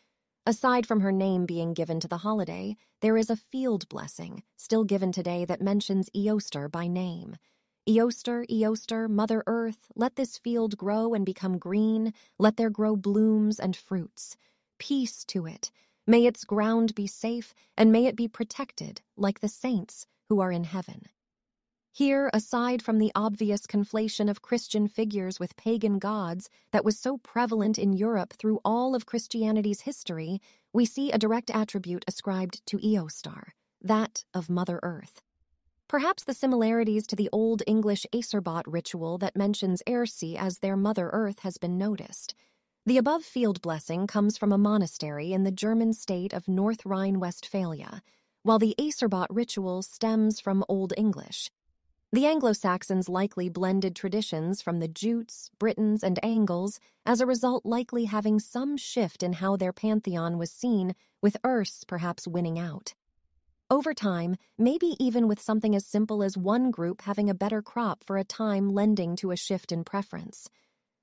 Aside 0.47 0.88
from 0.88 1.01
her 1.01 1.11
name 1.11 1.45
being 1.45 1.73
given 1.76 1.99
to 1.99 2.07
the 2.07 2.17
holiday, 2.17 2.76
there 3.01 3.17
is 3.17 3.30
a 3.30 3.36
field 3.36 3.88
blessing, 3.88 4.41
still 4.57 4.84
given 4.84 5.11
today, 5.11 5.45
that 5.45 5.61
mentions 5.61 6.09
Eoster 6.15 6.71
by 6.71 6.88
name. 6.88 7.38
Eoster, 7.88 8.50
Eoster, 8.50 9.08
Mother 9.08 9.44
Earth, 9.46 9.92
let 9.96 10.16
this 10.16 10.40
field 10.40 10.76
grow 10.76 11.14
and 11.14 11.24
become 11.24 11.60
green, 11.60 12.14
let 12.40 12.58
there 12.58 12.72
grow 12.72 12.96
blooms 12.96 13.60
and 13.60 13.76
fruits. 13.76 14.36
Peace 14.80 15.24
to 15.26 15.46
it. 15.46 15.70
May 16.08 16.26
its 16.26 16.46
ground 16.46 16.96
be 16.96 17.06
safe, 17.06 17.54
and 17.78 17.92
may 17.92 18.08
it 18.08 18.16
be 18.16 18.28
protected, 18.28 19.02
like 19.16 19.40
the 19.40 19.48
saints, 19.48 20.08
who 20.30 20.40
are 20.40 20.52
in 20.52 20.64
heaven. 20.64 21.04
Here, 21.92 22.32
aside 22.34 22.82
from 22.82 22.98
the 22.98 23.12
obvious 23.14 23.68
conflation 23.68 24.32
of 24.32 24.42
Christian 24.42 24.88
figures 24.88 25.40
with 25.40 25.56
pagan 25.56 26.00
gods 26.00 26.50
that 26.72 26.84
was 26.84 26.98
so 26.98 27.20
prevalent 27.20 27.78
in 27.78 27.94
Europe 27.94 28.34
through 28.34 28.62
all 28.66 28.96
of 28.96 29.06
Christianity's 29.06 29.82
history, 29.82 30.42
we 30.74 30.86
see 30.86 31.12
a 31.12 31.20
direct 31.20 31.52
attribute 31.52 32.04
ascribed 32.08 32.66
to 32.66 32.80
Eostar, 32.80 33.50
that 33.80 34.26
of 34.34 34.50
Mother 34.50 34.80
Earth. 34.82 35.22
Perhaps 35.88 36.24
the 36.24 36.34
similarities 36.34 37.06
to 37.06 37.16
the 37.16 37.30
Old 37.32 37.62
English 37.68 38.08
Æcerbot 38.12 38.64
ritual 38.66 39.20
that 39.20 39.36
mentions 39.36 39.84
Erce 39.88 40.36
as 40.36 40.58
their 40.58 40.76
Mother 40.76 41.12
Earth 41.14 41.40
has 41.40 41.60
been 41.60 41.78
noticed. 41.78 42.34
The 42.88 42.98
above 42.98 43.24
field 43.24 43.62
blessing 43.62 44.08
comes 44.08 44.36
from 44.36 44.52
a 44.52 44.58
monastery 44.58 45.32
in 45.32 45.44
the 45.44 45.52
German 45.52 45.94
state 45.94 46.34
of 46.34 46.48
North 46.48 46.84
Rhine 46.88 47.20
Westphalia, 47.20 48.02
while 48.42 48.58
the 48.58 48.74
Æcerbot 48.80 49.28
ritual 49.30 49.84
stems 49.84 50.40
from 50.40 50.66
Old 50.68 50.92
English. 50.98 51.52
The 52.12 52.26
Anglo 52.26 52.54
Saxons 52.54 53.08
likely 53.08 53.48
blended 53.48 53.96
traditions 53.96 54.64
from 54.64 54.80
the 54.80 54.88
Jutes, 54.88 55.52
Britons, 55.60 56.04
and 56.04 56.20
Angles, 56.24 56.80
as 57.06 57.22
a 57.22 57.28
result, 57.28 57.64
likely 57.64 58.06
having 58.06 58.40
some 58.40 58.76
shift 58.76 59.22
in 59.22 59.34
how 59.34 59.56
their 59.56 59.74
pantheon 59.74 60.40
was 60.40 60.50
seen, 60.50 60.96
with 61.22 61.38
Erce 61.44 61.84
perhaps 61.84 62.28
winning 62.28 62.58
out. 62.58 62.96
Over 63.70 63.93
time, 63.93 64.36
maybe 64.57 64.95
even 64.99 65.28
with 65.28 65.41
something 65.41 65.76
as 65.76 65.86
simple 65.86 66.24
as 66.24 66.38
one 66.38 66.72
group 66.72 67.01
having 67.01 67.30
a 67.30 67.34
better 67.34 67.61
crop 67.61 68.03
for 68.03 68.18
a 68.18 68.24
time 68.24 68.74
lending 68.74 69.16
to 69.18 69.32
a 69.32 69.36
shift 69.36 69.72
in 69.72 69.84
preference 69.84 70.49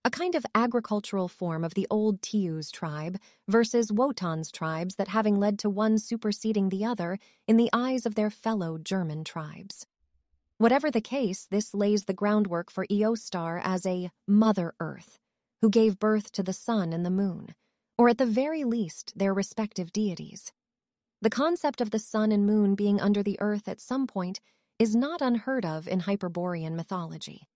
a 0.04 0.10
kind 0.10 0.34
of 0.34 0.44
agricultural 0.54 1.28
form 1.28 1.62
of 1.62 1.74
the 1.74 1.86
old 1.88 2.20
Tius 2.20 2.72
tribe 2.72 3.18
versus 3.48 3.92
Wotan's 3.92 4.50
tribes 4.50 4.96
that 4.96 5.08
having 5.08 5.38
led 5.38 5.60
to 5.60 5.70
one 5.70 5.98
superseding 5.98 6.68
the 6.68 6.84
other 6.84 7.18
in 7.46 7.56
the 7.56 7.70
eyes 7.72 8.04
of 8.04 8.16
their 8.16 8.30
fellow 8.30 8.78
German 8.78 9.22
tribes. 9.22 9.86
Whatever 10.58 10.90
the 10.90 11.00
case, 11.00 11.46
this 11.50 11.72
lays 11.72 12.04
the 12.04 12.14
groundwork 12.14 12.70
for 12.70 12.86
Eostar 12.86 13.60
as 13.62 13.86
a 13.86 14.10
Mother 14.26 14.74
Earth, 14.80 15.18
who 15.60 15.70
gave 15.70 15.98
birth 16.00 16.32
to 16.32 16.42
the 16.42 16.52
sun 16.52 16.92
and 16.92 17.06
the 17.06 17.10
moon, 17.10 17.54
or 17.96 18.08
at 18.08 18.18
the 18.18 18.26
very 18.26 18.64
least, 18.64 19.12
their 19.16 19.32
respective 19.32 19.92
deities. 19.92 20.52
The 21.22 21.30
concept 21.30 21.80
of 21.80 21.92
the 21.92 22.00
sun 22.00 22.32
and 22.32 22.44
moon 22.44 22.74
being 22.74 23.00
under 23.00 23.22
the 23.22 23.40
earth 23.40 23.68
at 23.68 23.80
some 23.80 24.08
point 24.08 24.40
is 24.80 24.96
not 24.96 25.22
unheard 25.22 25.64
of 25.64 25.86
in 25.86 26.00
Hyperborean 26.00 26.74
mythology. 26.74 27.46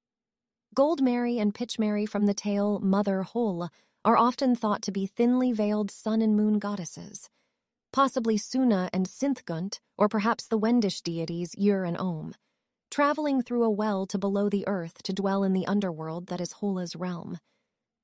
Goldmary 0.76 1.40
and 1.40 1.52
Pitchmary 1.52 2.08
from 2.08 2.26
the 2.26 2.34
tale 2.34 2.78
Mother 2.78 3.24
Holle 3.24 3.68
are 4.04 4.16
often 4.16 4.54
thought 4.54 4.82
to 4.82 4.92
be 4.92 5.08
thinly 5.08 5.50
veiled 5.50 5.90
sun 5.90 6.22
and 6.22 6.36
moon 6.36 6.60
goddesses. 6.60 7.28
Possibly 7.92 8.36
Suna 8.36 8.88
and 8.92 9.08
Sinthgunt, 9.08 9.80
or 9.98 10.08
perhaps 10.08 10.46
the 10.46 10.58
Wendish 10.58 11.02
deities 11.02 11.56
Ur 11.60 11.84
and 11.84 11.98
Om, 11.98 12.36
traveling 12.92 13.42
through 13.42 13.64
a 13.64 13.70
well 13.70 14.06
to 14.06 14.16
below 14.16 14.48
the 14.48 14.68
earth 14.68 15.02
to 15.02 15.12
dwell 15.12 15.42
in 15.42 15.54
the 15.54 15.66
underworld 15.66 16.28
that 16.28 16.40
is 16.40 16.52
Hola's 16.52 16.94
realm. 16.94 17.40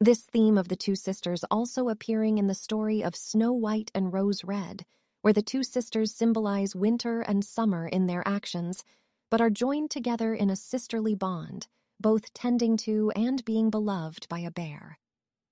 This 0.00 0.22
theme 0.22 0.58
of 0.58 0.66
the 0.66 0.74
two 0.74 0.96
sisters 0.96 1.44
also 1.52 1.88
appearing 1.88 2.38
in 2.38 2.48
the 2.48 2.54
story 2.54 3.04
of 3.04 3.14
Snow 3.14 3.52
White 3.52 3.92
and 3.94 4.12
Rose 4.12 4.42
Red, 4.42 4.84
where 5.22 5.32
the 5.32 5.42
two 5.42 5.64
sisters 5.64 6.14
symbolize 6.14 6.76
winter 6.76 7.22
and 7.22 7.44
summer 7.44 7.88
in 7.88 8.06
their 8.06 8.26
actions, 8.28 8.84
but 9.30 9.40
are 9.40 9.50
joined 9.50 9.90
together 9.90 10.34
in 10.34 10.50
a 10.50 10.56
sisterly 10.56 11.14
bond 11.14 11.66
both 12.02 12.34
tending 12.34 12.76
to 12.76 13.12
and 13.14 13.44
being 13.44 13.70
beloved 13.70 14.28
by 14.28 14.40
a 14.40 14.50
bear. 14.50 14.98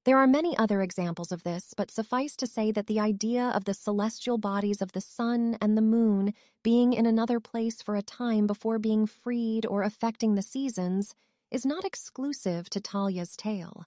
There 0.05 0.19
are 0.19 0.27
many 0.27 0.57
other 0.57 0.83
examples 0.83 1.31
of 1.31 1.45
this, 1.45 1.75
but 1.77 1.91
suffice 1.91 2.35
to 2.37 2.47
say 2.47 2.73
that 2.73 2.87
the 2.87 2.99
idea 2.99 3.45
of 3.45 3.65
the 3.65 3.75
celestial 3.75 4.39
bodies 4.39 4.83
of 4.83 4.93
the 4.93 5.01
sun 5.01 5.57
and 5.61 5.77
the 5.77 5.83
moon 5.83 6.35
being 6.63 6.93
in 6.93 7.07
another 7.07 7.39
place 7.39 7.81
for 7.81 7.97
a 7.97 8.03
time 8.03 8.47
before 8.47 8.79
being 8.79 9.07
freed 9.07 9.65
or 9.67 9.83
affecting 9.83 10.35
the 10.35 10.43
seasons 10.43 11.15
is 11.51 11.67
not 11.67 11.85
exclusive 11.85 12.69
to 12.71 12.81
Talia's 12.81 13.37
tale. 13.37 13.85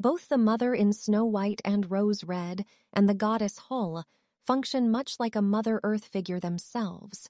Both 0.00 0.28
the 0.28 0.38
mother 0.38 0.74
in 0.74 0.92
Snow 0.92 1.24
White 1.24 1.60
and 1.64 1.90
Rose 1.90 2.24
Red 2.24 2.64
and 2.92 3.08
the 3.08 3.14
goddess 3.14 3.58
Hul 3.58 4.04
function 4.46 4.90
much 4.90 5.20
like 5.20 5.36
a 5.36 5.42
Mother 5.42 5.80
Earth 5.82 6.04
figure 6.04 6.40
themselves. 6.40 7.28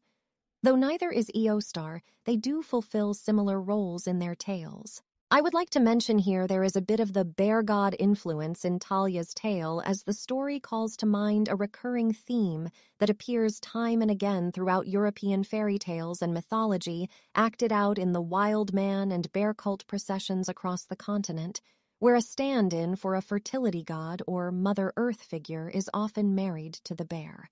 Though 0.63 0.77
neither 0.77 1.11
is 1.11 1.31
Eostar, 1.35 2.01
they 2.25 2.37
do 2.37 2.63
fulfill 2.63 3.15
similar 3.15 3.61
roles 3.61 4.07
in 4.07 4.19
their 4.19 4.35
tales. 4.35 5.03
I 5.31 5.41
would 5.41 5.55
like 5.55 5.71
to 5.71 5.81
mention 5.81 6.19
here 6.19 6.47
there 6.47 6.63
is 6.63 6.77
a 6.77 6.83
bit 6.83 7.01
of 7.01 7.15
the 7.15 7.25
bear 7.25 7.63
god 7.63 7.97
influence 7.99 8.67
in 8.67 8.79
Talia's 8.79 9.33
tale 9.33 9.83
as 9.85 10.03
the 10.03 10.13
story 10.13 10.61
calls 10.61 10.95
to 10.99 11.07
mind 11.07 11.49
a 11.49 11.57
recurring 11.57 12.13
theme 12.13 12.69
that 12.99 13.09
appears 13.09 13.59
time 13.59 14.03
and 14.03 14.11
again 14.11 14.53
throughout 14.53 14.89
European 14.89 15.43
fairy 15.43 15.79
tales 15.79 16.21
and 16.21 16.35
mythology 16.35 17.09
acted 17.35 17.73
out 17.73 17.99
in 17.99 18.13
the 18.13 18.21
wild 18.21 18.75
man 18.75 19.11
and 19.11 19.33
bear 19.33 19.55
cult 19.55 19.87
processions 19.87 20.51
across 20.51 20.85
the 20.85 20.97
continent, 20.97 21.63
where 22.03 22.17
a 22.17 22.21
stand 22.21 22.75
in 22.75 22.97
for 22.97 23.15
a 23.15 23.23
fertility 23.23 23.85
god 23.85 24.21
or 24.27 24.51
Mother 24.51 24.93
Earth 24.97 25.23
figure 25.23 25.69
is 25.69 25.89
often 25.95 26.35
married 26.35 26.75
to 26.83 26.97
the 26.97 27.05
bear. 27.05 27.49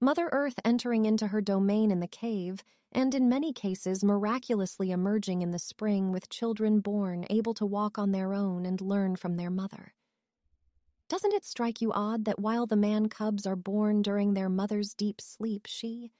Mother 0.00 0.30
Earth 0.32 0.58
entering 0.64 1.04
into 1.04 1.26
her 1.26 1.42
domain 1.42 1.90
in 1.90 2.00
the 2.00 2.06
cave, 2.06 2.64
and 2.90 3.14
in 3.14 3.28
many 3.28 3.52
cases 3.52 4.02
miraculously 4.02 4.90
emerging 4.92 5.42
in 5.42 5.50
the 5.50 5.58
spring 5.58 6.10
with 6.10 6.30
children 6.30 6.80
born 6.80 7.26
able 7.28 7.52
to 7.52 7.66
walk 7.66 7.98
on 7.98 8.12
their 8.12 8.32
own 8.32 8.64
and 8.64 8.80
learn 8.80 9.14
from 9.14 9.36
their 9.36 9.50
mother. 9.50 9.92
Doesn't 11.10 11.34
it 11.34 11.44
strike 11.44 11.82
you 11.82 11.92
odd 11.92 12.24
that 12.24 12.40
while 12.40 12.64
the 12.64 12.76
man 12.76 13.10
cubs 13.10 13.46
are 13.46 13.56
born 13.56 14.00
during 14.00 14.32
their 14.32 14.48
mother's 14.48 14.94
deep 14.94 15.20
sleep, 15.20 15.66
she, 15.66 16.12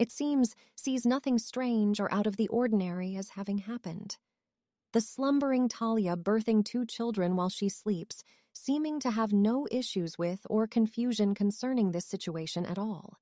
it 0.00 0.10
seems, 0.10 0.56
sees 0.74 1.06
nothing 1.06 1.38
strange 1.38 2.00
or 2.00 2.12
out 2.12 2.26
of 2.26 2.36
the 2.36 2.48
ordinary 2.48 3.14
as 3.14 3.28
having 3.28 3.58
happened? 3.58 4.16
The 4.92 5.00
slumbering 5.02 5.68
Talia 5.68 6.16
birthing 6.16 6.64
two 6.64 6.86
children 6.86 7.36
while 7.36 7.50
she 7.50 7.68
sleeps 7.68 8.24
seeming 8.54 8.98
to 9.00 9.10
have 9.10 9.32
no 9.32 9.66
issues 9.70 10.18
with 10.18 10.46
or 10.48 10.66
confusion 10.66 11.34
concerning 11.34 11.92
this 11.92 12.06
situation 12.06 12.66
at 12.66 12.78
all. 12.78 13.18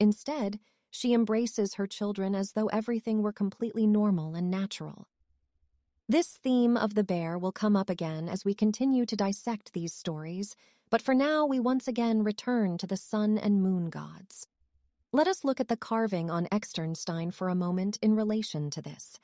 Instead, 0.00 0.58
she 0.90 1.14
embraces 1.14 1.74
her 1.74 1.86
children 1.86 2.34
as 2.34 2.52
though 2.52 2.66
everything 2.66 3.22
were 3.22 3.32
completely 3.32 3.86
normal 3.86 4.34
and 4.34 4.50
natural. 4.50 5.06
This 6.08 6.38
theme 6.42 6.76
of 6.76 6.94
the 6.94 7.04
bear 7.04 7.38
will 7.38 7.52
come 7.52 7.76
up 7.76 7.88
again 7.88 8.28
as 8.28 8.44
we 8.44 8.54
continue 8.54 9.06
to 9.06 9.16
dissect 9.16 9.72
these 9.72 9.92
stories, 9.92 10.56
but 10.90 11.02
for 11.02 11.14
now 11.14 11.46
we 11.46 11.60
once 11.60 11.86
again 11.86 12.24
return 12.24 12.76
to 12.78 12.86
the 12.86 12.96
sun 12.96 13.38
and 13.38 13.62
moon 13.62 13.88
gods. 13.88 14.46
Let 15.12 15.28
us 15.28 15.44
look 15.44 15.60
at 15.60 15.68
the 15.68 15.76
carving 15.76 16.30
on 16.30 16.48
Externstein 16.50 17.30
for 17.30 17.48
a 17.48 17.54
moment 17.54 17.98
in 18.02 18.14
relation 18.14 18.70
to 18.70 18.82
this. 18.82 19.18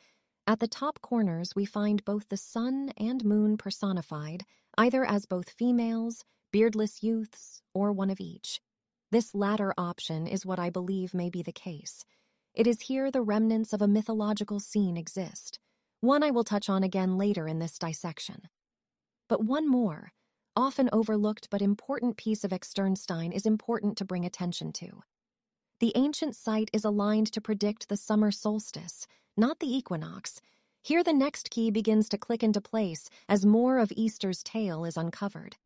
At 0.47 0.61
the 0.61 0.69
top 0.69 1.01
corners, 1.01 1.55
we 1.57 1.65
find 1.65 2.05
both 2.05 2.29
the 2.29 2.37
sun 2.37 2.93
and 2.99 3.25
moon 3.25 3.57
personified, 3.57 4.45
either 4.77 5.03
as 5.03 5.25
both 5.25 5.49
females, 5.49 6.23
beardless 6.53 7.03
youths, 7.03 7.63
or 7.73 7.93
one 7.93 8.11
of 8.11 8.21
each. 8.21 8.61
This 9.11 9.35
latter 9.35 9.73
option 9.79 10.27
is 10.27 10.45
what 10.45 10.59
I 10.59 10.69
believe 10.69 11.15
may 11.15 11.31
be 11.31 11.43
the 11.43 11.51
case. 11.51 12.05
It 12.53 12.67
is 12.67 12.83
here 12.83 13.11
the 13.11 13.23
remnants 13.23 13.73
of 13.73 13.81
a 13.81 13.89
mythological 13.89 14.61
scene 14.61 14.99
exist, 14.99 15.59
one 16.01 16.23
I 16.23 16.31
will 16.31 16.45
touch 16.45 16.69
on 16.69 16.83
again 16.83 17.17
later 17.17 17.49
in 17.49 17.59
this 17.59 17.79
dissection. 17.79 18.43
But 19.31 19.43
one 19.43 19.67
more, 19.67 20.13
often 20.55 20.91
overlooked 20.93 21.49
but 21.49 21.63
important 21.63 22.19
piece 22.19 22.45
of 22.45 22.53
Externstein 22.53 23.33
is 23.33 23.47
important 23.47 23.97
to 23.97 24.05
bring 24.05 24.27
attention 24.27 24.73
to. 24.75 25.03
The 25.81 25.93
ancient 25.97 26.37
site 26.37 26.71
is 26.75 26.85
aligned 26.85 27.33
to 27.33 27.41
predict 27.41 27.89
the 27.89 27.97
summer 27.97 28.31
solstice, 28.31 29.07
not 29.37 29.59
the 29.61 29.75
equinox. 29.75 30.41
Here 30.83 31.03
the 31.03 31.13
next 31.13 31.51
key 31.51 31.71
begins 31.71 32.09
to 32.11 32.19
click 32.19 32.43
into 32.43 32.61
place 32.61 33.09
as 33.29 33.47
more 33.47 33.79
of 33.79 33.93
Easter's 33.97 34.43
tale 34.43 34.85
is 34.85 34.97
uncovered. 34.97 35.57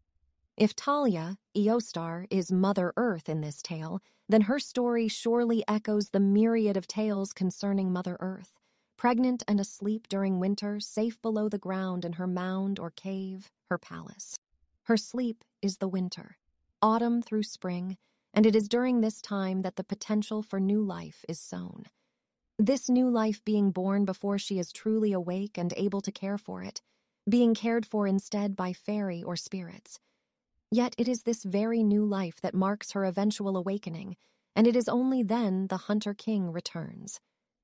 If 0.56 0.74
Talia, 0.74 1.38
Eostar, 1.56 2.26
is 2.30 2.50
Mother 2.50 2.92
Earth 2.96 3.28
in 3.28 3.40
this 3.40 3.62
tale, 3.62 4.00
then 4.28 4.42
her 4.42 4.58
story 4.58 5.08
surely 5.08 5.62
echoes 5.68 6.10
the 6.10 6.20
myriad 6.20 6.76
of 6.76 6.86
tales 6.86 7.32
concerning 7.32 7.92
Mother 7.92 8.16
Earth. 8.20 8.52
Pregnant 8.96 9.44
and 9.46 9.60
asleep 9.60 10.08
during 10.08 10.40
winter, 10.40 10.80
safe 10.80 11.22
below 11.22 11.48
the 11.48 11.58
ground 11.58 12.04
in 12.04 12.14
her 12.14 12.26
mound 12.26 12.78
or 12.80 12.90
cave, 12.90 13.50
her 13.70 13.78
palace. 13.78 14.38
Her 14.84 14.96
sleep 14.96 15.44
is 15.62 15.76
the 15.76 15.86
winter, 15.86 16.38
autumn 16.82 17.22
through 17.22 17.44
spring, 17.44 17.96
and 18.34 18.44
it 18.44 18.56
is 18.56 18.68
during 18.68 19.00
this 19.00 19.20
time 19.20 19.62
that 19.62 19.76
the 19.76 19.84
potential 19.84 20.42
for 20.42 20.58
new 20.58 20.82
life 20.82 21.24
is 21.28 21.38
sown. 21.38 21.84
This 22.60 22.88
new 22.88 23.08
life 23.08 23.44
being 23.44 23.70
born 23.70 24.04
before 24.04 24.36
she 24.36 24.58
is 24.58 24.72
truly 24.72 25.12
awake 25.12 25.56
and 25.56 25.72
able 25.76 26.00
to 26.00 26.10
care 26.10 26.36
for 26.36 26.64
it, 26.64 26.82
being 27.28 27.54
cared 27.54 27.86
for 27.86 28.08
instead 28.08 28.56
by 28.56 28.72
fairy 28.72 29.22
or 29.22 29.36
spirits. 29.36 30.00
Yet 30.68 30.92
it 30.98 31.06
is 31.06 31.22
this 31.22 31.44
very 31.44 31.84
new 31.84 32.04
life 32.04 32.40
that 32.40 32.56
marks 32.56 32.90
her 32.90 33.04
eventual 33.04 33.56
awakening, 33.56 34.16
and 34.56 34.66
it 34.66 34.74
is 34.74 34.88
only 34.88 35.22
then 35.22 35.68
the 35.68 35.76
Hunter 35.76 36.14
King 36.14 36.50
returns. 36.50 37.20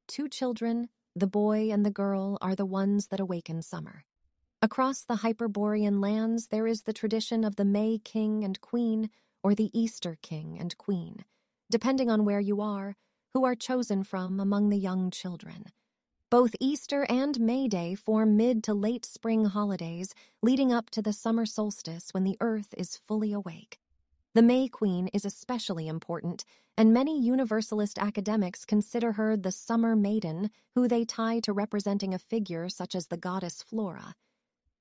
Two 0.07 0.29
children, 0.29 0.89
the 1.17 1.27
boy 1.27 1.73
and 1.73 1.85
the 1.85 1.91
girl, 1.91 2.39
are 2.41 2.55
the 2.55 2.65
ones 2.65 3.09
that 3.09 3.19
awaken 3.19 3.63
summer. 3.63 4.05
Across 4.63 5.03
the 5.03 5.17
Hyperborean 5.17 6.01
lands, 6.01 6.49
there 6.49 6.69
is 6.69 6.83
the 6.83 6.93
tradition 6.93 7.43
of 7.43 7.57
the 7.57 7.65
May 7.65 7.99
King 7.99 8.45
and 8.45 8.61
Queen, 8.61 9.11
or 9.43 9.57
the 9.57 9.77
Easter 9.77 10.19
King 10.23 10.57
and 10.57 10.79
Queen. 10.79 11.25
Depending 11.69 12.09
on 12.09 12.25
where 12.25 12.39
you 12.39 12.61
are, 12.61 12.95
who 13.35 13.45
are 13.45 13.57
chosen 13.57 14.05
from 14.05 14.39
among 14.39 14.70
the 14.70 14.78
young 14.78 15.11
children. 15.11 15.66
Both 16.30 16.55
Easter 16.61 17.05
and 17.09 17.39
May 17.41 17.66
Day 17.66 17.97
form 17.97 18.37
mid 18.37 18.62
to 18.64 18.74
late 18.74 19.05
spring 19.05 19.47
holidays 19.47 20.14
leading 20.41 20.72
up 20.72 20.89
to 20.91 21.03
the 21.03 21.12
summer 21.12 21.45
solstice 21.45 22.11
when 22.12 22.22
the 22.24 22.37
earth 22.41 22.72
is 22.78 22.97
fully 22.97 23.32
awake. 23.32 23.78
The 24.35 24.43
May 24.43 24.68
Queen 24.68 25.09
is 25.12 25.24
especially 25.24 25.87
important, 25.87 26.45
and 26.76 26.93
many 26.93 27.20
Universalist 27.20 27.99
academics 27.99 28.64
consider 28.64 29.12
her 29.12 29.37
the 29.37 29.53
summer 29.53 29.95
maiden, 29.95 30.51
who 30.74 30.89
they 30.89 31.05
tie 31.05 31.41
to 31.41 31.53
representing 31.53 32.14
a 32.14 32.18
figure 32.18 32.68
such 32.68 32.95
as 32.97 33.09
the 33.09 33.16
goddess 33.16 33.62
Flora. 33.62 34.14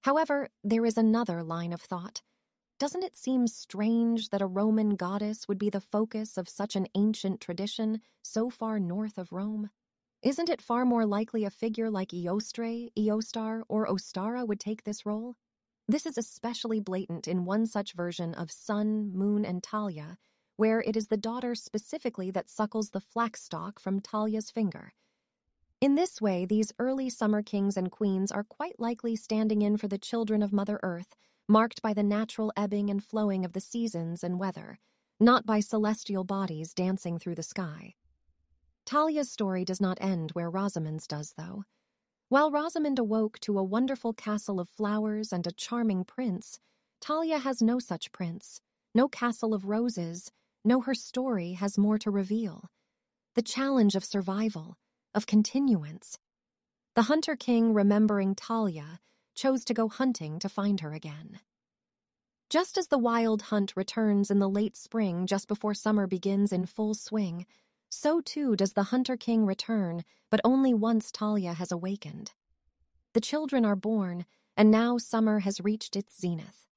However, 0.03 0.49
there 0.63 0.85
is 0.85 0.97
another 0.97 1.43
line 1.43 1.71
of 1.71 1.81
thought. 1.81 2.21
Doesn't 2.80 3.03
it 3.03 3.15
seem 3.15 3.47
strange 3.47 4.30
that 4.30 4.41
a 4.41 4.47
Roman 4.47 4.95
goddess 4.95 5.47
would 5.47 5.59
be 5.59 5.69
the 5.69 5.80
focus 5.80 6.38
of 6.38 6.49
such 6.49 6.76
an 6.76 6.88
ancient 6.95 7.39
tradition 7.39 8.01
so 8.24 8.49
far 8.49 8.80
north 8.80 9.17
of 9.17 9.32
Rome? 9.32 9.69
Isn't 10.24 10.49
it 10.49 10.61
far 10.61 10.84
more 10.84 11.05
likely 11.05 11.45
a 11.45 11.49
figure 11.49 11.89
like 11.89 12.09
Eostre, 12.09 12.89
Eostar, 12.97 13.63
or 13.69 13.88
Ostara 13.88 14.47
would 14.47 14.59
take 14.59 14.84
this 14.84 15.05
role? 15.05 15.36
This 15.88 16.05
is 16.05 16.17
especially 16.17 16.80
blatant 16.80 17.28
in 17.28 17.45
one 17.45 17.67
such 17.67 17.93
version 17.93 18.34
of 18.34 18.51
Sun, 18.51 19.11
Moon, 19.13 19.45
and 19.45 19.61
Talia, 19.61 20.17
where 20.55 20.82
it 20.82 20.97
is 20.97 21.07
the 21.07 21.17
daughter 21.17 21.55
specifically 21.55 22.32
that 22.32 22.49
suckles 22.49 22.89
the 22.89 23.01
flax 23.01 23.43
stalk 23.43 23.80
from 23.80 23.99
Talia's 23.99 24.49
finger. 24.49 24.93
In 25.80 25.95
this 25.95 26.19
way, 26.21 26.45
these 26.45 26.74
early 26.80 27.09
summer 27.09 27.43
kings 27.43 27.78
and 27.78 27.91
queens 27.91 28.32
are 28.32 28.43
quite 28.43 28.80
likely 28.80 29.15
standing 29.15 29.61
in 29.61 29.78
for 29.78 29.88
the 29.88 29.97
children 29.97 30.41
of 30.41 30.53
Mother 30.53 30.80
Earth 30.82 31.15
marked 31.53 31.83
by 31.83 31.93
the 31.93 32.01
natural 32.01 32.51
ebbing 32.57 32.89
and 32.89 33.03
flowing 33.03 33.45
of 33.45 33.53
the 33.53 33.61
seasons 33.61 34.23
and 34.23 34.39
weather, 34.39 34.79
not 35.19 35.45
by 35.45 35.59
celestial 35.59 36.23
bodies 36.23 36.73
dancing 36.73 37.19
through 37.19 37.35
the 37.35 37.43
sky. 37.43 37.93
Talia's 38.87 39.31
story 39.31 39.63
does 39.63 39.79
not 39.79 39.99
end 40.01 40.31
where 40.31 40.49
Rosamond's 40.49 41.05
does, 41.05 41.35
though. 41.37 41.63
While 42.27 42.49
Rosamond 42.49 42.97
awoke 42.97 43.37
to 43.41 43.59
a 43.59 43.63
wonderful 43.63 44.13
castle 44.13 44.59
of 44.59 44.67
flowers 44.67 45.31
and 45.31 45.45
a 45.45 45.51
charming 45.51 46.03
prince, 46.03 46.57
Talia 46.99 47.37
has 47.37 47.61
no 47.61 47.77
such 47.77 48.11
prince, 48.11 48.59
no 48.95 49.07
castle 49.07 49.53
of 49.53 49.67
roses, 49.67 50.31
no 50.65 50.81
her 50.81 50.95
story 50.95 51.53
has 51.53 51.77
more 51.77 51.99
to 51.99 52.09
reveal. 52.09 52.71
The 53.35 53.43
challenge 53.43 53.93
of 53.93 54.03
survival, 54.03 54.79
of 55.13 55.27
continuance. 55.27 56.17
The 56.95 57.03
Hunter 57.03 57.35
King 57.35 57.75
remembering 57.75 58.33
Talia 58.33 58.99
chose 59.34 59.65
to 59.65 59.73
go 59.73 59.88
hunting 59.88 60.39
to 60.39 60.49
find 60.49 60.81
her 60.81 60.93
again. 60.93 61.39
Just 62.49 62.77
as 62.77 62.88
the 62.88 62.97
wild 62.97 63.43
hunt 63.43 63.73
returns 63.75 64.29
in 64.29 64.39
the 64.39 64.49
late 64.49 64.77
spring 64.77 65.25
just 65.25 65.47
before 65.47 65.73
summer 65.73 66.05
begins 66.05 66.53
in 66.53 66.65
full 66.65 66.93
swing, 66.93 67.45
so 67.89 68.21
too 68.21 68.55
does 68.55 68.73
the 68.73 68.84
Hunter 68.84 69.17
King 69.17 69.45
return, 69.45 70.03
but 70.29 70.41
only 70.43 70.73
once 70.73 71.11
Talia 71.11 71.53
has 71.53 71.71
awakened. 71.71 72.31
The 73.13 73.21
children 73.21 73.65
are 73.65 73.75
born, 73.75 74.25
and 74.57 74.69
now 74.71 74.97
summer 74.97 75.39
has 75.39 75.61
reached 75.61 75.95
its 75.95 76.19
zenith. 76.19 76.67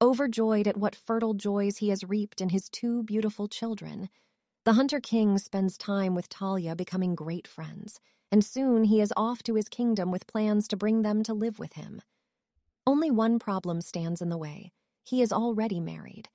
Overjoyed 0.00 0.68
at 0.68 0.76
what 0.76 0.94
fertile 0.94 1.34
joys 1.34 1.78
he 1.78 1.88
has 1.88 2.04
reaped 2.04 2.40
in 2.40 2.50
his 2.50 2.68
two 2.68 3.02
beautiful 3.02 3.48
children, 3.48 4.08
the 4.64 4.74
Hunter 4.74 5.00
King 5.00 5.38
spends 5.38 5.78
time 5.78 6.14
with 6.14 6.28
Talia 6.28 6.76
becoming 6.76 7.14
great 7.14 7.48
friends, 7.48 8.00
and 8.30 8.44
soon 8.44 8.84
he 8.84 9.00
is 9.00 9.12
off 9.16 9.42
to 9.44 9.54
his 9.54 9.68
kingdom 9.68 10.10
with 10.10 10.26
plans 10.26 10.68
to 10.68 10.76
bring 10.76 11.02
them 11.02 11.22
to 11.22 11.34
live 11.34 11.58
with 11.58 11.74
him. 11.74 12.02
Only 12.86 13.10
one 13.10 13.38
problem 13.38 13.80
stands 13.80 14.22
in 14.22 14.28
the 14.28 14.38
way. 14.38 14.72
He 15.04 15.22
is 15.22 15.32
already 15.32 15.80
married 15.80 16.28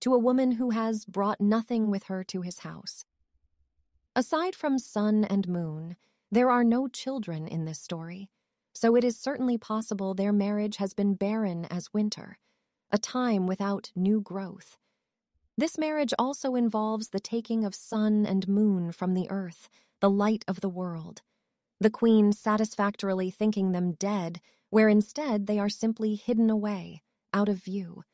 to 0.00 0.14
a 0.14 0.18
woman 0.18 0.52
who 0.52 0.70
has 0.70 1.04
brought 1.04 1.40
nothing 1.40 1.88
with 1.88 2.04
her 2.04 2.24
to 2.24 2.42
his 2.42 2.60
house. 2.60 3.04
Aside 4.16 4.56
from 4.56 4.78
sun 4.78 5.24
and 5.24 5.48
moon, 5.48 5.96
there 6.30 6.50
are 6.50 6.64
no 6.64 6.88
children 6.88 7.46
in 7.46 7.66
this 7.66 7.78
story, 7.78 8.28
so 8.74 8.96
it 8.96 9.04
is 9.04 9.16
certainly 9.16 9.58
possible 9.58 10.12
their 10.12 10.32
marriage 10.32 10.78
has 10.78 10.92
been 10.92 11.14
barren 11.14 11.66
as 11.66 11.92
winter, 11.94 12.38
a 12.90 12.98
time 12.98 13.46
without 13.46 13.92
new 13.94 14.20
growth. 14.20 14.76
This 15.56 15.78
marriage 15.78 16.12
also 16.18 16.56
involves 16.56 17.10
the 17.10 17.20
taking 17.20 17.64
of 17.64 17.74
sun 17.74 18.26
and 18.26 18.48
moon 18.48 18.90
from 18.90 19.14
the 19.14 19.30
earth, 19.30 19.68
the 20.00 20.10
light 20.10 20.44
of 20.48 20.60
the 20.60 20.68
world. 20.68 21.22
The 21.82 21.90
queen 21.90 22.32
satisfactorily 22.32 23.32
thinking 23.32 23.72
them 23.72 23.94
dead, 23.94 24.40
where 24.70 24.88
instead 24.88 25.48
they 25.48 25.58
are 25.58 25.68
simply 25.68 26.14
hidden 26.14 26.48
away, 26.48 27.02
out 27.34 27.48
of 27.48 27.60
view. 27.60 28.04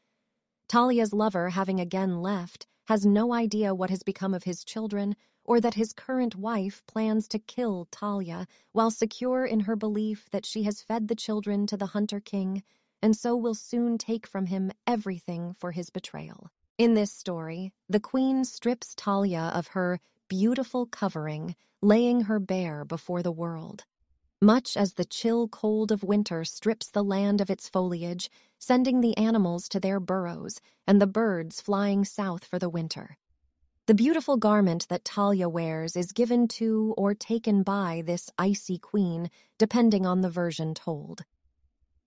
Talia's 0.69 1.12
lover, 1.12 1.51
having 1.51 1.79
again 1.79 2.23
left, 2.23 2.66
has 2.87 3.05
no 3.05 3.35
idea 3.35 3.75
what 3.75 3.91
has 3.91 4.03
become 4.03 4.33
of 4.33 4.45
his 4.45 4.64
children 4.64 5.16
or 5.45 5.61
that 5.61 5.75
his 5.75 5.93
current 5.93 6.35
wife 6.35 6.83
plans 6.87 7.29
to 7.29 7.39
kill 7.39 7.87
Talia 7.91 8.47
while 8.73 8.91
secure 8.91 9.45
in 9.45 9.61
her 9.61 9.77
belief 9.77 10.31
that 10.31 10.47
she 10.47 10.62
has 10.62 10.81
fed 10.81 11.09
the 11.09 11.14
children 11.14 11.66
to 11.66 11.77
the 11.77 11.93
Hunter 11.93 12.21
King 12.21 12.62
and 13.03 13.14
so 13.14 13.37
will 13.37 13.55
soon 13.55 13.99
take 13.99 14.27
from 14.27 14.47
him 14.47 14.73
everything 14.87 15.53
for 15.53 15.73
his 15.73 15.91
betrayal. 15.91 16.51
In 16.79 16.95
this 16.95 17.12
story, 17.12 17.75
the 17.87 18.01
queen 18.01 18.47
strips 18.47 18.95
Talia 18.95 19.53
of 19.55 19.66
her 19.69 20.01
beautiful 20.29 20.87
covering, 20.87 21.57
laying 21.81 22.22
her 22.22 22.39
bare 22.39 22.85
before 22.85 23.22
the 23.22 23.33
world. 23.33 23.85
Much 24.41 24.76
as 24.76 24.95
the 24.95 25.05
chill 25.05 25.49
cold 25.49 25.91
of 25.91 26.05
winter 26.05 26.45
strips 26.45 26.89
the 26.91 27.03
land 27.03 27.41
of 27.41 27.51
its 27.51 27.68
foliage, 27.68 28.31
sending 28.59 29.01
the 29.01 29.16
animals 29.16 29.68
to 29.68 29.81
their 29.81 29.99
burrows 29.99 30.61
and 30.87 31.01
the 31.01 31.07
birds 31.07 31.61
flying 31.61 32.05
south 32.05 32.45
for 32.45 32.59
the 32.59 32.68
winter. 32.68 33.16
The 33.87 33.95
beautiful 33.95 34.37
garment 34.37 34.87
that 34.89 35.05
Talia 35.05 35.49
wears 35.49 35.97
is 35.97 36.12
given 36.12 36.47
to 36.49 36.95
or 36.99 37.14
taken 37.14 37.62
by 37.62 38.03
this 38.05 38.31
icy 38.39 38.79
queen, 38.79 39.31
depending 39.57 40.05
on 40.05 40.20
the 40.20 40.31
version 40.31 40.74
told. 40.74 41.24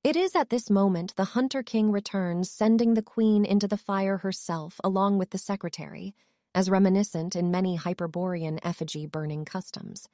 It 0.03 0.15
is 0.15 0.35
at 0.35 0.49
this 0.49 0.69
moment 0.69 1.15
the 1.15 1.33
Hunter 1.35 1.63
King 1.63 1.91
returns, 1.91 2.49
sending 2.49 2.93
the 2.93 3.01
queen 3.01 3.43
into 3.43 3.67
the 3.67 3.77
fire 3.77 4.17
herself 4.17 4.79
along 4.83 5.17
with 5.17 5.31
the 5.31 5.37
secretary, 5.37 6.13
as 6.53 6.69
reminiscent 6.69 7.35
in 7.35 7.51
many 7.51 7.77
Hyperborean 7.77 8.59
effigy 8.63 9.05
burning 9.05 9.45
customs. 9.45 10.07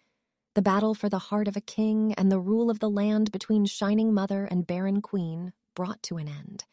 The 0.54 0.62
battle 0.62 0.94
for 0.94 1.10
the 1.10 1.20
heart 1.20 1.48
of 1.48 1.56
a 1.56 1.62
king 1.62 2.14
and 2.16 2.32
the 2.32 2.40
rule 2.40 2.70
of 2.70 2.80
the 2.80 2.90
land 2.90 3.32
between 3.32 3.66
Shining 3.66 4.14
Mother 4.14 4.46
and 4.46 4.66
Barren 4.66 5.02
Queen 5.02 5.54
brought 5.76 6.02
to 6.04 6.18
an 6.18 6.28
end. 6.28 6.66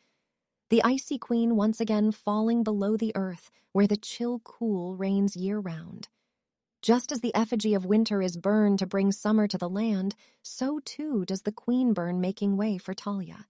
The 0.70 0.82
icy 0.82 1.18
queen 1.18 1.56
once 1.56 1.80
again 1.80 2.10
falling 2.10 2.62
below 2.62 2.96
the 2.96 3.12
earth, 3.14 3.50
where 3.72 3.86
the 3.86 3.96
chill 3.96 4.40
cool 4.44 4.96
reigns 4.96 5.36
year 5.36 5.58
round. 5.58 6.08
Just 6.80 7.12
as 7.12 7.20
the 7.20 7.34
effigy 7.34 7.74
of 7.74 7.86
winter 7.86 8.22
is 8.22 8.36
burned 8.36 8.78
to 8.78 8.86
bring 8.86 9.12
summer 9.12 9.46
to 9.48 9.58
the 9.58 9.68
land, 9.68 10.14
so 10.42 10.80
too 10.84 11.24
does 11.24 11.42
the 11.42 11.52
queen 11.52 11.92
burn, 11.92 12.20
making 12.20 12.56
way 12.56 12.78
for 12.78 12.94
Talia. 12.94 13.46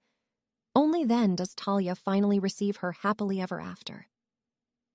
Only 0.76 1.04
then 1.04 1.36
does 1.36 1.54
Talia 1.54 1.94
finally 1.94 2.38
receive 2.38 2.76
her 2.76 2.92
happily 2.92 3.40
ever 3.40 3.60
after. 3.60 4.08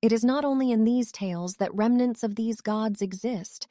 It 0.02 0.14
is 0.14 0.24
not 0.24 0.46
only 0.46 0.72
in 0.72 0.86
these 0.86 1.12
tales 1.12 1.58
that 1.58 1.76
remnants 1.76 2.24
of 2.24 2.36
these 2.36 2.62
gods 2.62 3.02
exist, 3.02 3.68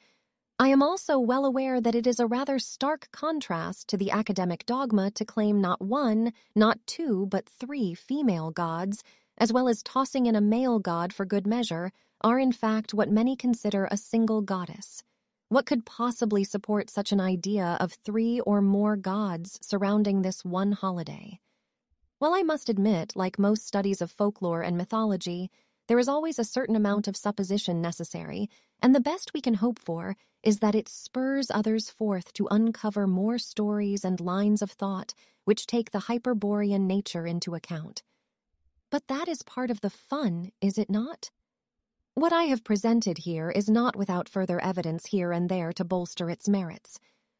I 0.59 0.67
am 0.67 0.83
also 0.83 1.17
well 1.17 1.43
aware 1.43 1.81
that 1.81 1.95
it 1.95 2.05
is 2.05 2.19
a 2.19 2.27
rather 2.27 2.59
stark 2.59 3.07
contrast 3.11 3.87
to 3.87 3.97
the 3.97 4.11
academic 4.11 4.63
dogma 4.67 5.09
to 5.11 5.25
claim 5.25 5.59
not 5.59 5.81
one, 5.81 6.33
not 6.55 6.85
two, 6.85 7.25
but 7.31 7.49
three 7.49 7.95
female 7.95 8.51
gods, 8.51 9.03
as 9.39 9.51
well 9.51 9.67
as 9.67 9.81
tossing 9.81 10.27
in 10.27 10.35
a 10.35 10.41
male 10.41 10.77
god 10.77 11.13
for 11.13 11.25
good 11.25 11.47
measure, 11.47 11.91
are 12.21 12.37
in 12.37 12.51
fact 12.51 12.93
what 12.93 13.09
many 13.09 13.35
consider 13.35 13.87
a 13.89 13.97
single 13.97 14.41
goddess. 14.41 15.01
What 15.47 15.65
could 15.65 15.83
possibly 15.83 16.43
support 16.43 16.91
such 16.91 17.11
an 17.11 17.19
idea 17.19 17.75
of 17.79 17.93
three 17.93 18.39
or 18.41 18.61
more 18.61 18.95
gods 18.95 19.57
surrounding 19.63 20.21
this 20.21 20.45
one 20.45 20.73
holiday? 20.73 21.39
Well, 22.19 22.35
I 22.35 22.43
must 22.43 22.69
admit, 22.69 23.13
like 23.15 23.39
most 23.39 23.65
studies 23.65 23.99
of 23.99 24.11
folklore 24.11 24.61
and 24.61 24.77
mythology, 24.77 25.49
there 25.89 25.97
is 25.97 26.07
always 26.07 26.37
a 26.37 26.43
certain 26.43 26.75
amount 26.75 27.07
of 27.07 27.17
supposition 27.17 27.81
necessary, 27.81 28.47
and 28.79 28.93
the 28.93 29.01
best 29.01 29.31
we 29.33 29.41
can 29.41 29.55
hope 29.55 29.79
for 29.79 30.15
is 30.43 30.59
that 30.59 30.75
it 30.75 30.87
spurs 30.87 31.49
others 31.49 31.89
forth 31.89 32.31
to 32.33 32.47
uncover 32.51 33.07
more 33.07 33.39
stories 33.39 34.05
and 34.05 34.21
lines 34.21 34.61
of 34.61 34.69
thought 34.69 35.15
which 35.45 35.65
take 35.65 35.89
the 35.89 36.01
Hyperborean 36.01 36.85
nature 36.85 37.25
into 37.25 37.55
account. 37.55 38.03
But 38.91 39.07
that 39.07 39.27
is 39.27 39.41
part 39.41 39.71
of 39.71 39.81
the 39.81 39.89
fun, 39.89 40.51
is 40.61 40.77
it 40.77 40.91
not? 40.91 41.31
What 42.13 42.31
I 42.31 42.43
have 42.43 42.63
presented 42.63 43.17
here 43.17 43.49
is 43.49 43.67
not 43.67 43.95
without 43.95 44.29
further 44.29 44.61
evidence 44.61 45.07
here 45.07 45.31
and 45.31 45.49
there 45.49 45.73
to 45.73 45.83
bolster 45.83 46.29
its 46.29 46.47
merits. 46.47 46.99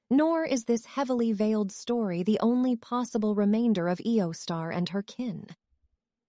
Nor 0.09 0.43
is 0.43 0.65
this 0.65 0.87
heavily 0.87 1.33
veiled 1.33 1.71
story 1.71 2.23
the 2.23 2.39
only 2.41 2.75
possible 2.75 3.35
remainder 3.35 3.87
of 3.87 3.99
Eostar 3.99 4.75
and 4.75 4.89
her 4.89 5.03
kin. 5.03 5.49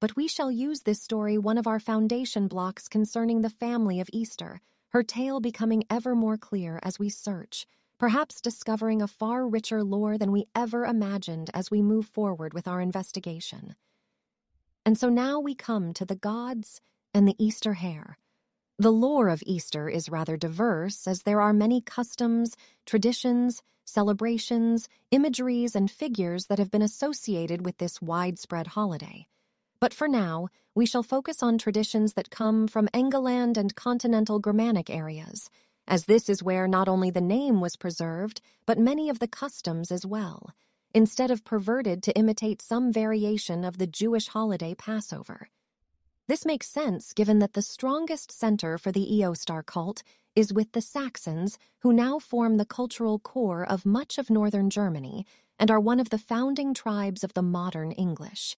But 0.00 0.16
we 0.16 0.28
shall 0.28 0.50
use 0.50 0.80
this 0.80 1.02
story 1.02 1.36
one 1.36 1.58
of 1.58 1.66
our 1.66 1.78
foundation 1.78 2.48
blocks 2.48 2.88
concerning 2.88 3.42
the 3.42 3.50
family 3.50 4.00
of 4.00 4.08
Easter, 4.14 4.62
her 4.88 5.02
tale 5.02 5.40
becoming 5.40 5.84
ever 5.90 6.14
more 6.14 6.38
clear 6.38 6.80
as 6.82 6.98
we 6.98 7.10
search, 7.10 7.66
perhaps 7.98 8.40
discovering 8.40 9.02
a 9.02 9.06
far 9.06 9.46
richer 9.46 9.84
lore 9.84 10.16
than 10.16 10.32
we 10.32 10.46
ever 10.56 10.86
imagined 10.86 11.50
as 11.52 11.70
we 11.70 11.82
move 11.82 12.06
forward 12.06 12.54
with 12.54 12.66
our 12.66 12.80
investigation. 12.80 13.76
And 14.86 14.96
so 14.96 15.10
now 15.10 15.38
we 15.38 15.54
come 15.54 15.92
to 15.92 16.06
the 16.06 16.16
gods 16.16 16.80
and 17.12 17.28
the 17.28 17.36
Easter 17.38 17.74
hare. 17.74 18.16
The 18.78 18.90
lore 18.90 19.28
of 19.28 19.42
Easter 19.44 19.90
is 19.90 20.08
rather 20.08 20.38
diverse, 20.38 21.06
as 21.06 21.24
there 21.24 21.42
are 21.42 21.52
many 21.52 21.82
customs, 21.82 22.56
traditions, 22.86 23.62
celebrations, 23.84 24.88
imageries, 25.10 25.76
and 25.76 25.90
figures 25.90 26.46
that 26.46 26.58
have 26.58 26.70
been 26.70 26.80
associated 26.80 27.66
with 27.66 27.76
this 27.76 28.00
widespread 28.00 28.68
holiday. 28.68 29.26
But 29.80 29.94
for 29.94 30.08
now, 30.08 30.48
we 30.74 30.84
shall 30.84 31.02
focus 31.02 31.42
on 31.42 31.56
traditions 31.56 32.12
that 32.12 32.28
come 32.28 32.68
from 32.68 32.88
Engeland 32.88 33.56
and 33.56 33.74
continental 33.74 34.38
Germanic 34.38 34.90
areas, 34.90 35.48
as 35.88 36.04
this 36.04 36.28
is 36.28 36.42
where 36.42 36.68
not 36.68 36.86
only 36.86 37.10
the 37.10 37.22
name 37.22 37.62
was 37.62 37.76
preserved, 37.76 38.42
but 38.66 38.78
many 38.78 39.08
of 39.08 39.20
the 39.20 39.26
customs 39.26 39.90
as 39.90 40.04
well, 40.04 40.50
instead 40.92 41.30
of 41.30 41.44
perverted 41.44 42.02
to 42.02 42.16
imitate 42.16 42.60
some 42.60 42.92
variation 42.92 43.64
of 43.64 43.78
the 43.78 43.86
Jewish 43.86 44.28
holiday 44.28 44.74
Passover. 44.74 45.48
This 46.28 46.44
makes 46.44 46.68
sense 46.68 47.14
given 47.14 47.38
that 47.38 47.54
the 47.54 47.62
strongest 47.62 48.30
center 48.30 48.76
for 48.76 48.92
the 48.92 49.04
Eostar 49.04 49.64
cult 49.64 50.02
is 50.36 50.52
with 50.52 50.72
the 50.72 50.82
Saxons, 50.82 51.58
who 51.78 51.92
now 51.92 52.18
form 52.18 52.58
the 52.58 52.66
cultural 52.66 53.18
core 53.18 53.64
of 53.64 53.86
much 53.86 54.18
of 54.18 54.28
northern 54.28 54.68
Germany 54.68 55.26
and 55.58 55.70
are 55.70 55.80
one 55.80 56.00
of 56.00 56.10
the 56.10 56.18
founding 56.18 56.74
tribes 56.74 57.24
of 57.24 57.32
the 57.32 57.42
modern 57.42 57.92
English. 57.92 58.56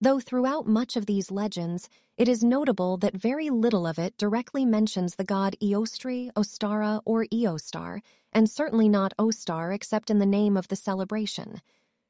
Though 0.00 0.20
throughout 0.20 0.64
much 0.64 0.96
of 0.96 1.06
these 1.06 1.32
legends, 1.32 1.88
it 2.16 2.28
is 2.28 2.44
notable 2.44 2.98
that 2.98 3.16
very 3.16 3.50
little 3.50 3.84
of 3.84 3.98
it 3.98 4.16
directly 4.16 4.64
mentions 4.64 5.16
the 5.16 5.24
god 5.24 5.56
Eostri, 5.60 6.30
Ostara, 6.34 7.02
or 7.04 7.24
Eostar, 7.32 8.00
and 8.32 8.48
certainly 8.48 8.88
not 8.88 9.12
Ostar 9.18 9.74
except 9.74 10.08
in 10.08 10.20
the 10.20 10.26
name 10.26 10.56
of 10.56 10.68
the 10.68 10.76
celebration. 10.76 11.60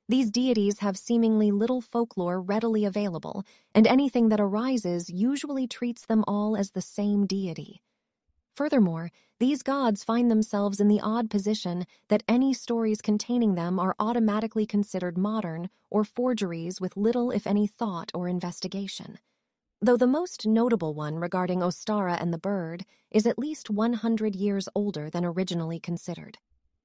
These 0.07 0.31
deities 0.31 0.81
have 0.81 0.99
seemingly 0.99 1.51
little 1.51 1.81
folklore 1.81 2.43
readily 2.43 2.85
available, 2.85 3.45
and 3.75 3.87
anything 3.87 4.29
that 4.29 4.41
arises 4.41 5.09
usually 5.09 5.67
treats 5.67 6.05
them 6.05 6.25
all 6.29 6.57
as 6.57 6.73
the 6.73 6.83
same 6.83 7.25
deity. 7.27 7.81
Furthermore, 8.55 9.11
these 9.41 9.63
gods 9.63 10.03
find 10.03 10.29
themselves 10.29 10.81
in 10.81 10.89
the 10.89 11.01
odd 11.01 11.31
position 11.31 11.87
that 12.09 12.25
any 12.27 12.53
stories 12.53 13.01
containing 13.01 13.55
them 13.55 13.79
are 13.79 13.95
automatically 14.01 14.67
considered 14.67 15.17
modern 15.17 15.71
or 15.91 16.03
forgeries 16.03 16.81
with 16.81 16.97
little, 16.97 17.31
if 17.31 17.47
any, 17.47 17.69
thought 17.69 18.11
or 18.15 18.27
investigation. 18.27 19.19
Though 19.81 19.97
the 19.97 20.09
most 20.09 20.45
notable 20.45 20.93
one 20.93 21.21
regarding 21.21 21.61
Ostara 21.61 22.21
and 22.21 22.35
the 22.35 22.39
bird 22.39 22.85
is 23.13 23.27
at 23.27 23.39
least 23.39 23.71
100 23.71 24.35
years 24.35 24.69
older 24.75 25.09
than 25.09 25.25
originally 25.25 25.79
considered. 25.79 26.39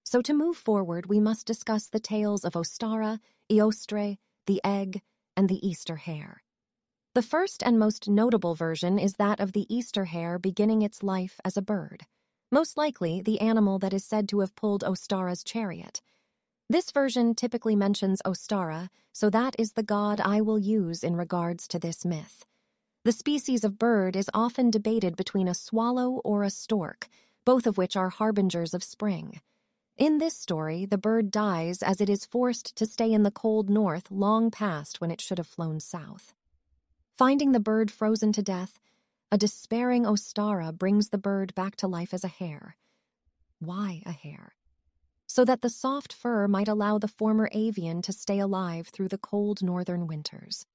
So 0.04 0.22
to 0.22 0.34
move 0.34 0.56
forward, 0.56 1.08
we 1.08 1.20
must 1.20 1.48
discuss 1.48 1.88
the 1.88 2.00
tales 2.00 2.46
of 2.46 2.54
Ostara, 2.54 3.20
Eostre, 3.52 4.18
the 4.46 4.62
egg, 4.64 5.02
and 5.36 5.50
the 5.50 5.68
Easter 5.68 5.96
hare. 5.96 6.44
The 7.16 7.24
first 7.24 7.64
and 7.66 7.80
most 7.80 8.08
notable 8.08 8.54
version 8.54 9.00
is 9.00 9.14
that 9.14 9.40
of 9.40 9.54
the 9.54 9.66
Easter 9.74 10.06
hare 10.06 10.38
beginning 10.38 10.84
its 10.84 11.02
life 11.02 11.40
as 11.44 11.58
a 11.58 11.62
bird, 11.64 12.06
most 12.54 12.78
likely 12.78 13.20
the 13.20 13.42
animal 13.42 13.80
that 13.80 13.96
is 13.96 14.06
said 14.06 14.30
to 14.30 14.42
have 14.42 14.56
pulled 14.56 14.84
Ostara's 14.84 15.44
chariot. 15.44 16.04
This 16.70 16.92
version 16.92 17.34
typically 17.34 17.76
mentions 17.76 18.22
Ostara, 18.22 18.90
so 19.12 19.32
that 19.32 19.56
is 19.58 19.72
the 19.72 19.82
god 19.82 20.22
I 20.22 20.40
will 20.42 20.60
use 20.60 21.04
in 21.04 21.16
regards 21.16 21.68
to 21.70 21.80
this 21.80 22.06
myth. 22.06 22.46
The 23.06 23.12
species 23.12 23.64
of 23.64 23.80
bird 23.80 24.16
is 24.16 24.30
often 24.36 24.70
debated 24.70 25.16
between 25.16 25.48
a 25.48 25.56
swallow 25.56 26.22
or 26.24 26.44
a 26.44 26.52
stork, 26.52 27.10
both 27.44 27.66
of 27.66 27.80
which 27.80 27.98
are 27.98 28.10
harbingers 28.10 28.76
of 28.76 28.84
spring. 28.84 29.42
In 29.98 30.20
this 30.20 30.38
story, 30.38 30.86
the 30.86 30.98
bird 31.00 31.32
dies 31.32 31.82
as 31.82 32.02
it 32.02 32.10
is 32.10 32.24
forced 32.24 32.76
to 32.76 32.86
stay 32.86 33.12
in 33.12 33.24
the 33.24 33.32
cold 33.32 33.68
north 33.68 34.12
long 34.12 34.52
past 34.52 35.02
when 35.02 35.10
it 35.10 35.22
should 35.22 35.40
have 35.40 35.48
flown 35.48 35.80
south. 35.80 36.36
Finding 37.18 37.52
the 37.52 37.60
bird 37.60 37.90
frozen 37.90 38.32
to 38.34 38.44
death, 38.44 38.80
a 39.34 39.38
despairing 39.38 40.04
Ostara 40.04 40.72
brings 40.72 41.10
the 41.10 41.18
bird 41.18 41.56
back 41.56 41.76
to 41.78 41.88
life 41.88 42.14
as 42.14 42.24
a 42.24 42.28
hare. 42.28 42.78
Why 43.58 44.04
a 44.06 44.12
hare? 44.12 44.54
So 45.26 45.44
that 45.44 45.62
the 45.62 45.72
soft 45.72 46.14
fur 46.14 46.48
might 46.48 46.68
allow 46.68 47.00
the 47.00 47.08
former 47.08 47.50
avian 47.52 48.04
to 48.04 48.14
stay 48.14 48.38
alive 48.38 48.90
through 48.90 49.08
the 49.08 49.18
cold 49.18 49.64
northern 49.64 50.06
winters. 50.06 50.68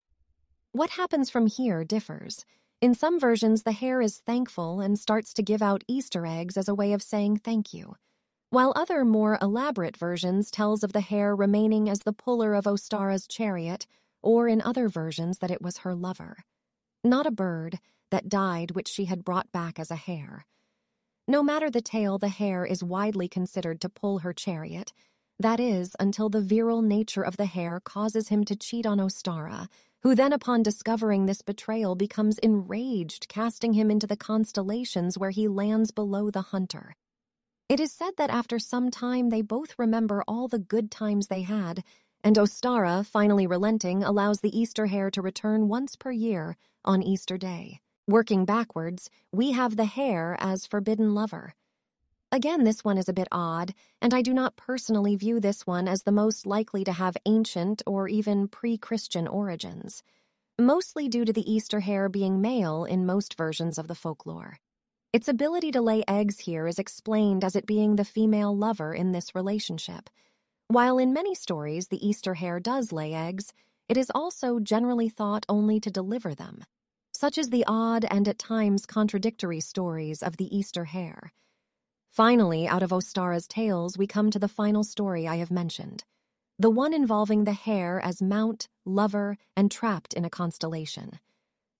What 0.72 0.90
happens 0.90 1.30
from 1.30 1.46
here 1.46 1.84
differs. 1.84 2.44
In 2.80 2.96
some 2.96 3.20
versions, 3.20 3.62
the 3.62 3.70
hare 3.70 4.00
is 4.00 4.18
thankful 4.18 4.80
and 4.80 4.98
starts 4.98 5.32
to 5.34 5.42
give 5.44 5.62
out 5.62 5.84
Easter 5.86 6.26
eggs 6.26 6.56
as 6.56 6.66
a 6.66 6.74
way 6.74 6.92
of 6.92 7.00
saying 7.00 7.36
thank 7.36 7.72
you 7.72 7.94
while 8.50 8.72
other 8.74 9.04
more 9.04 9.38
elaborate 9.42 9.96
versions 9.96 10.50
tells 10.50 10.82
of 10.82 10.92
the 10.92 11.02
hare 11.02 11.36
remaining 11.36 11.88
as 11.88 12.00
the 12.00 12.14
puller 12.14 12.54
of 12.54 12.64
Ostara's 12.64 13.26
chariot, 13.28 13.86
or 14.22 14.48
in 14.48 14.62
other 14.62 14.88
versions 14.88 15.38
that 15.38 15.50
it 15.50 15.60
was 15.60 15.78
her 15.78 15.94
lover. 15.94 16.38
Not 17.04 17.26
a 17.26 17.30
bird, 17.30 17.78
that 18.10 18.28
died 18.28 18.72
which 18.72 18.88
she 18.88 19.06
had 19.06 19.24
brought 19.24 19.50
back 19.52 19.78
as 19.78 19.90
a 19.90 19.96
hare. 19.96 20.46
No 21.26 21.42
matter 21.42 21.70
the 21.70 21.82
tale, 21.82 22.18
the 22.18 22.28
hare 22.28 22.64
is 22.64 22.82
widely 22.82 23.28
considered 23.28 23.80
to 23.82 23.88
pull 23.88 24.20
her 24.20 24.32
chariot, 24.32 24.92
that 25.40 25.60
is, 25.60 25.94
until 26.00 26.28
the 26.28 26.40
virile 26.40 26.82
nature 26.82 27.22
of 27.22 27.36
the 27.36 27.46
hare 27.46 27.80
causes 27.80 28.28
him 28.28 28.44
to 28.44 28.56
cheat 28.56 28.84
on 28.84 28.98
Ostara, 28.98 29.68
who 30.02 30.14
then, 30.14 30.32
upon 30.32 30.64
discovering 30.64 31.26
this 31.26 31.42
betrayal, 31.42 31.94
becomes 31.94 32.38
enraged, 32.38 33.28
casting 33.28 33.72
him 33.72 33.88
into 33.90 34.06
the 34.06 34.16
constellations 34.16 35.16
where 35.16 35.30
he 35.30 35.46
lands 35.46 35.92
below 35.92 36.30
the 36.30 36.42
hunter. 36.42 36.96
It 37.68 37.78
is 37.78 37.92
said 37.92 38.12
that 38.16 38.30
after 38.30 38.58
some 38.58 38.90
time 38.90 39.28
they 39.28 39.42
both 39.42 39.78
remember 39.78 40.24
all 40.26 40.48
the 40.48 40.58
good 40.58 40.90
times 40.90 41.28
they 41.28 41.42
had, 41.42 41.84
and 42.24 42.36
Ostara, 42.36 43.06
finally 43.06 43.46
relenting, 43.46 44.02
allows 44.02 44.40
the 44.40 44.58
Easter 44.58 44.86
hare 44.86 45.10
to 45.12 45.22
return 45.22 45.68
once 45.68 45.94
per 45.94 46.10
year 46.10 46.56
on 46.84 47.02
Easter 47.02 47.38
Day. 47.38 47.80
Working 48.08 48.46
backwards, 48.46 49.10
we 49.32 49.52
have 49.52 49.76
the 49.76 49.84
hare 49.84 50.34
as 50.40 50.64
forbidden 50.64 51.14
lover. 51.14 51.52
Again, 52.32 52.64
this 52.64 52.82
one 52.82 52.96
is 52.96 53.06
a 53.06 53.12
bit 53.12 53.28
odd, 53.30 53.74
and 54.00 54.14
I 54.14 54.22
do 54.22 54.32
not 54.32 54.56
personally 54.56 55.14
view 55.14 55.40
this 55.40 55.66
one 55.66 55.86
as 55.86 56.04
the 56.04 56.10
most 56.10 56.46
likely 56.46 56.84
to 56.84 56.92
have 56.92 57.18
ancient 57.26 57.82
or 57.86 58.08
even 58.08 58.48
pre 58.48 58.78
Christian 58.78 59.28
origins, 59.28 60.02
mostly 60.58 61.10
due 61.10 61.26
to 61.26 61.34
the 61.34 61.52
Easter 61.52 61.80
hare 61.80 62.08
being 62.08 62.40
male 62.40 62.86
in 62.86 63.04
most 63.04 63.36
versions 63.36 63.76
of 63.76 63.88
the 63.88 63.94
folklore. 63.94 64.58
Its 65.12 65.28
ability 65.28 65.70
to 65.72 65.82
lay 65.82 66.02
eggs 66.08 66.38
here 66.38 66.66
is 66.66 66.78
explained 66.78 67.44
as 67.44 67.54
it 67.54 67.66
being 67.66 67.96
the 67.96 68.06
female 68.06 68.56
lover 68.56 68.94
in 68.94 69.12
this 69.12 69.34
relationship. 69.34 70.08
While 70.68 70.96
in 70.96 71.12
many 71.12 71.34
stories 71.34 71.88
the 71.88 72.08
Easter 72.08 72.32
hare 72.32 72.58
does 72.58 72.90
lay 72.90 73.12
eggs, 73.12 73.52
it 73.86 73.98
is 73.98 74.10
also 74.14 74.60
generally 74.60 75.10
thought 75.10 75.44
only 75.46 75.78
to 75.80 75.90
deliver 75.90 76.34
them. 76.34 76.64
Such 77.20 77.36
is 77.36 77.50
the 77.50 77.64
odd 77.66 78.04
and 78.08 78.28
at 78.28 78.38
times 78.38 78.86
contradictory 78.86 79.58
stories 79.58 80.22
of 80.22 80.36
the 80.36 80.56
Easter 80.56 80.84
hare. 80.84 81.32
Finally, 82.10 82.68
out 82.68 82.84
of 82.84 82.92
Ostara's 82.92 83.48
tales, 83.48 83.98
we 83.98 84.06
come 84.06 84.30
to 84.30 84.38
the 84.38 84.46
final 84.46 84.84
story 84.84 85.26
I 85.26 85.38
have 85.38 85.50
mentioned 85.50 86.04
the 86.60 86.70
one 86.70 86.94
involving 86.94 87.42
the 87.42 87.54
hare 87.54 88.00
as 88.00 88.22
mount, 88.22 88.68
lover, 88.84 89.36
and 89.56 89.68
trapped 89.68 90.14
in 90.14 90.24
a 90.24 90.30
constellation. 90.30 91.18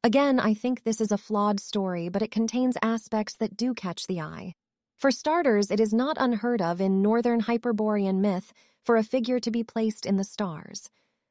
Again, 0.03 0.41
I 0.41 0.55
think 0.55 0.83
this 0.83 1.01
is 1.01 1.13
a 1.13 1.17
flawed 1.17 1.61
story, 1.61 2.09
but 2.09 2.23
it 2.23 2.33
contains 2.33 2.77
aspects 2.83 3.37
that 3.37 3.57
do 3.57 3.75
catch 3.75 4.09
the 4.09 4.21
eye. 4.21 4.57
For 4.97 5.13
starters, 5.13 5.71
it 5.71 5.79
is 5.79 5.95
not 5.95 6.17
unheard 6.19 6.61
of 6.61 6.81
in 6.81 7.01
Northern 7.01 7.43
Hyperborean 7.43 8.21
myth 8.21 8.53
for 8.83 8.97
a 8.97 9.05
figure 9.05 9.39
to 9.39 9.53
be 9.53 9.63
placed 9.63 10.05
in 10.05 10.17
the 10.17 10.25
stars. 10.25 10.91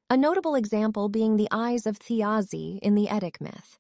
A 0.10 0.16
notable 0.16 0.56
example 0.56 1.10
being 1.10 1.36
the 1.36 1.50
eyes 1.52 1.86
of 1.86 2.00
Thiazi 2.00 2.80
in 2.82 2.96
the 2.96 3.10
Eddic 3.10 3.42
myth. 3.42 3.78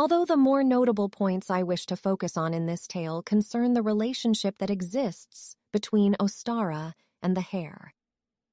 Although 0.00 0.24
the 0.24 0.38
more 0.38 0.64
notable 0.64 1.10
points 1.10 1.50
I 1.50 1.62
wish 1.62 1.84
to 1.84 1.94
focus 1.94 2.34
on 2.34 2.54
in 2.54 2.64
this 2.64 2.86
tale 2.86 3.20
concern 3.20 3.74
the 3.74 3.82
relationship 3.82 4.56
that 4.56 4.70
exists 4.70 5.56
between 5.74 6.14
Ostara 6.14 6.94
and 7.22 7.36
the 7.36 7.42
hare. 7.42 7.92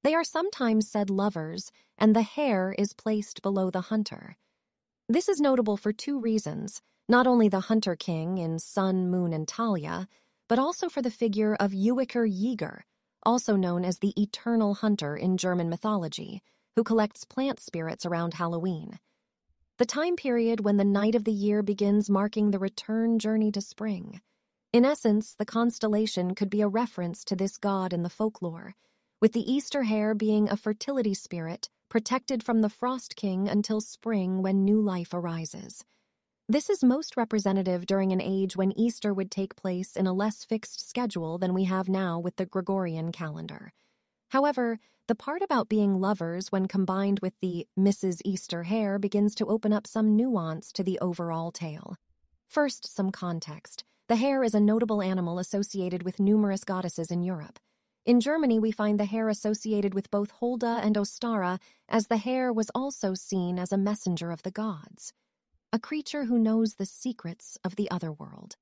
They 0.04 0.14
are 0.14 0.24
sometimes 0.24 0.90
said 0.90 1.08
lovers, 1.08 1.72
and 1.96 2.14
the 2.14 2.20
hare 2.20 2.74
is 2.76 2.92
placed 2.92 3.40
below 3.40 3.70
the 3.70 3.80
hunter. 3.80 4.36
This 5.08 5.26
is 5.26 5.40
notable 5.40 5.78
for 5.78 5.90
two 5.90 6.20
reasons 6.20 6.82
not 7.08 7.26
only 7.26 7.48
the 7.48 7.60
Hunter 7.60 7.96
King 7.96 8.36
in 8.36 8.58
Sun, 8.58 9.08
Moon, 9.08 9.32
and 9.32 9.48
Talia, 9.48 10.06
but 10.50 10.58
also 10.58 10.90
for 10.90 11.00
the 11.00 11.10
figure 11.10 11.54
of 11.54 11.72
Ewiger 11.72 12.28
Jäger, 12.28 12.80
also 13.22 13.56
known 13.56 13.86
as 13.86 14.00
the 14.00 14.12
Eternal 14.20 14.74
Hunter 14.74 15.16
in 15.16 15.38
German 15.38 15.70
mythology, 15.70 16.42
who 16.76 16.84
collects 16.84 17.24
plant 17.24 17.58
spirits 17.58 18.04
around 18.04 18.34
Halloween. 18.34 18.98
The 19.78 19.86
time 19.86 20.16
period 20.16 20.58
when 20.58 20.76
the 20.76 20.84
night 20.84 21.14
of 21.14 21.22
the 21.22 21.30
year 21.30 21.62
begins 21.62 22.10
marking 22.10 22.50
the 22.50 22.58
return 22.58 23.20
journey 23.20 23.52
to 23.52 23.60
spring. 23.60 24.20
In 24.72 24.84
essence, 24.84 25.36
the 25.38 25.46
constellation 25.46 26.34
could 26.34 26.50
be 26.50 26.62
a 26.62 26.66
reference 26.66 27.24
to 27.26 27.36
this 27.36 27.58
god 27.58 27.92
in 27.92 28.02
the 28.02 28.10
folklore, 28.10 28.74
with 29.20 29.34
the 29.34 29.52
Easter 29.52 29.84
hare 29.84 30.16
being 30.16 30.48
a 30.48 30.56
fertility 30.56 31.14
spirit 31.14 31.70
protected 31.88 32.42
from 32.42 32.60
the 32.60 32.68
Frost 32.68 33.14
King 33.14 33.48
until 33.48 33.80
spring 33.80 34.42
when 34.42 34.64
new 34.64 34.80
life 34.80 35.14
arises. 35.14 35.84
This 36.48 36.68
is 36.68 36.82
most 36.82 37.16
representative 37.16 37.86
during 37.86 38.10
an 38.10 38.20
age 38.20 38.56
when 38.56 38.76
Easter 38.76 39.14
would 39.14 39.30
take 39.30 39.54
place 39.54 39.94
in 39.94 40.08
a 40.08 40.12
less 40.12 40.42
fixed 40.42 40.88
schedule 40.88 41.38
than 41.38 41.54
we 41.54 41.64
have 41.64 41.88
now 41.88 42.18
with 42.18 42.34
the 42.34 42.46
Gregorian 42.46 43.12
calendar. 43.12 43.72
However, 44.28 44.78
the 45.06 45.14
part 45.14 45.40
about 45.40 45.70
being 45.70 46.00
lovers 46.00 46.52
when 46.52 46.68
combined 46.68 47.20
with 47.20 47.32
the 47.40 47.66
Mrs. 47.78 48.20
Easter 48.24 48.64
hare 48.64 48.98
begins 48.98 49.34
to 49.36 49.46
open 49.46 49.72
up 49.72 49.86
some 49.86 50.16
nuance 50.16 50.70
to 50.72 50.84
the 50.84 50.98
overall 51.00 51.50
tale. 51.50 51.96
First, 52.46 52.86
some 52.94 53.10
context. 53.10 53.84
The 54.08 54.16
hare 54.16 54.44
is 54.44 54.54
a 54.54 54.60
notable 54.60 55.02
animal 55.02 55.38
associated 55.38 56.02
with 56.02 56.20
numerous 56.20 56.64
goddesses 56.64 57.10
in 57.10 57.22
Europe. 57.22 57.58
In 58.04 58.20
Germany, 58.20 58.58
we 58.58 58.70
find 58.70 58.98
the 58.98 59.04
hare 59.04 59.28
associated 59.28 59.92
with 59.92 60.10
both 60.10 60.30
Holda 60.30 60.80
and 60.82 60.96
Ostara, 60.96 61.58
as 61.88 62.06
the 62.06 62.16
hare 62.16 62.52
was 62.52 62.70
also 62.74 63.12
seen 63.12 63.58
as 63.58 63.72
a 63.72 63.76
messenger 63.76 64.30
of 64.30 64.42
the 64.42 64.50
gods, 64.50 65.12
a 65.74 65.78
creature 65.78 66.24
who 66.24 66.38
knows 66.38 66.74
the 66.74 66.86
secrets 66.86 67.58
of 67.64 67.76
the 67.76 67.90
other 67.90 68.10
world. 68.10 68.56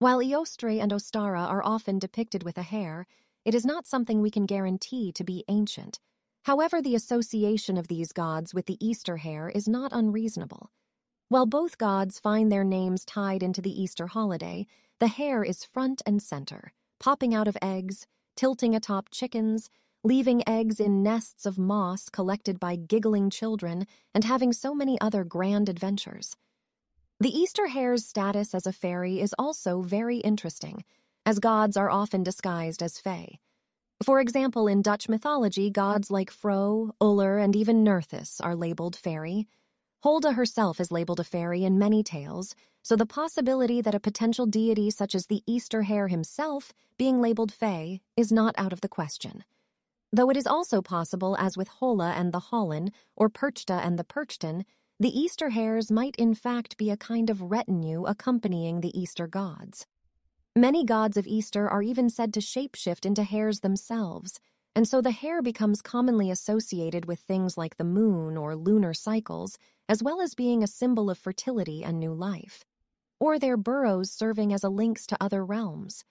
While 0.00 0.18
Eostre 0.20 0.80
and 0.80 0.90
Ostara 0.90 1.48
are 1.48 1.62
often 1.64 2.00
depicted 2.00 2.42
with 2.42 2.58
a 2.58 2.62
hare, 2.62 3.06
it 3.44 3.54
is 3.54 3.64
not 3.64 3.86
something 3.86 4.20
we 4.20 4.30
can 4.30 4.46
guarantee 4.46 5.12
to 5.12 5.24
be 5.24 5.44
ancient. 5.48 5.98
However, 6.44 6.82
the 6.82 6.94
association 6.94 7.76
of 7.76 7.88
these 7.88 8.12
gods 8.12 8.52
with 8.52 8.66
the 8.66 8.84
Easter 8.84 9.18
hare 9.18 9.48
is 9.48 9.68
not 9.68 9.92
unreasonable. 9.92 10.70
While 11.28 11.46
both 11.46 11.78
gods 11.78 12.18
find 12.18 12.50
their 12.50 12.64
names 12.64 13.04
tied 13.04 13.42
into 13.42 13.62
the 13.62 13.82
Easter 13.82 14.08
holiday, 14.08 14.66
the 15.00 15.08
hare 15.08 15.42
is 15.42 15.64
front 15.64 16.02
and 16.04 16.22
center, 16.22 16.72
popping 17.00 17.34
out 17.34 17.48
of 17.48 17.56
eggs, 17.62 18.06
tilting 18.36 18.74
atop 18.74 19.08
chickens, 19.10 19.70
leaving 20.04 20.46
eggs 20.48 20.80
in 20.80 21.02
nests 21.02 21.46
of 21.46 21.58
moss 21.58 22.08
collected 22.08 22.58
by 22.58 22.76
giggling 22.76 23.30
children, 23.30 23.86
and 24.14 24.24
having 24.24 24.52
so 24.52 24.74
many 24.74 25.00
other 25.00 25.24
grand 25.24 25.68
adventures. 25.68 26.36
The 27.20 27.30
Easter 27.30 27.68
hare's 27.68 28.04
status 28.04 28.52
as 28.52 28.66
a 28.66 28.72
fairy 28.72 29.20
is 29.20 29.34
also 29.38 29.80
very 29.80 30.18
interesting, 30.18 30.84
as 31.24 31.38
gods 31.38 31.76
are 31.76 31.90
often 31.90 32.22
disguised 32.22 32.82
as 32.82 32.98
fae. 32.98 33.38
For 34.04 34.20
example, 34.20 34.66
in 34.66 34.82
Dutch 34.82 35.08
mythology, 35.08 35.70
gods 35.70 36.10
like 36.10 36.30
Fro, 36.30 36.90
Uller, 37.00 37.38
and 37.38 37.54
even 37.54 37.84
Nerthus 37.84 38.40
are 38.42 38.56
labeled 38.56 38.96
fairy. 38.96 39.46
Holda 40.02 40.32
herself 40.32 40.80
is 40.80 40.90
labeled 40.90 41.20
a 41.20 41.24
fairy 41.24 41.62
in 41.62 41.78
many 41.78 42.02
tales, 42.02 42.56
so 42.82 42.96
the 42.96 43.06
possibility 43.06 43.80
that 43.80 43.94
a 43.94 44.00
potential 44.00 44.46
deity 44.46 44.90
such 44.90 45.14
as 45.14 45.26
the 45.26 45.42
Easter 45.46 45.82
hare 45.82 46.08
himself 46.08 46.72
being 46.98 47.20
labeled 47.20 47.52
Fae 47.52 48.00
is 48.16 48.32
not 48.32 48.56
out 48.58 48.72
of 48.72 48.80
the 48.80 48.88
question. 48.88 49.44
Though 50.12 50.30
it 50.30 50.36
is 50.36 50.48
also 50.48 50.82
possible, 50.82 51.36
as 51.38 51.56
with 51.56 51.68
Hola 51.68 52.12
and 52.16 52.32
the 52.32 52.40
Hollen, 52.50 52.90
or 53.14 53.30
Perchta 53.30 53.80
and 53.86 53.96
the 53.98 54.04
Perchten, 54.04 54.64
the 54.98 55.16
Easter 55.16 55.50
hares 55.50 55.90
might 55.92 56.16
in 56.16 56.34
fact 56.34 56.76
be 56.76 56.90
a 56.90 56.96
kind 56.96 57.30
of 57.30 57.50
retinue 57.50 58.04
accompanying 58.04 58.80
the 58.80 58.98
Easter 58.98 59.28
gods. 59.28 59.86
Many 60.56 60.84
gods 60.84 61.16
of 61.16 61.26
Easter 61.26 61.68
are 61.68 61.82
even 61.82 62.10
said 62.10 62.34
to 62.34 62.40
shapeshift 62.40 63.06
into 63.06 63.22
hares 63.22 63.60
themselves, 63.60 64.38
and 64.74 64.86
so 64.86 65.00
the 65.00 65.10
hare 65.10 65.42
becomes 65.42 65.82
commonly 65.82 66.30
associated 66.30 67.06
with 67.06 67.20
things 67.20 67.56
like 67.56 67.76
the 67.76 67.84
moon 67.84 68.36
or 68.36 68.54
lunar 68.54 68.94
cycles, 68.94 69.58
as 69.88 70.02
well 70.02 70.20
as 70.20 70.34
being 70.34 70.62
a 70.62 70.66
symbol 70.66 71.10
of 71.10 71.18
fertility 71.18 71.82
and 71.82 71.98
new 71.98 72.12
life 72.12 72.64
or 73.22 73.38
their 73.38 73.56
burrows 73.56 74.10
serving 74.10 74.52
as 74.52 74.64
a 74.64 74.68
links 74.68 75.06
to 75.06 75.16
other 75.20 75.44
realms. 75.44 76.04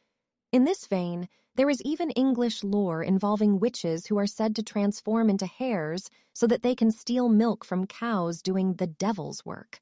In 0.54 0.64
this 0.64 0.88
vein, 0.88 1.28
there 1.56 1.70
is 1.70 1.82
even 1.82 2.10
English 2.12 2.64
lore 2.64 3.04
involving 3.04 3.60
witches 3.60 4.06
who 4.06 4.18
are 4.18 4.26
said 4.26 4.56
to 4.56 4.64
transform 4.64 5.30
into 5.30 5.46
hares 5.46 6.10
so 6.32 6.48
that 6.48 6.64
they 6.64 6.74
can 6.74 6.90
steal 6.90 7.28
milk 7.28 7.66
from 7.66 7.86
cows 7.86 8.42
doing 8.42 8.76
the 8.76 8.88
devil's 8.88 9.44
work. 9.44 9.82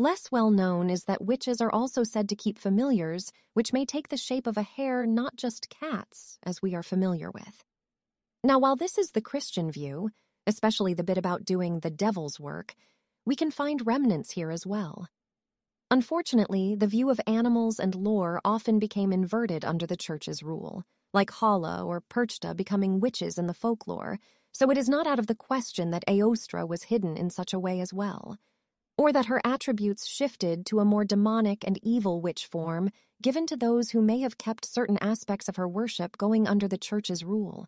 Less 0.00 0.30
well 0.30 0.52
known 0.52 0.90
is 0.90 1.04
that 1.04 1.24
witches 1.24 1.60
are 1.60 1.72
also 1.72 2.04
said 2.04 2.28
to 2.28 2.36
keep 2.36 2.56
familiars, 2.56 3.32
which 3.54 3.72
may 3.72 3.84
take 3.84 4.08
the 4.08 4.16
shape 4.16 4.46
of 4.46 4.56
a 4.56 4.62
hare, 4.62 5.04
not 5.04 5.34
just 5.34 5.68
cats, 5.68 6.38
as 6.44 6.62
we 6.62 6.76
are 6.76 6.84
familiar 6.84 7.32
with. 7.32 7.64
Now, 8.44 8.60
while 8.60 8.76
this 8.76 8.96
is 8.96 9.10
the 9.10 9.20
Christian 9.20 9.72
view, 9.72 10.10
especially 10.46 10.94
the 10.94 11.02
bit 11.02 11.18
about 11.18 11.44
doing 11.44 11.80
the 11.80 11.90
devil's 11.90 12.38
work, 12.38 12.76
we 13.26 13.34
can 13.34 13.50
find 13.50 13.88
remnants 13.88 14.30
here 14.30 14.52
as 14.52 14.64
well. 14.64 15.08
Unfortunately, 15.90 16.76
the 16.76 16.86
view 16.86 17.10
of 17.10 17.20
animals 17.26 17.80
and 17.80 17.96
lore 17.96 18.40
often 18.44 18.78
became 18.78 19.12
inverted 19.12 19.64
under 19.64 19.84
the 19.84 19.96
church's 19.96 20.44
rule, 20.44 20.84
like 21.12 21.32
Hala 21.32 21.84
or 21.84 22.02
Perchta 22.02 22.54
becoming 22.54 23.00
witches 23.00 23.36
in 23.36 23.48
the 23.48 23.52
folklore, 23.52 24.20
so 24.52 24.70
it 24.70 24.78
is 24.78 24.88
not 24.88 25.08
out 25.08 25.18
of 25.18 25.26
the 25.26 25.34
question 25.34 25.90
that 25.90 26.06
Aostra 26.06 26.68
was 26.68 26.84
hidden 26.84 27.16
in 27.16 27.30
such 27.30 27.52
a 27.52 27.58
way 27.58 27.80
as 27.80 27.92
well, 27.92 28.38
or 28.98 29.12
that 29.12 29.26
her 29.26 29.40
attributes 29.44 30.06
shifted 30.06 30.66
to 30.66 30.80
a 30.80 30.84
more 30.84 31.04
demonic 31.04 31.64
and 31.64 31.78
evil 31.82 32.20
witch 32.20 32.46
form 32.46 32.90
given 33.22 33.46
to 33.46 33.56
those 33.56 33.90
who 33.90 34.02
may 34.02 34.20
have 34.20 34.36
kept 34.36 34.64
certain 34.64 34.98
aspects 35.00 35.48
of 35.48 35.56
her 35.56 35.68
worship 35.68 36.18
going 36.18 36.46
under 36.46 36.68
the 36.68 36.76
church's 36.76 37.24
rule. 37.24 37.66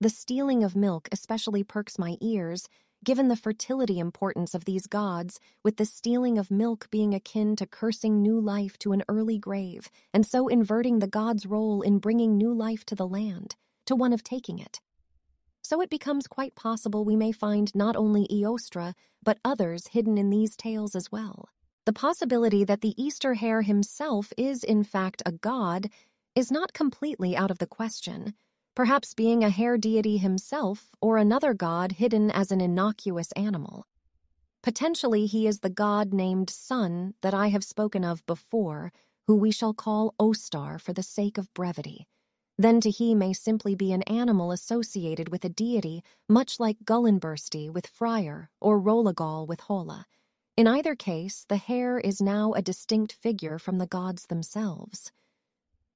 The 0.00 0.08
stealing 0.08 0.64
of 0.64 0.74
milk 0.74 1.08
especially 1.12 1.62
perks 1.62 1.98
my 1.98 2.16
ears 2.20 2.68
given 3.04 3.28
the 3.28 3.36
fertility 3.36 3.98
importance 3.98 4.54
of 4.54 4.64
these 4.64 4.86
gods, 4.86 5.40
with 5.64 5.76
the 5.76 5.84
stealing 5.84 6.38
of 6.38 6.50
milk 6.50 6.88
being 6.90 7.14
akin 7.14 7.56
to 7.56 7.66
cursing 7.66 8.22
new 8.22 8.38
life 8.38 8.78
to 8.78 8.92
an 8.92 9.02
early 9.08 9.38
grave, 9.38 9.90
and 10.14 10.24
so 10.24 10.46
inverting 10.46 11.00
the 11.00 11.08
god's 11.08 11.44
role 11.44 11.82
in 11.82 11.98
bringing 11.98 12.36
new 12.36 12.52
life 12.52 12.84
to 12.84 12.94
the 12.94 13.06
land, 13.06 13.56
to 13.86 13.96
one 13.96 14.12
of 14.12 14.22
taking 14.22 14.58
it. 14.58 14.80
So 15.62 15.80
it 15.80 15.90
becomes 15.90 16.26
quite 16.28 16.54
possible 16.54 17.04
we 17.04 17.16
may 17.16 17.32
find 17.32 17.74
not 17.74 17.96
only 17.96 18.26
Eostra, 18.28 18.94
but 19.22 19.38
others 19.44 19.88
hidden 19.88 20.18
in 20.18 20.30
these 20.30 20.56
tales 20.56 20.94
as 20.94 21.10
well. 21.10 21.48
The 21.86 21.92
possibility 21.92 22.64
that 22.64 22.80
the 22.80 22.94
Easter 23.02 23.34
hare 23.34 23.62
himself 23.62 24.32
is 24.36 24.64
in 24.64 24.84
fact 24.84 25.22
a 25.26 25.32
god 25.32 25.88
is 26.34 26.50
not 26.50 26.72
completely 26.72 27.36
out 27.36 27.50
of 27.50 27.58
the 27.58 27.66
question 27.66 28.34
perhaps 28.74 29.14
being 29.14 29.44
a 29.44 29.50
hare 29.50 29.76
deity 29.76 30.16
himself 30.16 30.94
or 31.00 31.18
another 31.18 31.52
god 31.52 31.92
hidden 31.92 32.30
as 32.30 32.50
an 32.50 32.60
innocuous 32.60 33.30
animal. 33.32 33.86
Potentially, 34.62 35.26
he 35.26 35.46
is 35.46 35.60
the 35.60 35.70
god 35.70 36.14
named 36.14 36.48
Sun 36.48 37.14
that 37.20 37.34
I 37.34 37.48
have 37.48 37.64
spoken 37.64 38.04
of 38.04 38.24
before, 38.26 38.92
who 39.26 39.36
we 39.36 39.50
shall 39.50 39.74
call 39.74 40.14
Ostar 40.18 40.80
for 40.80 40.92
the 40.92 41.02
sake 41.02 41.36
of 41.36 41.52
brevity. 41.52 42.06
Then 42.58 42.80
to 42.82 42.90
he 42.90 43.14
may 43.14 43.32
simply 43.32 43.74
be 43.74 43.92
an 43.92 44.02
animal 44.02 44.52
associated 44.52 45.30
with 45.30 45.44
a 45.44 45.48
deity, 45.48 46.02
much 46.28 46.60
like 46.60 46.84
Gullinbursti 46.84 47.70
with 47.70 47.86
Freyr 47.86 48.50
or 48.60 48.80
Rolagal 48.80 49.46
with 49.48 49.60
Hola. 49.60 50.06
In 50.56 50.66
either 50.66 50.94
case, 50.94 51.46
the 51.48 51.56
hare 51.56 51.98
is 51.98 52.20
now 52.20 52.52
a 52.52 52.60
distinct 52.60 53.12
figure 53.12 53.58
from 53.58 53.78
the 53.78 53.86
gods 53.86 54.26
themselves. 54.26 55.10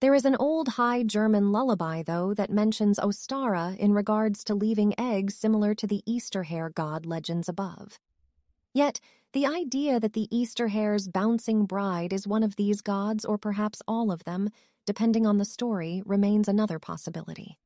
There 0.01 0.15
is 0.15 0.25
an 0.25 0.37
old 0.37 0.69
High 0.69 1.03
German 1.03 1.53
lullaby, 1.53 2.03
though, 2.03 2.33
that 2.35 2.51
mentions 2.51 2.99
Ostara 2.99 3.77
in 3.77 3.93
regards 3.93 4.45
to 4.45 4.55
leaving 4.55 4.99
eggs 4.99 5.35
similar 5.35 5.75
to 5.75 5.87
the 5.87 6.03
Easter 6.07 6.43
hare 6.45 6.71
god 6.71 7.07
legends 7.07 7.49
above. 7.49 7.99
Yet, 8.73 9.01
the 9.33 9.47
idea 9.47 9.99
that 10.01 10.13
the 10.13 10.29
Easter 10.31 10.69
hare's 10.69 11.09
bouncing 11.09 11.67
bride 11.67 12.13
is 12.13 12.27
one 12.27 12.43
of 12.43 12.57
these 12.57 12.81
gods, 12.81 13.25
or 13.25 13.39
perhaps 13.39 13.83
all 13.87 14.11
of 14.11 14.25
them, 14.25 14.51
depending 14.87 15.27
on 15.27 15.39
the 15.39 15.45
story, 15.45 16.03
remains 16.07 16.49
another 16.49 16.79
possibility. 16.79 17.59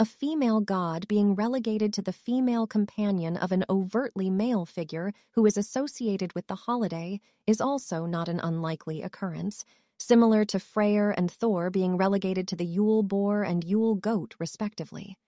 A 0.00 0.04
female 0.04 0.60
god 0.60 1.06
being 1.08 1.34
relegated 1.34 1.92
to 1.94 2.02
the 2.02 2.12
female 2.12 2.66
companion 2.66 3.36
of 3.36 3.52
an 3.52 3.64
overtly 3.68 4.30
male 4.30 4.64
figure 4.64 5.12
who 5.32 5.44
is 5.44 5.56
associated 5.56 6.34
with 6.34 6.46
the 6.46 6.54
holiday 6.54 7.20
is 7.46 7.60
also 7.60 8.06
not 8.06 8.28
an 8.28 8.40
unlikely 8.40 9.02
occurrence 9.02 9.64
similar 9.98 10.44
to 10.44 10.58
Freyr 10.58 11.10
and 11.10 11.30
Thor 11.30 11.70
being 11.70 11.96
relegated 11.96 12.46
to 12.48 12.56
the 12.56 12.64
Yule 12.64 13.02
boar 13.02 13.42
and 13.42 13.64
Yule 13.64 13.96
goat, 13.96 14.34
respectively. 14.38 15.18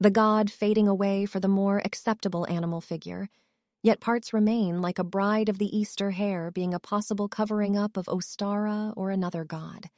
The 0.00 0.10
god 0.10 0.50
fading 0.50 0.88
away 0.88 1.26
for 1.26 1.40
the 1.40 1.48
more 1.48 1.78
acceptable 1.84 2.46
animal 2.48 2.80
figure, 2.80 3.28
yet 3.82 4.00
parts 4.00 4.32
remain 4.32 4.80
like 4.80 4.98
a 4.98 5.04
bride 5.04 5.48
of 5.48 5.58
the 5.58 5.76
Easter 5.76 6.10
hare 6.10 6.50
being 6.50 6.74
a 6.74 6.80
possible 6.80 7.28
covering 7.28 7.76
up 7.76 7.96
of 7.96 8.06
Ostara 8.06 8.92
or 8.96 9.10
another 9.10 9.44
god. 9.44 9.88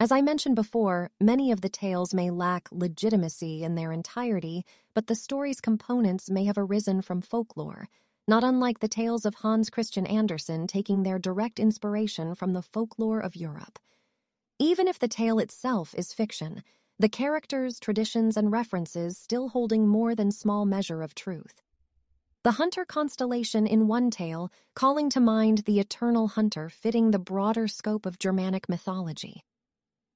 As 0.00 0.10
I 0.10 0.22
mentioned 0.22 0.56
before, 0.56 1.10
many 1.20 1.52
of 1.52 1.60
the 1.60 1.68
tales 1.68 2.14
may 2.14 2.30
lack 2.30 2.68
legitimacy 2.72 3.62
in 3.62 3.74
their 3.74 3.92
entirety, 3.92 4.64
but 4.94 5.06
the 5.06 5.14
story's 5.14 5.60
components 5.60 6.30
may 6.30 6.46
have 6.46 6.58
arisen 6.58 7.02
from 7.02 7.20
folklore 7.20 7.88
not 8.30 8.44
unlike 8.44 8.78
the 8.78 8.86
tales 8.86 9.26
of 9.26 9.34
Hans 9.34 9.70
Christian 9.70 10.06
Andersen 10.06 10.68
taking 10.68 11.02
their 11.02 11.18
direct 11.18 11.58
inspiration 11.58 12.36
from 12.36 12.52
the 12.52 12.62
folklore 12.62 13.18
of 13.18 13.34
Europe. 13.34 13.80
Even 14.60 14.86
if 14.86 15.00
the 15.00 15.08
tale 15.08 15.40
itself 15.40 15.96
is 15.98 16.12
fiction, 16.12 16.62
the 16.96 17.08
characters, 17.08 17.80
traditions, 17.80 18.36
and 18.36 18.52
references 18.52 19.18
still 19.18 19.48
holding 19.48 19.88
more 19.88 20.14
than 20.14 20.30
small 20.30 20.64
measure 20.64 21.02
of 21.02 21.12
truth. 21.12 21.60
The 22.44 22.52
hunter 22.52 22.84
constellation 22.84 23.66
in 23.66 23.88
one 23.88 24.12
tale 24.12 24.52
calling 24.76 25.10
to 25.10 25.20
mind 25.20 25.64
the 25.66 25.80
eternal 25.80 26.28
hunter 26.28 26.68
fitting 26.68 27.10
the 27.10 27.18
broader 27.18 27.66
scope 27.66 28.06
of 28.06 28.20
Germanic 28.20 28.68
mythology. 28.68 29.42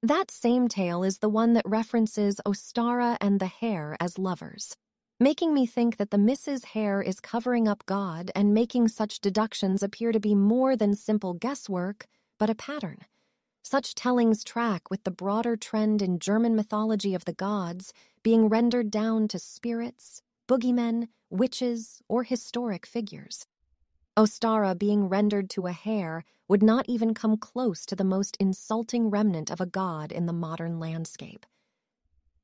That 0.05 0.29
same 0.29 0.67
tale 0.67 1.03
is 1.03 1.17
the 1.17 1.29
one 1.29 1.53
that 1.53 1.67
references 1.67 2.39
Ostara 2.45 3.17
and 3.19 3.39
the 3.39 3.47
hare 3.47 3.97
as 3.99 4.19
lovers 4.19 4.75
making 5.19 5.53
me 5.53 5.65
think 5.65 5.95
that 5.95 6.11
the 6.11 6.17
Mrs. 6.17 6.65
Hare 6.65 7.01
is 7.01 7.21
covering 7.21 7.67
up 7.67 7.85
God 7.85 8.31
and 8.35 8.53
making 8.53 8.89
such 8.89 9.21
deductions 9.21 9.81
appear 9.81 10.11
to 10.11 10.19
be 10.19 10.35
more 10.35 10.75
than 10.75 10.93
simple 10.93 11.33
guesswork, 11.33 12.05
but 12.37 12.49
a 12.49 12.55
pattern. 12.55 12.99
Such 13.63 13.95
tellings 13.95 14.43
track 14.43 14.91
with 14.91 15.05
the 15.05 15.11
broader 15.11 15.55
trend 15.55 16.01
in 16.01 16.19
German 16.19 16.55
mythology 16.55 17.15
of 17.15 17.23
the 17.25 17.33
gods 17.33 17.93
being 18.23 18.49
rendered 18.49 18.91
down 18.91 19.29
to 19.29 19.39
spirits, 19.39 20.21
boogeymen, 20.49 21.07
witches, 21.29 22.01
or 22.09 22.23
historic 22.23 22.85
figures. 22.85 23.47
Ostara 24.17 24.77
being 24.77 25.09
rendered 25.09 25.49
to 25.51 25.67
a 25.67 25.71
hare 25.71 26.23
would 26.47 26.63
not 26.63 26.85
even 26.87 27.13
come 27.13 27.37
close 27.37 27.85
to 27.85 27.95
the 27.95 28.03
most 28.03 28.37
insulting 28.39 29.09
remnant 29.09 29.51
of 29.51 29.59
a 29.59 29.65
god 29.65 30.11
in 30.11 30.25
the 30.25 30.33
modern 30.33 30.79
landscape. 30.79 31.45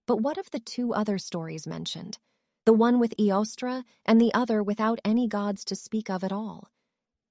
But 0.06 0.22
what 0.22 0.38
of 0.38 0.52
the 0.52 0.60
two 0.60 0.94
other 0.94 1.18
stories 1.18 1.66
mentioned? 1.66 2.18
the 2.66 2.74
one 2.74 3.00
with 3.00 3.16
Eostra 3.18 3.84
and 4.06 4.22
the 4.22 4.34
other 4.34 4.62
without 4.62 5.00
any 5.04 5.28
gods 5.28 5.66
to 5.66 5.76
speak 5.76 6.10
of 6.10 6.24
at 6.24 6.32
all. 6.32 6.70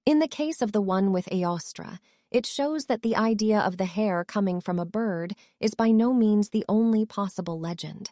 In 0.05 0.18
the 0.18 0.28
case 0.28 0.61
of 0.61 0.72
the 0.72 0.80
one 0.80 1.12
with 1.12 1.26
Eostra, 1.26 1.99
it 2.30 2.47
shows 2.47 2.86
that 2.86 3.03
the 3.03 3.16
idea 3.16 3.59
of 3.61 3.76
the 3.76 3.84
hare 3.84 4.24
coming 4.24 4.61
from 4.61 4.78
a 4.78 4.84
bird 4.84 5.34
is 5.61 5.74
by 5.74 5.91
no 5.91 6.12
means 6.12 6.49
the 6.49 6.64
only 6.68 7.05
possible 7.05 7.61
legend. 7.61 8.11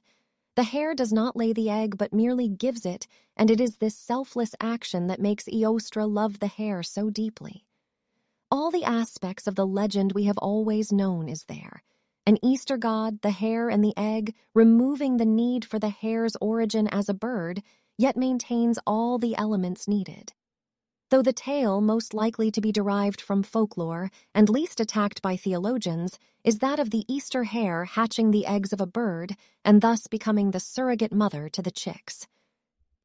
The 0.59 0.65
hare 0.65 0.93
does 0.93 1.13
not 1.13 1.37
lay 1.37 1.53
the 1.53 1.71
egg 1.71 1.97
but 1.97 2.13
merely 2.13 2.49
gives 2.49 2.85
it, 2.85 3.07
and 3.37 3.49
it 3.49 3.61
is 3.61 3.77
this 3.77 3.95
selfless 3.95 4.57
action 4.61 5.07
that 5.07 5.21
makes 5.21 5.45
Eostra 5.45 6.13
love 6.13 6.41
the 6.41 6.49
hare 6.49 6.83
so 6.83 7.11
deeply. 7.11 7.65
All 8.51 8.73
the 8.73 8.83
aspects 8.83 9.47
of 9.47 9.55
the 9.55 9.65
legend 9.65 10.15
we 10.15 10.25
have 10.25 10.37
always 10.39 10.91
known 10.91 11.29
is 11.29 11.45
there 11.45 11.85
an 12.27 12.45
Easter 12.45 12.77
god, 12.77 13.23
the 13.23 13.31
hare, 13.31 13.69
and 13.71 13.85
the 13.85 13.97
egg, 13.97 14.35
removing 14.53 15.19
the 15.19 15.25
need 15.25 15.65
for 15.65 15.79
the 15.79 15.91
hare's 15.91 16.35
origin 16.41 16.89
as 16.89 17.09
a 17.09 17.15
bird, 17.15 17.63
yet 17.97 18.17
maintains 18.17 18.81
all 18.85 19.17
the 19.17 19.37
elements 19.39 19.87
needed. 19.87 20.33
Though 21.11 21.23
the 21.23 21.33
tale, 21.33 21.81
most 21.81 22.13
likely 22.13 22.51
to 22.51 22.61
be 22.61 22.71
derived 22.71 23.23
from 23.23 23.43
folklore 23.43 24.11
and 24.35 24.51
least 24.51 24.79
attacked 24.79 25.23
by 25.23 25.39
theologians, 25.39 26.19
is 26.45 26.59
that 26.59 26.79
of 26.79 26.91
the 26.91 27.05
Easter 27.09 27.45
hare 27.45 27.87
hatching 27.87 28.31
the 28.31 28.45
eggs 28.45 28.75
of 28.75 28.81
a 28.81 28.87
bird 28.87 29.35
and 29.65 29.81
thus 29.81 30.07
becoming 30.07 30.51
the 30.51 30.61
surrogate 30.61 31.13
mother 31.13 31.49
to 31.49 31.63
the 31.63 31.71
chicks. 31.71 32.27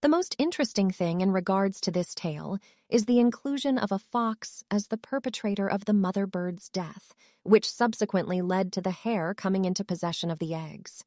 The 0.01 0.09
most 0.09 0.35
interesting 0.37 0.91
thing 0.91 1.21
in 1.21 1.31
regards 1.31 1.79
to 1.79 1.91
this 1.91 2.13
tale 2.13 2.59
is 2.89 3.05
the 3.05 3.21
inclusion 3.21 3.77
of 3.77 3.89
a 3.89 3.99
fox 3.99 4.65
as 4.69 4.87
the 4.87 4.97
perpetrator 4.97 5.69
of 5.69 5.85
the 5.85 5.93
mother 5.93 6.27
bird's 6.27 6.67
death, 6.67 7.15
which 7.43 7.71
subsequently 7.71 8.41
led 8.41 8.73
to 8.73 8.81
the 8.81 8.91
hare 8.91 9.33
coming 9.33 9.63
into 9.63 9.85
possession 9.85 10.29
of 10.29 10.39
the 10.39 10.53
eggs. 10.53 11.05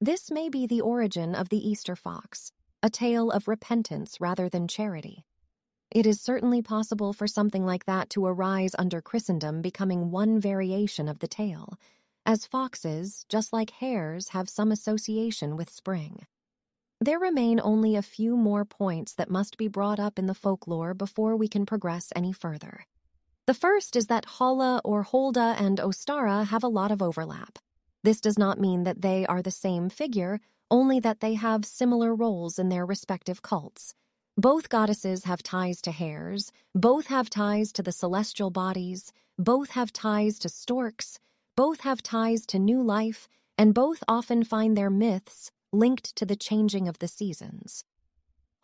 This 0.00 0.28
may 0.28 0.48
be 0.48 0.66
the 0.66 0.80
origin 0.80 1.36
of 1.36 1.50
the 1.50 1.68
Easter 1.68 1.94
fox, 1.94 2.50
a 2.82 2.90
tale 2.90 3.30
of 3.30 3.46
repentance 3.46 4.20
rather 4.20 4.48
than 4.48 4.66
charity. 4.66 5.24
It 5.90 6.06
is 6.06 6.20
certainly 6.20 6.62
possible 6.62 7.12
for 7.12 7.26
something 7.26 7.64
like 7.64 7.86
that 7.86 8.10
to 8.10 8.26
arise 8.26 8.74
under 8.78 9.00
Christendom 9.00 9.62
becoming 9.62 10.10
one 10.10 10.40
variation 10.40 11.08
of 11.08 11.20
the 11.20 11.28
tale, 11.28 11.78
as 12.26 12.44
foxes, 12.44 13.24
just 13.28 13.52
like 13.52 13.70
hares, 13.70 14.30
have 14.30 14.48
some 14.48 14.72
association 14.72 15.56
with 15.56 15.70
spring. 15.70 16.26
There 17.00 17.20
remain 17.20 17.60
only 17.62 17.94
a 17.94 18.02
few 18.02 18.36
more 18.36 18.64
points 18.64 19.14
that 19.14 19.30
must 19.30 19.56
be 19.56 19.68
brought 19.68 20.00
up 20.00 20.18
in 20.18 20.26
the 20.26 20.34
folklore 20.34 20.92
before 20.92 21.36
we 21.36 21.46
can 21.46 21.66
progress 21.66 22.12
any 22.16 22.32
further. 22.32 22.84
The 23.46 23.54
first 23.54 23.94
is 23.94 24.08
that 24.08 24.24
Hala 24.24 24.80
or 24.84 25.04
Holda 25.04 25.54
and 25.58 25.78
Ostara 25.78 26.46
have 26.46 26.64
a 26.64 26.68
lot 26.68 26.90
of 26.90 27.00
overlap. 27.00 27.58
This 28.02 28.20
does 28.20 28.38
not 28.38 28.58
mean 28.58 28.82
that 28.84 29.02
they 29.02 29.24
are 29.26 29.42
the 29.42 29.52
same 29.52 29.88
figure, 29.88 30.40
only 30.68 30.98
that 31.00 31.20
they 31.20 31.34
have 31.34 31.64
similar 31.64 32.14
roles 32.14 32.58
in 32.58 32.70
their 32.70 32.84
respective 32.84 33.42
cults. 33.42 33.94
Both 34.38 34.68
goddesses 34.68 35.24
have 35.24 35.42
ties 35.42 35.80
to 35.80 35.90
hares, 35.90 36.52
both 36.74 37.06
have 37.06 37.30
ties 37.30 37.72
to 37.72 37.82
the 37.82 37.90
celestial 37.90 38.50
bodies, 38.50 39.10
both 39.38 39.70
have 39.70 39.94
ties 39.94 40.38
to 40.40 40.50
storks, 40.50 41.18
both 41.56 41.80
have 41.80 42.02
ties 42.02 42.44
to 42.48 42.58
new 42.58 42.82
life, 42.82 43.28
and 43.56 43.72
both 43.72 44.04
often 44.06 44.44
find 44.44 44.76
their 44.76 44.90
myths 44.90 45.50
linked 45.72 46.14
to 46.16 46.26
the 46.26 46.36
changing 46.36 46.86
of 46.86 46.98
the 46.98 47.08
seasons. 47.08 47.82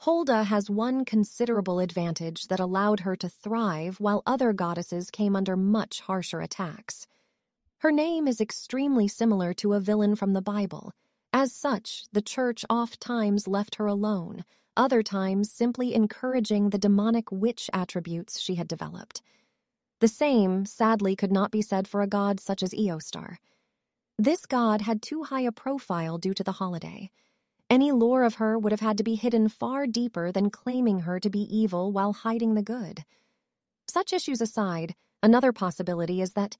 Holda 0.00 0.44
has 0.44 0.68
one 0.68 1.06
considerable 1.06 1.80
advantage 1.80 2.48
that 2.48 2.60
allowed 2.60 3.00
her 3.00 3.16
to 3.16 3.30
thrive 3.30 3.98
while 3.98 4.22
other 4.26 4.52
goddesses 4.52 5.10
came 5.10 5.34
under 5.34 5.56
much 5.56 6.00
harsher 6.02 6.42
attacks. 6.42 7.06
Her 7.78 7.92
name 7.92 8.28
is 8.28 8.42
extremely 8.42 9.08
similar 9.08 9.54
to 9.54 9.72
a 9.72 9.80
villain 9.80 10.16
from 10.16 10.34
the 10.34 10.42
Bible. 10.42 10.92
As 11.32 11.50
such, 11.50 12.04
the 12.12 12.20
church 12.20 12.62
oft 12.68 13.00
times 13.00 13.48
left 13.48 13.76
her 13.76 13.86
alone, 13.86 14.44
other 14.76 15.02
times 15.02 15.50
simply 15.50 15.94
encouraging 15.94 16.70
the 16.70 16.78
demonic 16.78 17.30
witch 17.30 17.68
attributes 17.72 18.40
she 18.40 18.54
had 18.54 18.68
developed. 18.68 19.22
The 20.00 20.08
same, 20.08 20.66
sadly, 20.66 21.14
could 21.14 21.32
not 21.32 21.50
be 21.50 21.62
said 21.62 21.86
for 21.86 22.02
a 22.02 22.06
god 22.06 22.40
such 22.40 22.62
as 22.62 22.72
Eostar. 22.72 23.36
This 24.18 24.46
god 24.46 24.82
had 24.82 25.02
too 25.02 25.24
high 25.24 25.42
a 25.42 25.52
profile 25.52 26.18
due 26.18 26.34
to 26.34 26.44
the 26.44 26.52
holiday. 26.52 27.10
Any 27.70 27.92
lore 27.92 28.24
of 28.24 28.34
her 28.34 28.58
would 28.58 28.72
have 28.72 28.80
had 28.80 28.98
to 28.98 29.04
be 29.04 29.14
hidden 29.14 29.48
far 29.48 29.86
deeper 29.86 30.30
than 30.30 30.50
claiming 30.50 31.00
her 31.00 31.18
to 31.20 31.30
be 31.30 31.40
evil 31.40 31.92
while 31.92 32.12
hiding 32.12 32.54
the 32.54 32.62
good. 32.62 33.04
Such 33.88 34.12
issues 34.12 34.40
aside, 34.40 34.94
another 35.22 35.52
possibility 35.52 36.20
is 36.20 36.32
that, 36.32 36.56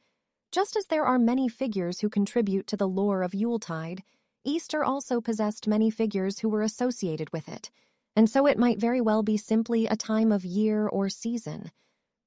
just 0.51 0.77
as 0.77 0.87
there 0.87 1.05
are 1.05 1.19
many 1.19 1.49
figures 1.49 2.01
who 2.01 2.09
contribute 2.09 2.67
to 2.69 2.77
the 2.77 2.89
lore 2.89 3.23
of 3.23 3.35
Yuletide, 3.35 4.03
Easter 4.45 4.83
also 4.83 5.21
possessed 5.21 5.69
many 5.69 5.91
figures 5.91 6.41
who 6.41 6.49
were 6.49 6.63
associated 6.63 7.33
with 7.33 7.49
it, 7.49 7.71
and 8.17 8.29
so 8.29 8.47
it 8.47 8.59
might 8.59 8.79
very 8.79 9.01
well 9.01 9.23
be 9.23 9.37
simply 9.37 9.87
a 9.87 9.97
time 9.97 10.33
of 10.33 10.45
year 10.45 10.87
or 10.87 11.09
season. 11.09 11.71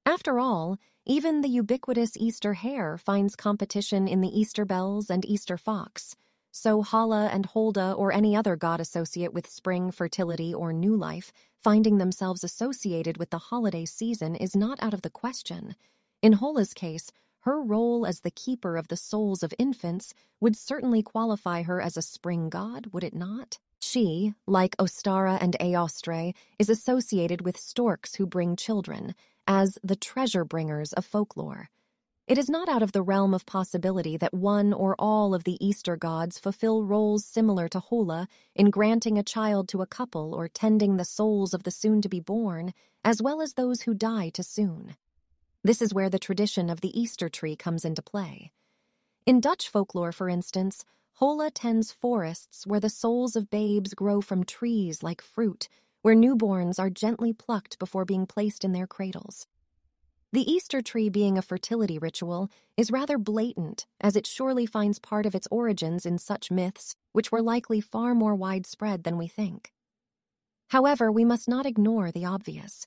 After 0.04 0.38
all, 0.38 0.78
even 1.04 1.40
the 1.40 1.48
ubiquitous 1.48 2.16
Easter 2.16 2.54
hare 2.54 2.98
finds 2.98 3.36
competition 3.36 4.08
in 4.08 4.20
the 4.20 4.40
Easter 4.40 4.64
bells 4.64 5.10
and 5.10 5.24
Easter 5.24 5.56
fox. 5.56 6.16
So 6.52 6.82
Hala 6.82 7.26
and 7.26 7.46
Holda 7.46 7.92
or 7.92 8.12
any 8.12 8.34
other 8.34 8.56
god 8.56 8.80
associate 8.80 9.34
with 9.34 9.46
spring, 9.46 9.90
fertility, 9.90 10.54
or 10.54 10.72
new 10.72 10.96
life 10.96 11.32
finding 11.66 11.98
themselves 11.98 12.44
associated 12.44 13.16
with 13.16 13.30
the 13.30 13.38
holiday 13.38 13.84
season 13.84 14.36
is 14.36 14.54
not 14.54 14.80
out 14.80 14.94
of 14.94 15.02
the 15.02 15.10
question. 15.10 15.74
In 16.22 16.34
Hola's 16.34 16.72
case, 16.72 17.10
her 17.40 17.60
role 17.60 18.06
as 18.06 18.20
the 18.20 18.30
keeper 18.30 18.76
of 18.76 18.86
the 18.86 18.96
souls 18.96 19.42
of 19.42 19.52
infants 19.58 20.14
would 20.40 20.54
certainly 20.54 21.02
qualify 21.02 21.62
her 21.62 21.80
as 21.80 21.96
a 21.96 22.02
spring 22.02 22.50
god, 22.50 22.86
would 22.92 23.02
it 23.02 23.16
not? 23.16 23.58
She, 23.80 24.34
like 24.46 24.76
Ostara 24.78 25.38
and 25.40 25.56
Eostre, 25.60 26.34
is 26.58 26.68
associated 26.68 27.42
with 27.42 27.58
storks 27.58 28.14
who 28.14 28.26
bring 28.26 28.56
children, 28.56 29.14
as 29.46 29.78
the 29.82 29.96
treasure 29.96 30.44
bringers 30.44 30.92
of 30.92 31.04
folklore. 31.04 31.70
It 32.26 32.38
is 32.38 32.50
not 32.50 32.68
out 32.68 32.82
of 32.82 32.90
the 32.90 33.02
realm 33.02 33.34
of 33.34 33.46
possibility 33.46 34.16
that 34.16 34.34
one 34.34 34.72
or 34.72 34.96
all 34.98 35.32
of 35.32 35.44
the 35.44 35.64
Easter 35.64 35.96
gods 35.96 36.40
fulfill 36.40 36.82
roles 36.82 37.24
similar 37.24 37.68
to 37.68 37.78
Hola 37.78 38.26
in 38.52 38.70
granting 38.70 39.16
a 39.16 39.22
child 39.22 39.68
to 39.68 39.82
a 39.82 39.86
couple 39.86 40.34
or 40.34 40.48
tending 40.48 40.96
the 40.96 41.04
souls 41.04 41.54
of 41.54 41.62
the 41.62 41.70
soon 41.70 42.02
to 42.02 42.08
be 42.08 42.18
born, 42.18 42.72
as 43.04 43.22
well 43.22 43.40
as 43.40 43.54
those 43.54 43.82
who 43.82 43.94
die 43.94 44.30
too 44.30 44.42
soon. 44.42 44.96
This 45.62 45.80
is 45.80 45.94
where 45.94 46.10
the 46.10 46.18
tradition 46.18 46.68
of 46.68 46.80
the 46.80 47.00
Easter 47.00 47.28
tree 47.28 47.54
comes 47.54 47.84
into 47.84 48.02
play. 48.02 48.50
In 49.24 49.40
Dutch 49.40 49.68
folklore, 49.68 50.12
for 50.12 50.28
instance, 50.28 50.84
Hola 51.18 51.50
tends 51.50 51.92
forests 51.92 52.66
where 52.66 52.78
the 52.78 52.90
souls 52.90 53.36
of 53.36 53.48
babes 53.48 53.94
grow 53.94 54.20
from 54.20 54.44
trees 54.44 55.02
like 55.02 55.22
fruit 55.22 55.66
where 56.02 56.14
newborns 56.14 56.78
are 56.78 56.90
gently 56.90 57.32
plucked 57.32 57.78
before 57.78 58.04
being 58.04 58.26
placed 58.26 58.66
in 58.66 58.72
their 58.72 58.86
cradles. 58.86 59.46
The 60.34 60.42
Easter 60.42 60.82
tree 60.82 61.08
being 61.08 61.38
a 61.38 61.42
fertility 61.42 61.96
ritual 61.96 62.50
is 62.76 62.90
rather 62.90 63.16
blatant, 63.16 63.86
as 63.98 64.14
it 64.14 64.26
surely 64.26 64.66
finds 64.66 64.98
part 64.98 65.24
of 65.24 65.34
its 65.34 65.48
origins 65.50 66.04
in 66.04 66.18
such 66.18 66.50
myths, 66.50 66.96
which 67.12 67.32
were 67.32 67.40
likely 67.40 67.80
far 67.80 68.14
more 68.14 68.34
widespread 68.34 69.04
than 69.04 69.16
we 69.16 69.26
think. 69.26 69.72
However, 70.68 71.10
we 71.10 71.24
must 71.24 71.48
not 71.48 71.64
ignore 71.64 72.12
the 72.12 72.26
obvious. 72.26 72.86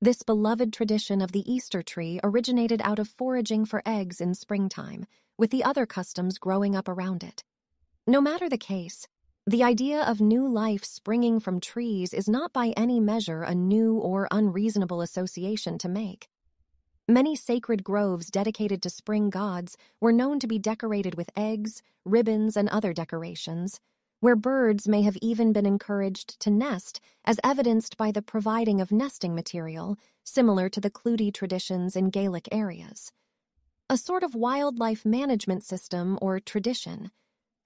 This 0.00 0.22
beloved 0.22 0.72
tradition 0.72 1.20
of 1.20 1.32
the 1.32 1.44
Easter 1.52 1.82
tree 1.82 2.18
originated 2.24 2.80
out 2.82 2.98
of 2.98 3.08
foraging 3.08 3.66
for 3.66 3.82
eggs 3.84 4.22
in 4.22 4.32
springtime, 4.32 5.04
with 5.36 5.50
the 5.50 5.64
other 5.64 5.84
customs 5.84 6.38
growing 6.38 6.74
up 6.74 6.88
around 6.88 7.22
it. 7.22 7.44
No 8.08 8.22
matter 8.22 8.48
the 8.48 8.56
case, 8.56 9.06
the 9.46 9.62
idea 9.62 10.00
of 10.00 10.18
new 10.18 10.48
life 10.48 10.82
springing 10.82 11.40
from 11.40 11.60
trees 11.60 12.14
is 12.14 12.26
not 12.26 12.54
by 12.54 12.72
any 12.74 13.00
measure 13.00 13.42
a 13.42 13.54
new 13.54 13.98
or 13.98 14.26
unreasonable 14.30 15.02
association 15.02 15.76
to 15.76 15.90
make. 15.90 16.30
Many 17.06 17.36
sacred 17.36 17.84
groves 17.84 18.30
dedicated 18.30 18.80
to 18.80 18.88
spring 18.88 19.28
gods 19.28 19.76
were 20.00 20.10
known 20.10 20.40
to 20.40 20.46
be 20.46 20.58
decorated 20.58 21.16
with 21.16 21.28
eggs, 21.36 21.82
ribbons, 22.06 22.56
and 22.56 22.70
other 22.70 22.94
decorations, 22.94 23.78
where 24.20 24.36
birds 24.36 24.88
may 24.88 25.02
have 25.02 25.18
even 25.20 25.52
been 25.52 25.66
encouraged 25.66 26.40
to 26.40 26.48
nest, 26.48 27.02
as 27.26 27.38
evidenced 27.44 27.98
by 27.98 28.10
the 28.10 28.22
providing 28.22 28.80
of 28.80 28.90
nesting 28.90 29.34
material, 29.34 29.98
similar 30.24 30.70
to 30.70 30.80
the 30.80 30.90
Clootie 30.90 31.30
traditions 31.34 31.94
in 31.94 32.08
Gaelic 32.08 32.48
areas. 32.50 33.12
A 33.90 33.98
sort 33.98 34.22
of 34.22 34.34
wildlife 34.34 35.04
management 35.04 35.62
system 35.62 36.18
or 36.22 36.40
tradition 36.40 37.10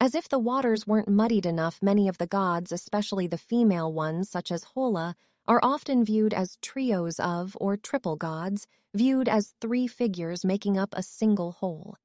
as 0.03 0.17
if 0.17 0.29
the 0.29 0.39
waters 0.41 0.85
weren't 0.85 1.09
muddied 1.09 1.47
enough, 1.47 1.79
many 1.81 2.09
of 2.09 2.19
the 2.19 2.27
gods, 2.27 2.73
especially 2.73 3.29
the 3.29 3.39
female 3.39 3.93
ones 3.93 4.29
such 4.29 4.51
as 4.51 4.65
Hola, 4.75 5.15
are 5.47 5.61
often 5.63 6.05
viewed 6.05 6.35
as 6.35 6.59
trios 6.61 7.21
of 7.21 7.57
or 7.61 7.77
triple 7.77 8.17
gods, 8.17 8.67
viewed 8.93 9.29
as 9.29 9.55
three 9.61 9.87
figures 9.87 10.45
making 10.45 10.77
up 10.77 10.93
a 10.97 11.05
single 11.05 11.53
whole. 11.53 11.97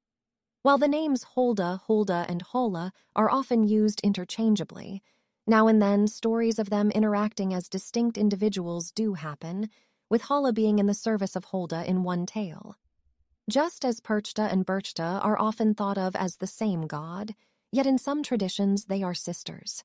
While 0.62 0.78
the 0.78 0.86
names 0.86 1.24
Holda, 1.24 1.80
Hulda, 1.88 2.24
and 2.28 2.40
Hola 2.40 2.92
are 3.16 3.32
often 3.32 3.64
used 3.64 4.00
interchangeably, 4.04 5.02
now 5.44 5.66
and 5.66 5.82
then 5.82 6.06
stories 6.06 6.60
of 6.60 6.70
them 6.70 6.92
interacting 6.92 7.52
as 7.52 7.68
distinct 7.68 8.16
individuals 8.16 8.92
do 8.92 9.14
happen, 9.14 9.70
with 10.08 10.22
Hola 10.22 10.52
being 10.52 10.78
in 10.78 10.86
the 10.86 10.94
service 10.94 11.34
of 11.34 11.46
Holda 11.46 11.84
in 11.84 12.04
one 12.04 12.26
tale. 12.26 12.76
Just 13.50 13.84
as 13.84 13.98
Perchta 13.98 14.52
and 14.52 14.64
Berchta 14.64 15.18
are 15.24 15.40
often 15.40 15.74
thought 15.74 15.98
of 15.98 16.14
as 16.14 16.36
the 16.36 16.46
same 16.46 16.86
god, 16.86 17.34
yet 17.72 17.86
in 17.86 17.98
some 17.98 18.22
traditions 18.22 18.86
they 18.86 19.02
are 19.02 19.14
sisters. 19.14 19.84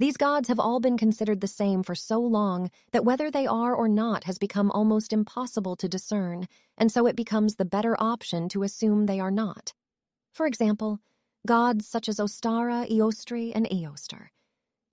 These 0.00 0.16
gods 0.16 0.46
have 0.46 0.60
all 0.60 0.78
been 0.78 0.96
considered 0.96 1.40
the 1.40 1.48
same 1.48 1.82
for 1.82 1.96
so 1.96 2.20
long 2.20 2.70
that 2.92 3.04
whether 3.04 3.30
they 3.30 3.46
are 3.46 3.74
or 3.74 3.88
not 3.88 4.24
has 4.24 4.38
become 4.38 4.70
almost 4.70 5.12
impossible 5.12 5.74
to 5.76 5.88
discern, 5.88 6.46
and 6.76 6.92
so 6.92 7.06
it 7.06 7.16
becomes 7.16 7.56
the 7.56 7.64
better 7.64 7.96
option 7.98 8.48
to 8.50 8.62
assume 8.62 9.06
they 9.06 9.18
are 9.18 9.32
not. 9.32 9.74
For 10.32 10.46
example, 10.46 11.00
gods 11.46 11.88
such 11.88 12.08
as 12.08 12.18
Ostara, 12.18 12.88
Eostri, 12.88 13.50
and 13.54 13.66
Eostar. 13.70 14.28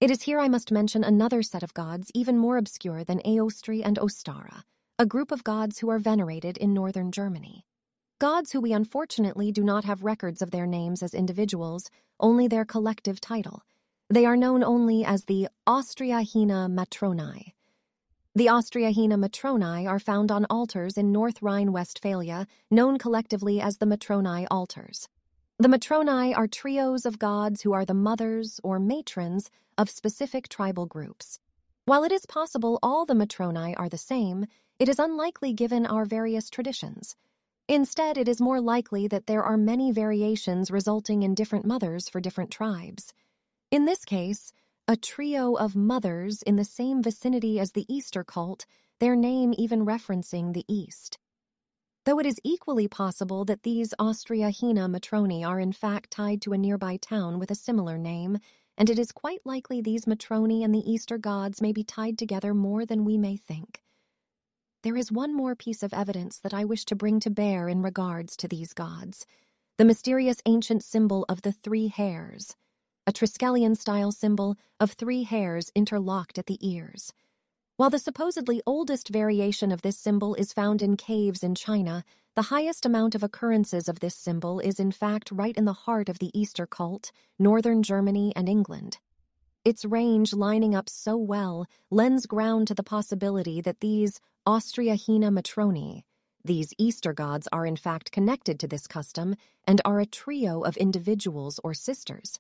It 0.02 0.10
is 0.10 0.24
here 0.24 0.40
I 0.40 0.48
must 0.48 0.72
mention 0.72 1.04
another 1.04 1.44
set 1.44 1.62
of 1.62 1.74
gods 1.76 2.12
even 2.16 2.38
more 2.38 2.58
obscure 2.58 3.04
than 3.04 3.20
Eostri 3.20 3.82
and 3.86 3.98
Ostara, 3.98 4.64
a 4.98 5.06
group 5.06 5.32
of 5.32 5.44
gods 5.44 5.80
who 5.80 5.90
are 5.90 6.00
venerated 6.00 6.58
in 6.58 6.74
northern 6.74 7.12
Germany. 7.12 7.64
Gods 8.18 8.54
who 8.54 8.62
we 8.62 8.72
unfortunately 8.72 9.52
do 9.52 9.62
not 9.62 9.84
have 9.84 10.06
records 10.06 10.42
of 10.42 10.52
their 10.52 10.66
names 10.66 11.04
as 11.04 11.14
individuals, 11.14 11.92
only 12.18 12.48
their 12.48 12.64
collective 12.64 13.20
title. 13.20 13.64
They 14.10 14.26
are 14.26 14.38
known 14.38 14.64
only 14.64 15.04
as 15.04 15.26
the 15.26 15.50
Austriahina 15.68 16.72
Matronae. 16.72 17.52
The 18.34 18.46
Austriahina 18.46 19.20
Matronae 19.20 19.86
are 19.86 20.00
found 20.00 20.32
on 20.32 20.46
altars 20.50 20.98
in 20.98 21.12
North 21.12 21.42
Rhine-Westphalia, 21.42 22.48
known 22.72 22.98
collectively 22.98 23.60
as 23.60 23.80
the 23.80 23.86
Matronae 23.86 24.48
altars. 24.50 25.10
The 25.60 25.68
Matronae 25.68 26.38
are 26.38 26.48
trios 26.48 27.06
of 27.06 27.20
gods 27.20 27.64
who 27.64 27.74
are 27.74 27.84
the 27.84 27.94
mothers 27.94 28.62
or 28.64 28.80
matrons 28.80 29.52
of 29.78 29.90
specific 29.90 30.48
tribal 30.48 30.86
groups. 30.86 31.38
While 31.84 32.06
it 32.06 32.14
is 32.14 32.26
possible 32.26 32.80
all 32.82 33.06
the 33.06 33.14
Matronae 33.14 33.76
are 33.76 33.90
the 33.90 33.98
same, 33.98 34.46
it 34.80 34.88
is 34.88 35.00
unlikely 35.00 35.52
given 35.52 35.86
our 35.86 36.06
various 36.06 36.50
traditions. 36.50 37.18
Instead, 37.68 38.16
it 38.18 38.28
is 38.28 38.40
more 38.40 38.62
likely 38.62 39.08
that 39.08 39.26
there 39.26 39.42
are 39.42 39.58
many 39.58 39.92
variations 39.92 40.70
resulting 40.70 41.24
in 41.24 41.34
different 41.34 41.66
mothers 41.66 42.08
for 42.08 42.22
different 42.22 42.52
tribes. 42.52 43.12
In 43.72 43.86
this 43.86 44.06
case, 44.06 44.52
a 44.88 44.96
trio 44.96 45.56
of 45.56 45.76
mothers 45.76 46.44
in 46.44 46.58
the 46.58 46.64
same 46.64 47.02
vicinity 47.02 47.60
as 47.60 47.72
the 47.72 47.92
Easter 47.92 48.24
cult, 48.24 48.68
their 49.00 49.16
name 49.16 49.52
even 49.58 49.84
referencing 49.84 50.54
the 50.54 50.64
East. 50.68 51.18
Though 52.06 52.20
it 52.20 52.28
is 52.28 52.40
equally 52.44 52.88
possible 52.88 53.46
that 53.46 53.64
these 53.64 53.96
Austriahina 54.00 54.88
matroni 54.88 55.44
are 55.44 55.60
in 55.60 55.72
fact 55.72 56.12
tied 56.12 56.44
to 56.44 56.54
a 56.54 56.58
nearby 56.60 56.98
town 56.98 57.40
with 57.40 57.50
a 57.50 57.56
similar 57.56 57.98
name, 57.98 58.38
and 58.78 58.92
it 58.92 59.00
is 59.00 59.12
quite 59.12 59.42
likely 59.44 59.82
these 59.82 60.06
matroni 60.06 60.64
and 60.64 60.74
the 60.74 60.88
Easter 60.88 61.18
gods 61.18 61.64
may 61.64 61.72
be 61.72 61.84
tied 61.84 62.20
together 62.20 62.54
more 62.54 62.86
than 62.86 63.06
we 63.06 63.18
may 63.18 63.36
think. 63.36 63.82
There 64.86 64.96
is 64.96 65.12
one 65.12 65.34
more 65.36 65.56
piece 65.56 65.82
of 65.82 65.96
evidence 65.96 66.38
that 66.38 66.54
I 66.54 66.64
wish 66.64 66.86
to 66.86 66.96
bring 66.96 67.20
to 67.22 67.32
bear 67.32 67.68
in 67.68 67.82
regards 67.82 68.38
to 68.38 68.48
these 68.48 68.72
gods 68.72 69.26
the 69.80 69.84
mysterious 69.84 70.38
ancient 70.46 70.84
symbol 70.84 71.26
of 71.28 71.42
the 71.42 71.52
three 71.52 71.88
hares, 71.88 72.56
a 73.08 73.12
Triskelion 73.12 73.76
style 73.76 74.12
symbol 74.12 74.58
of 74.80 74.92
three 74.92 75.24
hares 75.24 75.72
interlocked 75.74 76.38
at 76.38 76.46
the 76.46 76.60
ears. 76.62 77.12
While 77.78 77.90
the 77.90 77.98
supposedly 77.98 78.62
oldest 78.68 79.10
variation 79.10 79.72
of 79.72 79.82
this 79.82 79.98
symbol 79.98 80.36
is 80.36 80.54
found 80.54 80.84
in 80.84 80.98
caves 80.98 81.42
in 81.42 81.56
China, 81.56 82.04
the 82.36 82.54
highest 82.54 82.86
amount 82.86 83.16
of 83.16 83.24
occurrences 83.24 83.90
of 83.90 84.02
this 84.02 84.14
symbol 84.14 84.60
is 84.60 84.80
in 84.80 84.92
fact 84.92 85.32
right 85.32 85.58
in 85.58 85.66
the 85.66 85.74
heart 85.74 86.10
of 86.10 86.20
the 86.20 86.30
Easter 86.40 86.68
cult, 86.68 87.12
northern 87.40 87.82
Germany 87.82 88.34
and 88.36 88.48
England. 88.48 89.00
Its 89.64 89.84
range 89.84 90.32
lining 90.32 90.76
up 90.76 90.88
so 90.88 91.18
well 91.18 91.66
lends 91.90 92.28
ground 92.28 92.68
to 92.68 92.76
the 92.76 92.84
possibility 92.84 93.62
that 93.62 93.80
these 93.80 94.22
Austriacina 94.48 95.36
Matroni, 95.36 96.04
these 96.44 96.72
Easter 96.78 97.14
gods 97.14 97.48
are 97.52 97.66
in 97.66 97.76
fact 97.76 98.12
connected 98.12 98.60
to 98.60 98.68
this 98.68 98.86
custom 98.86 99.36
and 99.68 99.82
are 99.84 100.00
a 100.00 100.06
trio 100.06 100.62
of 100.62 100.78
individuals 100.78 101.60
or 101.64 101.74
sisters. 101.74 102.40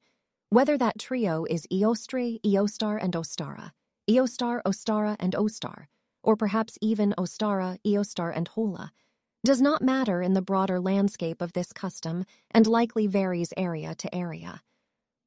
Whether 0.52 0.78
that 0.78 1.00
trio 1.00 1.46
is 1.50 1.66
Eostre, 1.74 2.40
Eostar, 2.44 3.00
and 3.02 3.14
Ostara, 3.14 3.72
Eostar, 4.08 4.62
Ostara, 4.68 5.16
and 5.20 5.34
Ostar, 5.34 5.88
or 6.22 6.36
perhaps 6.36 6.78
even 6.80 7.16
Ostara, 7.18 7.80
Eostar, 7.84 8.32
and 8.36 8.50
Hola, 8.50 8.92
does 9.44 9.60
not 9.60 9.82
matter 9.82 10.22
in 10.22 10.36
the 10.36 10.44
broader 10.44 10.80
landscape 10.80 11.42
of 11.42 11.54
this 11.54 11.74
custom 11.74 12.24
and 12.52 12.68
likely 12.68 13.08
varies 13.08 13.52
area 13.58 13.96
to 13.96 14.14
area. 14.14 14.62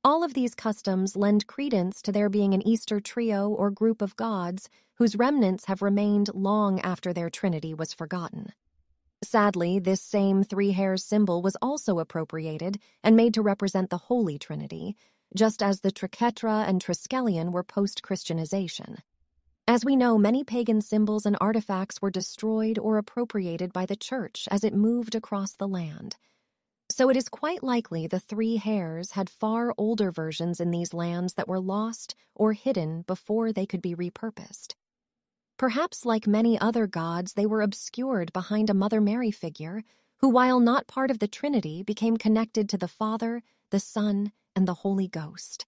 All 0.09 0.24
of 0.24 0.32
these 0.32 0.54
customs 0.54 1.16
lend 1.16 1.46
credence 1.46 2.00
to 2.00 2.12
there 2.12 2.30
being 2.30 2.54
an 2.54 2.66
Easter 2.66 2.98
trio 2.98 3.50
or 3.50 3.70
group 3.70 4.00
of 4.00 4.16
gods 4.16 4.70
whose 4.94 5.16
remnants 5.16 5.66
have 5.66 5.82
remained 5.82 6.30
long 6.32 6.80
after 6.80 7.12
their 7.12 7.28
trinity 7.28 7.74
was 7.74 7.92
forgotten. 7.92 8.54
Sadly, 9.22 9.78
this 9.78 10.00
same 10.00 10.44
three 10.44 10.70
hares 10.70 11.04
symbol 11.04 11.42
was 11.42 11.59
also 11.61 11.98
appropriated 11.98 12.78
and 13.04 13.16
made 13.16 13.34
to 13.34 13.42
represent 13.42 13.90
the 13.90 13.98
Holy 13.98 14.38
Trinity, 14.38 14.96
just 15.36 15.62
as 15.62 15.80
the 15.80 15.92
triquetra 15.92 16.66
and 16.66 16.82
triskelion 16.82 17.52
were 17.52 17.62
post 17.62 18.02
Christianization. 18.02 19.02
As 19.66 19.84
we 19.84 19.94
know, 19.94 20.16
many 20.16 20.42
pagan 20.42 20.80
symbols 20.80 21.26
and 21.26 21.36
artifacts 21.38 22.00
were 22.00 22.11
destroyed 22.11 22.78
or 22.78 22.96
appropriated 22.96 23.74
by 23.74 23.84
the 23.84 23.94
Church 23.94 24.48
as 24.50 24.64
it 24.64 24.72
moved 24.72 25.14
across 25.14 25.52
the 25.52 25.68
land. 25.68 26.16
So 26.91 27.11
it 27.11 27.16
is 27.16 27.28
quite 27.28 27.62
likely 27.62 28.07
the 28.07 28.18
three 28.18 28.57
hares 28.57 29.12
had 29.12 29.28
far 29.28 29.74
older 29.76 30.11
versions 30.11 30.59
in 30.59 30.70
these 30.70 30.95
lands 30.95 31.34
that 31.34 31.49
were 31.49 31.61
lost 31.61 32.14
or 32.34 32.55
hidden 32.55 33.03
before 33.03 33.53
they 33.53 33.66
could 33.66 33.82
be 33.82 33.95
repurposed. 33.95 34.74
Perhaps, 35.59 36.07
like 36.07 36.26
many 36.26 36.59
other 36.59 36.86
gods, 36.86 37.34
they 37.34 37.45
were 37.45 37.62
obscured 37.62 38.32
behind 38.32 38.70
a 38.70 38.74
Mother 38.74 39.01
Mary 39.01 39.30
figure, 39.30 39.82
who, 40.18 40.28
while 40.28 40.61
not 40.61 40.86
part 40.86 41.11
of 41.11 41.18
the 41.18 41.28
Trinity, 41.28 41.82
became 41.82 42.16
connected 42.16 42.68
to 42.68 42.78
the 42.78 42.89
Father, 42.89 43.43
the 43.70 43.80
Son, 43.80 44.32
and 44.57 44.66
the 44.66 44.74
Holy 44.74 45.09
Ghost. 45.09 45.66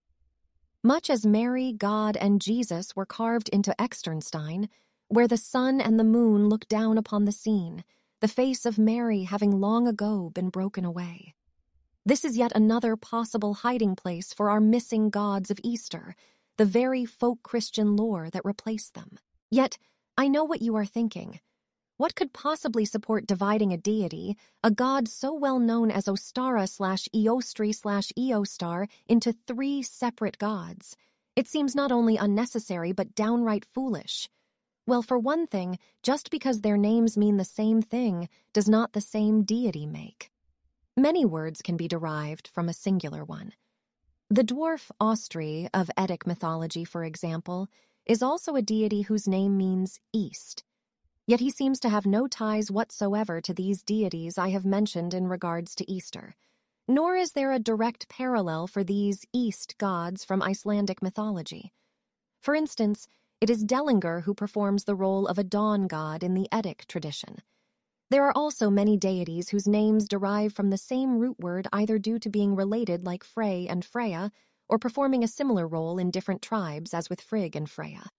Much 0.83 1.11
as 1.11 1.27
Mary, 1.27 1.73
God, 1.73 2.17
and 2.17 2.41
Jesus 2.41 2.97
were 2.97 3.05
carved 3.05 3.51
into 3.51 3.75
Externstein, 3.79 4.69
where 5.09 5.29
the 5.29 5.37
sun 5.37 5.81
and 5.81 5.99
the 5.99 6.05
moon 6.05 6.49
look 6.49 6.67
down 6.69 6.97
upon 6.97 7.25
the 7.25 7.33
scene, 7.33 7.85
the 8.21 8.29
face 8.29 8.67
of 8.67 8.79
Mary 8.79 9.23
having 9.23 9.61
long 9.61 9.89
ago 9.89 10.31
been 10.35 10.51
broken 10.51 10.85
away. 10.85 11.35
This 12.05 12.23
is 12.23 12.37
yet 12.37 12.53
another 12.55 12.95
possible 12.95 13.55
hiding 13.55 13.97
place 13.97 14.35
for 14.35 14.51
our 14.51 14.61
missing 14.61 15.09
gods 15.09 15.51
of 15.51 15.59
Easter, 15.65 16.15
the 16.59 16.67
very 16.67 17.07
folk 17.07 17.43
Christian 17.43 17.97
lore 17.97 18.29
that 18.31 18.45
replaced 18.45 18.93
them. 18.93 19.19
Yet, 19.51 19.79
I 20.19 20.29
know 20.29 20.45
what 20.45 20.61
you 20.61 20.77
are 20.77 20.85
thinking. 20.85 21.41
What 21.97 22.15
could 22.15 22.35
possibly 22.35 22.85
support 22.85 23.27
dividing 23.27 23.73
a 23.73 23.79
deity, 23.79 24.37
a 24.63 24.71
god 24.71 25.09
so 25.09 25.33
well 25.33 25.59
known 25.59 25.91
as 25.91 26.05
Ostara 26.05 26.69
slash 26.69 27.09
Eostri 27.15 27.75
slash 27.75 28.13
Eostar, 28.19 28.87
into 29.09 29.33
three 29.47 29.83
separate 29.83 30.37
gods? 30.37 30.95
It 31.37 31.49
seems 31.49 31.75
not 31.75 31.91
only 31.91 32.19
unnecessary 32.19 32.93
but 32.93 33.15
downright 33.15 33.65
foolish. 33.65 34.29
Well, 34.91 35.03
for 35.03 35.21
one 35.21 35.47
thing, 35.47 35.79
just 36.03 36.33
because 36.33 36.63
their 36.63 36.77
names 36.77 37.17
mean 37.17 37.37
the 37.37 37.45
same 37.45 37.81
thing 37.81 38.29
does 38.53 38.69
not 38.69 38.93
the 38.93 39.01
same 39.01 39.45
deity 39.45 39.87
make. 39.87 40.33
Many 40.97 41.25
words 41.25 41.63
can 41.63 41.77
be 41.77 41.87
derived 41.87 42.49
from 42.49 42.69
a 42.69 42.73
singular 42.73 43.23
one. 43.23 43.53
The 44.31 44.43
dwarf 44.43 44.91
Austri 45.01 45.69
of 45.73 45.93
Eddic 45.97 46.27
mythology, 46.27 46.85
for 46.85 47.05
example, 47.05 47.69
is 48.05 48.21
also 48.21 48.57
a 48.57 48.63
deity 48.63 49.03
whose 49.03 49.29
name 49.29 49.57
means 49.57 50.01
east. 50.13 50.65
Yet 51.25 51.39
he 51.39 51.51
seems 51.51 51.79
to 51.79 51.89
have 51.89 52.05
no 52.05 52.27
ties 52.27 52.69
whatsoever 52.69 53.41
to 53.43 53.55
these 53.55 53.85
deities 53.85 54.39
I 54.39 54.49
have 54.49 54.65
mentioned 54.65 55.15
in 55.15 55.29
regards 55.29 55.77
to 55.77 55.89
Easter. 55.89 56.35
Nor 56.89 57.15
is 57.15 57.35
there 57.35 57.53
a 57.53 57.61
direct 57.61 58.09
parallel 58.09 58.67
for 58.67 58.83
these 58.83 59.25
east 59.33 59.79
gods 59.79 60.25
from 60.25 60.43
Icelandic 60.43 61.01
mythology. 61.01 61.73
For 62.41 62.57
instance, 62.57 63.07
it 63.41 63.49
is 63.49 63.65
Dellingur 63.65 64.25
who 64.25 64.35
performs 64.35 64.85
the 64.85 64.95
role 64.95 65.27
of 65.27 65.39
a 65.39 65.45
dawn 65.45 65.87
god 65.87 66.23
in 66.23 66.35
the 66.35 66.47
Eddic 66.53 66.85
tradition. 66.87 67.39
There 68.11 68.25
are 68.25 68.37
also 68.37 68.69
many 68.69 68.99
deities 68.99 69.49
whose 69.49 69.67
names 69.67 70.09
derive 70.09 70.53
from 70.53 70.69
the 70.69 70.77
same 70.77 71.19
root 71.19 71.39
word 71.39 71.67
either 71.73 71.99
due 71.99 72.19
to 72.19 72.29
being 72.29 72.55
related 72.55 73.07
like 73.07 73.25
Frey 73.25 73.67
and 73.67 73.85
Freya, 73.85 74.31
or 74.69 74.79
performing 74.79 75.25
a 75.25 75.29
similar 75.29 75.67
role 75.67 75.99
in 75.99 76.11
different 76.11 76.43
tribes 76.43 76.93
as 76.93 77.09
with 77.09 77.21
Frigg 77.21 77.57
and 77.57 77.69
Freya. 77.69 78.11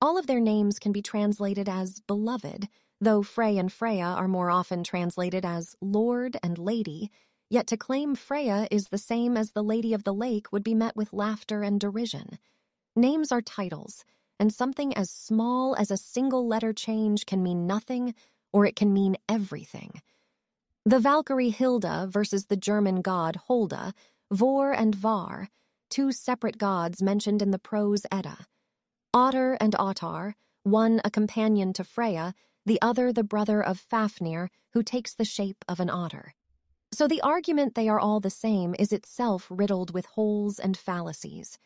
All 0.00 0.16
of 0.16 0.26
their 0.26 0.40
names 0.40 0.78
can 0.78 0.92
be 0.92 1.02
translated 1.02 1.68
as 1.68 2.00
beloved, 2.00 2.68
though 3.00 3.22
Frey 3.22 3.58
and 3.58 3.72
Freya 3.72 4.04
are 4.04 4.28
more 4.28 4.50
often 4.50 4.84
translated 4.84 5.44
as 5.44 5.74
Lord 5.80 6.36
and 6.42 6.56
Lady, 6.56 7.10
yet 7.50 7.66
to 7.68 7.76
claim 7.76 8.14
Freya 8.14 8.68
is 8.70 8.88
the 8.88 8.98
same 8.98 9.36
as 9.36 9.52
the 9.52 9.64
Lady 9.64 9.92
of 9.92 10.04
the 10.04 10.14
Lake 10.14 10.52
would 10.52 10.62
be 10.62 10.74
met 10.74 10.94
with 10.94 11.12
laughter 11.12 11.62
and 11.62 11.80
derision. 11.80 12.38
Names 12.94 13.32
are 13.32 13.42
titles, 13.42 14.04
and 14.42 14.52
something 14.52 14.92
as 14.94 15.08
small 15.08 15.76
as 15.76 15.92
a 15.92 15.96
single 15.96 16.48
letter 16.48 16.72
change 16.72 17.26
can 17.26 17.44
mean 17.44 17.64
nothing 17.64 18.12
or 18.52 18.66
it 18.66 18.74
can 18.74 18.92
mean 18.92 19.16
everything. 19.28 20.02
The 20.84 20.98
Valkyrie 20.98 21.50
Hilda 21.50 22.08
versus 22.10 22.46
the 22.46 22.56
German 22.56 23.02
god 23.02 23.36
Holda, 23.46 23.94
Vor 24.32 24.72
and 24.72 24.96
Var, 24.96 25.48
two 25.90 26.10
separate 26.10 26.58
gods 26.58 27.00
mentioned 27.00 27.40
in 27.40 27.52
the 27.52 27.58
prose 27.60 28.04
Edda. 28.10 28.48
Otter 29.14 29.56
and 29.60 29.74
Ottar, 29.74 30.34
one 30.64 31.00
a 31.04 31.10
companion 31.10 31.72
to 31.74 31.84
Freya, 31.84 32.34
the 32.66 32.82
other 32.82 33.12
the 33.12 33.22
brother 33.22 33.62
of 33.62 33.78
Fafnir, 33.78 34.50
who 34.72 34.82
takes 34.82 35.14
the 35.14 35.24
shape 35.24 35.64
of 35.68 35.78
an 35.78 35.88
otter. 35.88 36.34
So 36.92 37.06
the 37.06 37.20
argument 37.20 37.76
they 37.76 37.88
are 37.88 38.00
all 38.00 38.18
the 38.18 38.28
same 38.28 38.74
is 38.76 38.92
itself 38.92 39.46
riddled 39.48 39.94
with 39.94 40.06
holes 40.06 40.58
and 40.58 40.76
fallacies. 40.76 41.60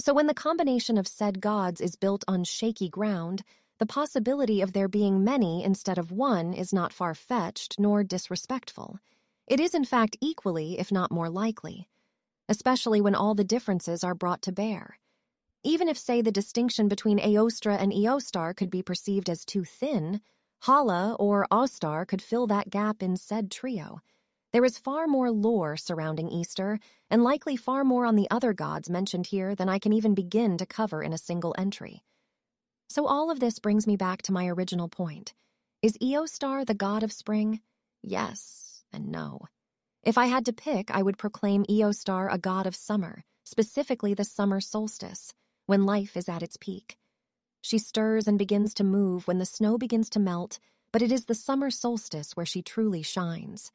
So 0.00 0.14
when 0.14 0.28
the 0.28 0.34
combination 0.34 0.96
of 0.96 1.08
said 1.08 1.40
gods 1.40 1.80
is 1.80 1.96
built 1.96 2.24
on 2.28 2.44
shaky 2.44 2.88
ground, 2.88 3.42
the 3.78 3.86
possibility 3.86 4.60
of 4.60 4.72
there 4.72 4.88
being 4.88 5.24
many 5.24 5.64
instead 5.64 5.98
of 5.98 6.12
one 6.12 6.54
is 6.54 6.72
not 6.72 6.92
far 6.92 7.14
fetched 7.14 7.80
nor 7.80 8.04
disrespectful. 8.04 9.00
It 9.48 9.58
is, 9.58 9.74
in 9.74 9.84
fact, 9.84 10.16
equally, 10.20 10.78
if 10.78 10.92
not 10.92 11.10
more 11.10 11.28
likely, 11.28 11.88
especially 12.48 13.00
when 13.00 13.16
all 13.16 13.34
the 13.34 13.44
differences 13.44 14.04
are 14.04 14.14
brought 14.14 14.42
to 14.42 14.52
bear. 14.52 14.98
Even 15.64 15.88
if, 15.88 15.98
say, 15.98 16.22
the 16.22 16.30
distinction 16.30 16.86
between 16.86 17.18
Aostra 17.18 17.76
and 17.80 17.92
Eostar 17.92 18.54
could 18.54 18.70
be 18.70 18.82
perceived 18.82 19.28
as 19.28 19.44
too 19.44 19.64
thin, 19.64 20.20
Hala 20.60 21.16
or 21.18 21.46
Ostar 21.50 22.06
could 22.06 22.22
fill 22.22 22.46
that 22.46 22.70
gap 22.70 23.02
in 23.02 23.16
said 23.16 23.50
trio. 23.50 24.00
There 24.58 24.64
is 24.64 24.76
far 24.76 25.06
more 25.06 25.30
lore 25.30 25.76
surrounding 25.76 26.28
Easter, 26.28 26.80
and 27.08 27.22
likely 27.22 27.54
far 27.54 27.84
more 27.84 28.04
on 28.04 28.16
the 28.16 28.28
other 28.28 28.52
gods 28.52 28.90
mentioned 28.90 29.28
here 29.28 29.54
than 29.54 29.68
I 29.68 29.78
can 29.78 29.92
even 29.92 30.16
begin 30.16 30.58
to 30.58 30.66
cover 30.66 31.00
in 31.00 31.12
a 31.12 31.16
single 31.16 31.54
entry. 31.56 32.02
So 32.88 33.06
all 33.06 33.30
of 33.30 33.38
this 33.38 33.60
brings 33.60 33.86
me 33.86 33.96
back 33.96 34.22
to 34.22 34.32
my 34.32 34.48
original 34.48 34.88
point. 34.88 35.32
Is 35.80 35.96
Eostar 35.98 36.66
the 36.66 36.74
god 36.74 37.04
of 37.04 37.12
spring? 37.12 37.60
Yes 38.02 38.82
and 38.92 39.12
no. 39.12 39.42
If 40.02 40.18
I 40.18 40.26
had 40.26 40.44
to 40.46 40.52
pick, 40.52 40.90
I 40.90 41.02
would 41.02 41.18
proclaim 41.18 41.64
Eostar 41.66 42.28
a 42.28 42.36
god 42.36 42.66
of 42.66 42.74
summer, 42.74 43.22
specifically 43.44 44.12
the 44.12 44.24
summer 44.24 44.60
solstice, 44.60 45.34
when 45.66 45.86
life 45.86 46.16
is 46.16 46.28
at 46.28 46.42
its 46.42 46.56
peak. 46.56 46.96
She 47.60 47.78
stirs 47.78 48.26
and 48.26 48.36
begins 48.36 48.74
to 48.74 48.82
move 48.82 49.28
when 49.28 49.38
the 49.38 49.46
snow 49.46 49.78
begins 49.78 50.10
to 50.10 50.18
melt, 50.18 50.58
but 50.90 51.00
it 51.00 51.12
is 51.12 51.26
the 51.26 51.36
summer 51.36 51.70
solstice 51.70 52.32
where 52.32 52.44
she 52.44 52.60
truly 52.60 53.04
shines. 53.04 53.70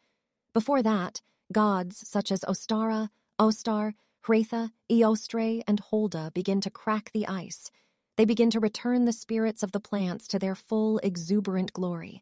Before 0.53 0.83
that, 0.83 1.19
gods 1.51 2.07
such 2.07 2.31
as 2.31 2.41
Ostara, 2.41 3.09
Ostar, 3.39 3.95
Hretha, 4.23 4.71
Eostre, 4.91 5.63
and 5.67 5.79
Holda 5.79 6.31
begin 6.35 6.61
to 6.61 6.69
crack 6.69 7.09
the 7.11 7.27
ice. 7.27 7.71
They 8.17 8.25
begin 8.25 8.51
to 8.51 8.59
return 8.59 9.05
the 9.05 9.13
spirits 9.13 9.63
of 9.63 9.71
the 9.71 9.79
plants 9.79 10.27
to 10.27 10.37
their 10.37 10.53
full, 10.53 10.99
exuberant 10.99 11.73
glory. 11.73 12.21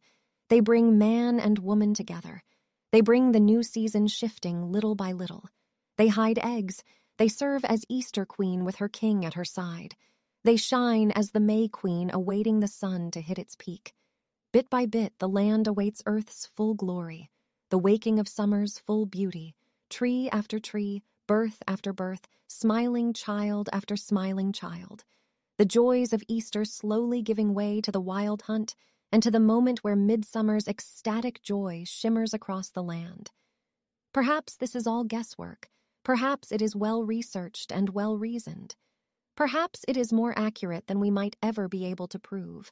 They 0.49 0.61
bring 0.61 0.97
man 0.97 1.41
and 1.41 1.59
woman 1.59 1.93
together. 1.93 2.41
They 2.93 3.01
bring 3.01 3.33
the 3.33 3.39
new 3.41 3.63
season 3.63 4.07
shifting 4.07 4.71
little 4.71 4.95
by 4.95 5.11
little. 5.11 5.49
They 5.97 6.07
hide 6.07 6.39
eggs. 6.41 6.85
They 7.17 7.27
serve 7.27 7.65
as 7.65 7.85
Easter 7.89 8.25
Queen 8.25 8.63
with 8.63 8.77
her 8.77 8.87
king 8.87 9.25
at 9.25 9.33
her 9.33 9.45
side. 9.45 9.95
They 10.45 10.55
shine 10.55 11.11
as 11.11 11.31
the 11.31 11.41
May 11.41 11.67
Queen 11.67 12.09
awaiting 12.13 12.61
the 12.61 12.67
sun 12.69 13.11
to 13.11 13.19
hit 13.19 13.37
its 13.37 13.57
peak. 13.59 13.93
Bit 14.53 14.69
by 14.69 14.85
bit, 14.85 15.13
the 15.19 15.29
land 15.29 15.67
awaits 15.67 16.01
Earth's 16.05 16.45
full 16.45 16.75
glory 16.75 17.29
the 17.71 17.77
waking 17.79 18.19
of 18.19 18.27
summer's 18.27 18.77
full 18.77 19.05
beauty, 19.05 19.55
tree 19.89 20.29
after 20.31 20.59
tree, 20.59 21.01
birth 21.25 21.63
after 21.67 21.93
birth, 21.93 22.27
smiling 22.47 23.13
child 23.13 23.69
after 23.71 23.95
smiling 23.95 24.51
child. 24.51 25.05
the 25.57 25.65
joys 25.65 26.11
of 26.11 26.23
Easter 26.27 26.65
slowly 26.65 27.21
giving 27.21 27.53
way 27.53 27.79
to 27.79 27.91
the 27.91 28.01
wild 28.01 28.41
hunt 28.43 28.75
and 29.11 29.21
to 29.21 29.29
the 29.29 29.39
moment 29.39 29.83
where 29.83 29.95
midsummer's 29.95 30.67
ecstatic 30.67 31.41
joy 31.43 31.83
shimmers 31.85 32.33
across 32.33 32.69
the 32.71 32.81
land. 32.81 33.29
Perhaps 34.11 34.55
this 34.57 34.75
is 34.75 34.87
all 34.87 35.03
guesswork. 35.03 35.69
Perhaps 36.03 36.51
it 36.51 36.61
is 36.63 36.75
well 36.75 37.03
researched 37.03 37.71
and 37.71 37.89
well 37.89 38.17
reasoned. 38.17 38.75
Perhaps 39.35 39.85
it 39.87 39.95
is 39.95 40.11
more 40.11 40.33
accurate 40.37 40.87
than 40.87 40.99
we 40.99 41.11
might 41.11 41.35
ever 41.43 41.67
be 41.67 41.85
able 41.85 42.07
to 42.07 42.19
prove. 42.19 42.71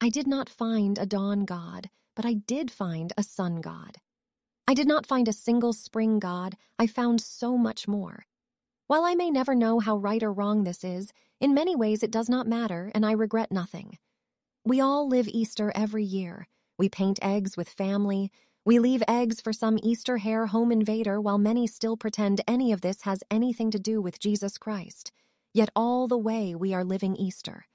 I 0.00 0.08
did 0.08 0.28
not 0.28 0.48
find 0.48 0.98
a 0.98 1.06
dawn 1.06 1.44
god, 1.44 1.90
but 2.14 2.24
I 2.24 2.34
did 2.34 2.70
find 2.70 3.12
a 3.18 3.22
sun 3.24 3.60
god. 3.60 3.98
I 4.68 4.74
did 4.74 4.88
not 4.88 5.06
find 5.06 5.28
a 5.28 5.32
single 5.32 5.72
spring 5.72 6.18
god, 6.18 6.56
I 6.76 6.88
found 6.88 7.20
so 7.20 7.56
much 7.56 7.86
more. 7.86 8.26
While 8.88 9.04
I 9.04 9.14
may 9.14 9.30
never 9.30 9.54
know 9.54 9.78
how 9.78 9.96
right 9.96 10.20
or 10.20 10.32
wrong 10.32 10.64
this 10.64 10.82
is, 10.82 11.12
in 11.40 11.54
many 11.54 11.76
ways 11.76 12.02
it 12.02 12.10
does 12.10 12.28
not 12.28 12.48
matter, 12.48 12.90
and 12.92 13.06
I 13.06 13.12
regret 13.12 13.52
nothing. 13.52 13.98
We 14.64 14.80
all 14.80 15.06
live 15.08 15.28
Easter 15.28 15.70
every 15.76 16.02
year. 16.02 16.48
We 16.78 16.88
paint 16.88 17.20
eggs 17.22 17.56
with 17.56 17.68
family. 17.68 18.32
We 18.64 18.80
leave 18.80 19.04
eggs 19.06 19.40
for 19.40 19.52
some 19.52 19.78
Easter 19.84 20.16
hare 20.16 20.46
home 20.46 20.72
invader 20.72 21.20
while 21.20 21.38
many 21.38 21.68
still 21.68 21.96
pretend 21.96 22.40
any 22.48 22.72
of 22.72 22.80
this 22.80 23.02
has 23.02 23.22
anything 23.30 23.70
to 23.70 23.78
do 23.78 24.02
with 24.02 24.18
Jesus 24.18 24.58
Christ. 24.58 25.12
Yet 25.54 25.70
all 25.76 26.08
the 26.08 26.18
way 26.18 26.56
we 26.56 26.74
are 26.74 26.82
living 26.84 27.14
Easter. 27.14 27.66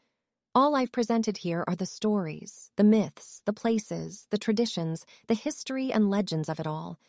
All 0.54 0.76
I've 0.76 0.92
presented 0.92 1.38
here 1.38 1.64
are 1.66 1.78
the 1.78 1.86
stories, 1.86 2.72
the 2.76 2.84
myths, 2.84 3.42
the 3.46 3.54
places, 3.54 4.28
the 4.32 4.38
traditions, 4.38 5.06
the 5.28 5.34
history 5.34 5.94
and 5.94 6.10
legends 6.10 6.50
of 6.50 6.60
it 6.60 6.68
all. 6.68 7.00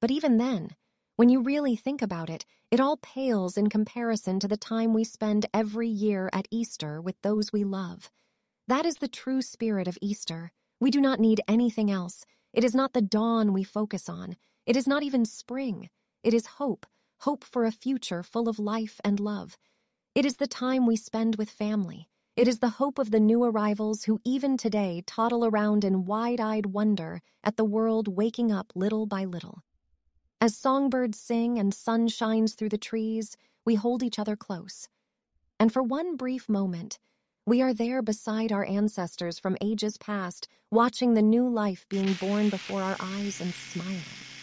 But 0.00 0.10
even 0.10 0.36
then, 0.36 0.70
when 1.14 1.28
you 1.28 1.40
really 1.40 1.76
think 1.76 2.02
about 2.02 2.28
it, 2.28 2.44
it 2.72 2.80
all 2.80 2.96
pales 2.96 3.56
in 3.56 3.68
comparison 3.68 4.40
to 4.40 4.48
the 4.48 4.56
time 4.56 4.92
we 4.94 5.04
spend 5.04 5.46
every 5.54 5.86
year 5.86 6.28
at 6.32 6.48
Easter 6.50 7.00
with 7.00 7.14
those 7.22 7.52
we 7.52 7.62
love. 7.62 8.10
That 8.66 8.84
is 8.84 8.96
the 8.96 9.06
true 9.06 9.42
spirit 9.42 9.86
of 9.86 9.96
Easter. 10.02 10.50
We 10.80 10.90
do 10.90 11.00
not 11.00 11.20
need 11.20 11.40
anything 11.46 11.92
else. 11.92 12.26
It 12.52 12.64
is 12.64 12.74
not 12.74 12.94
the 12.94 13.00
dawn 13.00 13.52
we 13.52 13.62
focus 13.62 14.08
on. 14.08 14.34
It 14.66 14.76
is 14.76 14.88
not 14.88 15.04
even 15.04 15.24
spring. 15.24 15.88
It 16.24 16.34
is 16.34 16.46
hope, 16.46 16.84
hope 17.20 17.44
for 17.44 17.64
a 17.64 17.70
future 17.70 18.24
full 18.24 18.48
of 18.48 18.58
life 18.58 19.00
and 19.04 19.20
love. 19.20 19.56
It 20.16 20.24
is 20.24 20.38
the 20.38 20.48
time 20.48 20.84
we 20.84 20.96
spend 20.96 21.36
with 21.36 21.48
family. 21.48 22.08
It 22.38 22.46
is 22.46 22.60
the 22.60 22.68
hope 22.68 23.00
of 23.00 23.10
the 23.10 23.18
new 23.18 23.42
arrivals 23.42 24.04
who 24.04 24.20
even 24.24 24.56
today 24.56 25.02
toddle 25.04 25.44
around 25.44 25.82
in 25.82 26.04
wide 26.04 26.38
eyed 26.38 26.66
wonder 26.66 27.20
at 27.42 27.56
the 27.56 27.64
world 27.64 28.06
waking 28.06 28.52
up 28.52 28.70
little 28.76 29.06
by 29.06 29.24
little. 29.24 29.64
As 30.40 30.56
songbirds 30.56 31.18
sing 31.18 31.58
and 31.58 31.74
sun 31.74 32.06
shines 32.06 32.54
through 32.54 32.68
the 32.68 32.78
trees, 32.78 33.36
we 33.64 33.74
hold 33.74 34.04
each 34.04 34.20
other 34.20 34.36
close. 34.36 34.86
And 35.58 35.72
for 35.72 35.82
one 35.82 36.14
brief 36.14 36.48
moment, 36.48 37.00
we 37.44 37.60
are 37.60 37.74
there 37.74 38.02
beside 38.02 38.52
our 38.52 38.64
ancestors 38.64 39.40
from 39.40 39.56
ages 39.60 39.98
past, 39.98 40.46
watching 40.70 41.14
the 41.14 41.22
new 41.22 41.48
life 41.48 41.86
being 41.88 42.12
born 42.12 42.50
before 42.50 42.82
our 42.82 42.96
eyes 43.00 43.40
and 43.40 43.52
smiling. 43.52 44.37